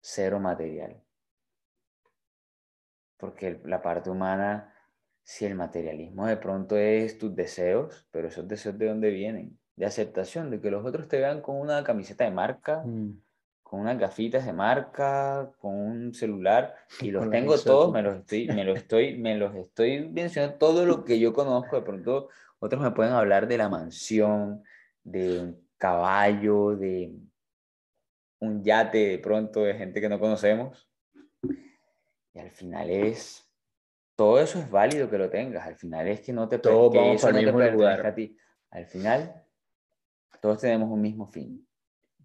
cero 0.00 0.40
material. 0.40 1.02
Porque 3.16 3.60
la 3.64 3.82
parte 3.82 4.10
humana, 4.10 4.74
si 5.22 5.44
el 5.44 5.54
materialismo 5.54 6.26
de 6.26 6.36
pronto 6.36 6.76
es 6.76 7.18
tus 7.18 7.34
deseos, 7.34 8.08
pero 8.10 8.28
esos 8.28 8.48
deseos 8.48 8.78
de 8.78 8.86
dónde 8.86 9.10
vienen? 9.10 9.59
De 9.80 9.86
aceptación, 9.86 10.50
de 10.50 10.60
que 10.60 10.70
los 10.70 10.84
otros 10.84 11.08
te 11.08 11.18
vean 11.18 11.40
con 11.40 11.56
una 11.56 11.82
camiseta 11.82 12.24
de 12.24 12.30
marca, 12.30 12.82
mm. 12.84 13.18
con 13.62 13.80
unas 13.80 13.98
gafitas 13.98 14.44
de 14.44 14.52
marca, 14.52 15.50
con 15.58 15.74
un 15.74 16.12
celular, 16.12 16.76
y 17.00 17.10
los 17.10 17.30
tengo 17.30 17.58
todos, 17.58 17.90
me 17.90 18.02
los 18.02 18.18
estoy, 18.18 18.46
me 18.48 18.62
los 18.62 18.76
estoy, 18.76 19.16
me 19.16 19.36
los 19.36 19.54
estoy 19.54 20.06
mencionando 20.06 20.58
todo 20.58 20.84
lo 20.84 21.02
que 21.02 21.18
yo 21.18 21.32
conozco, 21.32 21.76
de 21.76 21.82
pronto 21.82 22.28
otros 22.58 22.82
me 22.82 22.90
pueden 22.90 23.14
hablar 23.14 23.48
de 23.48 23.56
la 23.56 23.70
mansión, 23.70 24.62
de 25.02 25.40
un 25.40 25.66
caballo, 25.78 26.76
de 26.76 27.14
un 28.40 28.62
yate 28.62 28.98
de 28.98 29.18
pronto 29.18 29.62
de 29.64 29.74
gente 29.74 30.02
que 30.02 30.10
no 30.10 30.20
conocemos. 30.20 30.86
Y 32.34 32.38
al 32.38 32.50
final 32.50 32.90
es, 32.90 33.50
todo 34.14 34.38
eso 34.40 34.58
es 34.58 34.70
válido 34.70 35.08
que 35.08 35.16
lo 35.16 35.30
tengas, 35.30 35.66
al 35.66 35.76
final 35.76 36.06
es 36.06 36.20
que 36.20 36.34
no 36.34 36.48
te, 36.48 36.58
todo 36.58 36.90
que 36.90 37.14
eso 37.14 37.32
no 37.32 37.38
te 37.38 37.70
lugar. 37.72 38.06
a 38.06 38.14
ti. 38.14 38.36
Al 38.70 38.84
final, 38.86 39.42
todos 40.40 40.60
tenemos 40.60 40.90
un 40.90 41.00
mismo 41.00 41.26
fin. 41.26 41.66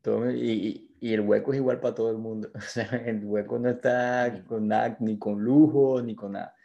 Todo, 0.02 0.30
y, 0.32 0.96
y, 1.00 1.14
el 1.14 1.22
hueco 1.22 1.52
es 1.52 1.58
igual 1.58 1.80
para 1.80 1.96
todo 1.96 2.12
el 2.12 2.18
mundo. 2.18 2.50
O 2.56 2.62
sea, 2.62 2.86
el 3.06 3.24
hueco 3.26 3.60
no 3.60 3.70
está 3.70 4.44
con 4.48 4.68
nada, 4.68 4.98
ni 5.00 5.18
con 5.18 5.42
lujo, 5.42 6.02
ni 6.02 6.16
con 6.16 6.34
nada. 6.34 6.56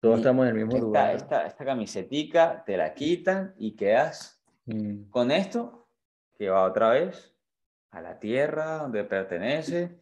Todos 0.00 0.18
estamos 0.18 0.46
en 0.46 0.56
el 0.56 0.64
mismo 0.64 0.78
lugar. 0.78 1.16
Esta, 1.16 1.46
esta 1.46 1.64
camisetica 1.64 2.62
te 2.64 2.76
la 2.76 2.94
quitan 2.94 3.54
y 3.58 3.74
quedas 3.74 4.40
mm. 4.66 5.10
con 5.10 5.32
esto 5.32 5.88
que 6.34 6.50
va 6.50 6.64
otra 6.64 6.90
vez 6.90 7.34
a 7.90 8.00
la 8.00 8.18
tierra 8.20 8.78
donde 8.78 9.02
pertenece. 9.04 10.00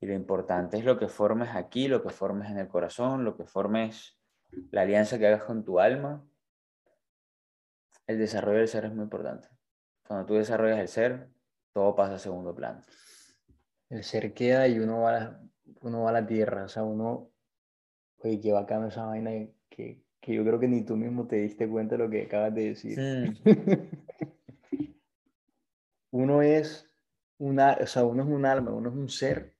Y 0.00 0.06
lo 0.06 0.14
importante 0.14 0.78
es 0.78 0.84
lo 0.84 0.98
que 0.98 1.08
formes 1.08 1.48
aquí, 1.54 1.88
lo 1.88 2.02
que 2.02 2.10
formes 2.10 2.50
en 2.50 2.58
el 2.58 2.68
corazón, 2.68 3.24
lo 3.24 3.36
que 3.36 3.44
formes 3.44 4.16
la 4.70 4.82
alianza 4.82 5.18
que 5.18 5.26
hagas 5.26 5.44
con 5.44 5.64
tu 5.64 5.80
alma. 5.80 6.24
El 8.06 8.18
desarrollo 8.18 8.58
del 8.58 8.68
ser 8.68 8.84
es 8.84 8.94
muy 8.94 9.04
importante. 9.04 9.48
Cuando 10.06 10.26
tú 10.26 10.34
desarrollas 10.34 10.78
el 10.78 10.88
ser, 10.88 11.28
todo 11.72 11.94
pasa 11.94 12.14
a 12.14 12.18
segundo 12.18 12.54
plano. 12.54 12.82
El 13.88 14.04
ser 14.04 14.34
queda 14.34 14.66
y 14.68 14.78
uno 14.78 15.00
va 15.00 15.10
a 15.10 15.12
la, 15.12 15.42
uno 15.82 16.02
va 16.02 16.10
a 16.10 16.12
la 16.12 16.26
tierra. 16.26 16.64
O 16.64 16.68
sea, 16.68 16.82
uno 16.84 17.32
Oye, 18.18 18.40
qué 18.40 18.52
bacano 18.52 18.88
esa 18.88 19.06
vaina 19.06 19.30
que, 19.68 20.02
que 20.20 20.34
yo 20.34 20.42
creo 20.42 20.58
que 20.58 20.68
ni 20.68 20.84
tú 20.84 20.96
mismo 20.96 21.26
te 21.26 21.36
diste 21.36 21.68
cuenta 21.68 21.96
de 21.96 22.04
lo 22.04 22.10
que 22.10 22.22
acabas 22.22 22.54
de 22.54 22.64
decir. 22.68 22.98
uno 26.10 26.42
es 26.42 26.90
una, 27.38 27.76
o 27.80 27.86
sea, 27.86 28.04
uno 28.04 28.22
es 28.22 28.28
un 28.28 28.46
alma, 28.46 28.72
uno 28.72 28.88
es 28.88 28.94
un 28.96 29.08
ser, 29.08 29.56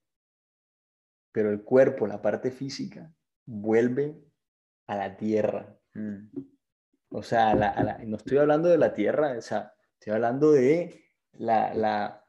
pero 1.31 1.51
el 1.51 1.63
cuerpo, 1.63 2.07
la 2.07 2.21
parte 2.21 2.51
física, 2.51 3.13
vuelve 3.45 4.19
a 4.87 4.95
la 4.95 5.17
tierra. 5.17 5.79
Mm. 5.93 6.29
O 7.09 7.21
sea, 7.21 7.53
no 8.05 8.17
estoy 8.17 8.39
hablando 8.39 8.69
de 8.69 8.77
la 8.77 8.93
tierra, 8.93 9.37
o 9.37 9.41
sea, 9.41 9.73
estoy 9.99 10.13
hablando 10.13 10.51
de 10.51 11.03
la, 11.33 11.73
la, 11.73 12.23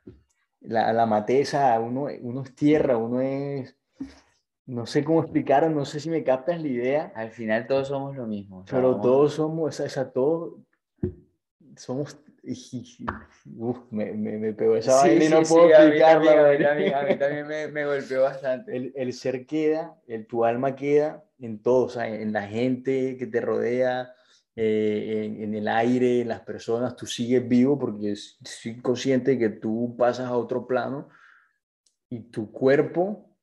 la, 0.61 0.93
la 0.93 1.07
mateza, 1.07 1.79
uno, 1.81 2.09
uno 2.21 2.43
es 2.43 2.55
tierra, 2.55 2.97
uno 2.97 3.21
es 3.21 3.79
no 4.69 4.85
sé 4.85 5.03
cómo 5.03 5.23
explicar, 5.23 5.69
no 5.71 5.87
sé 5.87 5.99
si 5.99 6.11
me 6.11 6.23
captas 6.23 6.61
la 6.61 6.69
idea. 6.69 7.13
Al 7.17 7.31
final 7.31 7.67
todos 7.67 7.89
somos 7.89 8.15
lo 8.15 8.27
mismo. 8.27 8.67
pero 8.71 9.01
todos 9.01 9.33
somos, 9.33 9.81
o 9.81 9.89
sea, 9.89 10.11
todos 10.11 10.61
somos... 11.75 12.19
Uf, 13.57 13.79
me, 13.91 14.13
me, 14.13 14.39
me, 14.39 14.53
pegó 14.53 14.77
esa 14.77 14.97
vaina 14.97 15.25
y 15.25 15.29
no 15.29 15.43
puedo 15.43 15.71
explicarla. 15.71 16.51
A 16.51 17.05
mí, 17.05 17.19
también 17.19 17.47
me, 17.47 17.69
me, 17.69 17.87
golpeó 17.87 18.23
bastante. 18.23 18.77
El, 18.77 18.93
el, 18.95 19.13
ser 19.15 19.47
queda, 19.47 19.97
el, 20.07 20.27
tu 20.27 20.45
alma 20.45 20.77
queda 20.77 21.25
en 21.41 21.63
todo, 21.63 21.87
o 21.87 21.89
sea, 21.89 22.07
en 22.07 22.33
la 22.33 22.43
gente 22.43 23.17
que 23.19 23.27
te 23.27 23.41
rodea, 23.41 24.15
eh, 24.61 25.25
en, 25.25 25.41
en, 25.41 25.55
el 25.55 25.69
aire, 25.69 26.23
en 26.23 26.29
las 26.29 26.41
personas, 26.41 26.97
tú 26.97 27.07
sigues 27.07 27.47
vivo 27.47 27.79
porque 27.79 28.17
soy 28.17 28.81
consciente 28.81 29.33
de 29.33 29.39
que 29.39 29.49
tú 29.51 29.95
pasas 29.97 30.27
a 30.27 30.37
otro 30.37 30.67
plano 30.67 31.09
y 32.11 32.23
tu 32.31 32.51
cuerpo 32.51 33.37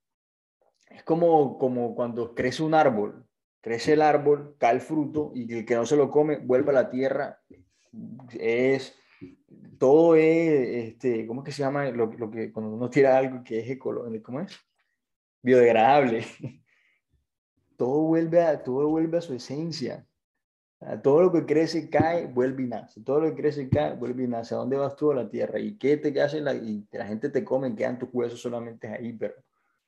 es 0.89 1.03
como, 1.03 1.57
como 1.57 1.95
cuando 1.95 2.36
crece 2.36 2.63
un 2.63 2.74
árbol, 2.74 3.26
crece 3.61 3.93
el 3.93 4.01
árbol, 4.01 4.57
cae 4.57 4.76
el 4.76 4.82
fruto 4.82 5.32
y 5.34 5.53
el 5.53 5.66
que 5.66 5.76
no 5.76 5.86
se 5.86 5.95
lo 5.95 6.11
come 6.11 6.38
vuelve 6.38 6.72
a 6.72 6.74
la 6.74 6.89
tierra. 6.89 7.41
Es, 8.38 8.93
todo 9.80 10.16
es, 10.16 10.89
este, 10.89 11.26
¿cómo 11.26 11.41
es 11.41 11.45
que 11.45 11.51
se 11.53 11.63
llama? 11.63 11.89
Lo, 11.91 12.07
lo 12.07 12.30
que, 12.30 12.51
cuando 12.51 12.74
uno 12.74 12.89
tira 12.89 13.18
algo 13.18 13.41
que 13.41 13.59
es 13.59 13.70
ecológico, 13.70 14.26
¿cómo 14.26 14.41
es? 14.41 14.59
Biodegradable. 15.41 16.26
Todo 17.78 18.01
vuelve 18.01 18.41
a, 18.41 18.63
todo 18.63 18.88
vuelve 18.88 19.18
a 19.18 19.22
su 19.22 19.34
esencia. 19.34 20.05
Todo 21.01 21.21
lo 21.23 21.31
que 21.31 21.45
crece 21.45 21.89
cae, 21.89 22.27
vuelve 22.27 22.63
y 22.63 22.67
nace. 22.67 23.01
Todo 23.01 23.21
lo 23.21 23.29
que 23.29 23.41
crece 23.41 23.69
cae, 23.69 23.95
vuelve 23.95 24.23
y 24.23 24.27
nace. 24.27 24.53
¿A 24.53 24.59
dónde 24.59 24.77
vas 24.77 24.95
tú 24.95 25.11
a 25.11 25.15
la 25.15 25.29
tierra? 25.29 25.59
¿Y 25.59 25.77
qué 25.77 25.97
te 25.97 26.19
hace? 26.21 26.41
La, 26.41 26.53
y 26.53 26.86
la 26.91 27.05
gente 27.05 27.29
te 27.29 27.43
come, 27.43 27.75
quedan 27.75 27.97
tus 27.97 28.09
huesos 28.11 28.39
solamente 28.39 28.88
ahí, 28.88 29.13
pero 29.13 29.36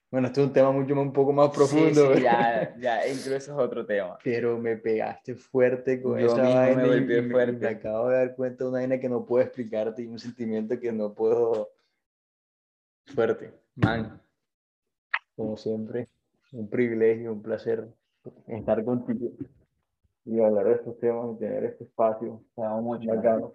bueno, 0.10 0.28
este 0.28 0.42
es 0.42 0.48
un 0.48 0.54
tema 0.54 0.72
mucho 0.72 0.94
un 0.94 1.12
poco 1.12 1.34
más 1.34 1.50
profundo. 1.50 2.16
Sí, 2.16 2.22
ya, 2.22 2.76
ya, 2.80 3.08
incluso 3.08 3.36
es 3.36 3.50
otro 3.50 3.86
tema. 3.86 4.18
Pero 4.24 4.58
me 4.58 4.78
pegaste 4.78 5.36
fuerte 5.36 6.02
con 6.02 6.18
Yo 6.18 6.28
esa 6.28 6.42
vaina. 6.42 6.84
Me, 6.84 7.18
y, 7.18 7.30
fuerte. 7.30 7.60
me 7.60 7.68
acabo 7.68 8.10
de 8.10 8.18
dar 8.18 8.36
cuenta 8.36 8.64
de 8.64 8.70
una 8.70 8.80
vaina 8.80 9.00
que 9.00 9.10
no 9.10 9.26
puedo 9.26 9.44
explicarte 9.44 10.02
y 10.02 10.08
un 10.08 10.18
sentimiento 10.18 10.80
que 10.80 10.92
no 10.92 11.14
puedo. 11.14 11.70
Fuerte. 13.06 13.54
Man, 13.76 14.22
como 15.36 15.58
siempre, 15.58 16.08
un 16.54 16.70
privilegio, 16.70 17.34
un 17.34 17.42
placer 17.42 17.88
estar 18.48 18.84
contigo 18.84 19.30
y 20.28 20.40
hablar 20.42 20.66
de 20.66 20.74
estos 20.74 21.00
temas 21.00 21.36
y 21.36 21.40
tener 21.40 21.64
este 21.64 21.86
espacio. 21.86 22.44
Te 22.56 22.62
amo 22.62 22.82
mucho. 22.82 23.10
Bacano. 23.10 23.54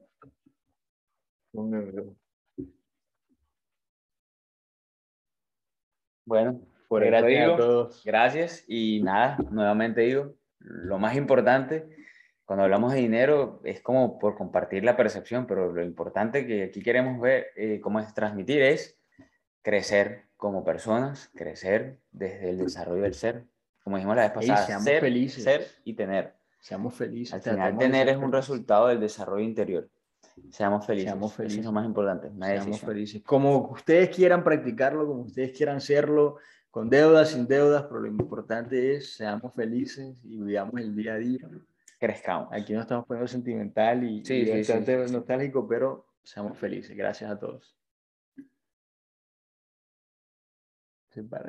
Bueno, 6.24 6.60
por 6.88 7.04
gracias 7.04 7.50
a 7.50 7.56
todos. 7.56 8.02
Gracias 8.04 8.64
y 8.66 9.02
nada, 9.02 9.36
nuevamente 9.50 10.00
digo, 10.00 10.34
lo 10.60 10.98
más 10.98 11.14
importante 11.14 11.88
cuando 12.44 12.64
hablamos 12.64 12.92
de 12.92 13.00
dinero 13.00 13.60
es 13.64 13.80
como 13.80 14.18
por 14.18 14.36
compartir 14.36 14.84
la 14.84 14.96
percepción, 14.96 15.46
pero 15.46 15.72
lo 15.72 15.82
importante 15.82 16.46
que 16.46 16.64
aquí 16.64 16.82
queremos 16.82 17.20
ver, 17.20 17.48
eh, 17.56 17.80
cómo 17.80 18.00
es 18.00 18.12
transmitir, 18.14 18.62
es 18.62 18.98
crecer 19.62 20.24
como 20.36 20.64
personas, 20.64 21.30
crecer 21.34 22.00
desde 22.10 22.50
el 22.50 22.58
desarrollo 22.58 23.02
del 23.02 23.14
ser. 23.14 23.44
Como 23.84 23.96
dijimos 23.96 24.16
la 24.16 24.22
vez 24.22 24.32
pasada, 24.32 24.80
ser, 24.80 25.00
felices. 25.00 25.44
ser 25.44 25.66
y 25.84 25.94
tener. 25.94 26.34
Seamos 26.62 26.94
felices. 26.94 27.34
Al 27.34 27.42
final, 27.42 27.76
tener 27.76 28.08
es 28.08 28.16
un 28.16 28.30
resultado 28.30 28.86
del 28.86 29.00
desarrollo 29.00 29.44
interior. 29.44 29.90
Seamos 30.48 30.86
felices. 30.86 31.10
Seamos 31.10 31.34
felices. 31.34 31.58
Eso 31.58 31.60
es 31.62 31.66
lo 31.66 31.72
más 31.72 31.84
importante. 31.84 32.30
Seamos 32.30 32.80
felices. 32.80 33.22
Como 33.24 33.68
ustedes 33.72 34.10
quieran 34.14 34.44
practicarlo, 34.44 35.04
como 35.04 35.22
ustedes 35.22 35.50
quieran 35.56 35.80
serlo, 35.80 36.36
con 36.70 36.88
deudas, 36.88 37.30
sin 37.30 37.48
deudas, 37.48 37.82
pero 37.82 37.98
lo 37.98 38.06
importante 38.06 38.94
es 38.94 39.14
seamos 39.14 39.52
felices 39.54 40.16
y 40.22 40.40
vivamos 40.40 40.80
el 40.80 40.94
día 40.94 41.14
a 41.14 41.16
día. 41.16 41.48
Crezcamos. 41.98 42.48
Aquí 42.52 42.72
no 42.72 42.80
estamos 42.80 43.06
poniendo 43.06 43.26
sentimental 43.26 44.04
y, 44.04 44.24
sí, 44.24 44.48
nostálgico, 45.10 45.66
pero 45.66 46.06
seamos 46.22 46.56
felices. 46.56 46.96
Gracias 46.96 47.28
a 47.28 47.38
todos. 47.40 47.76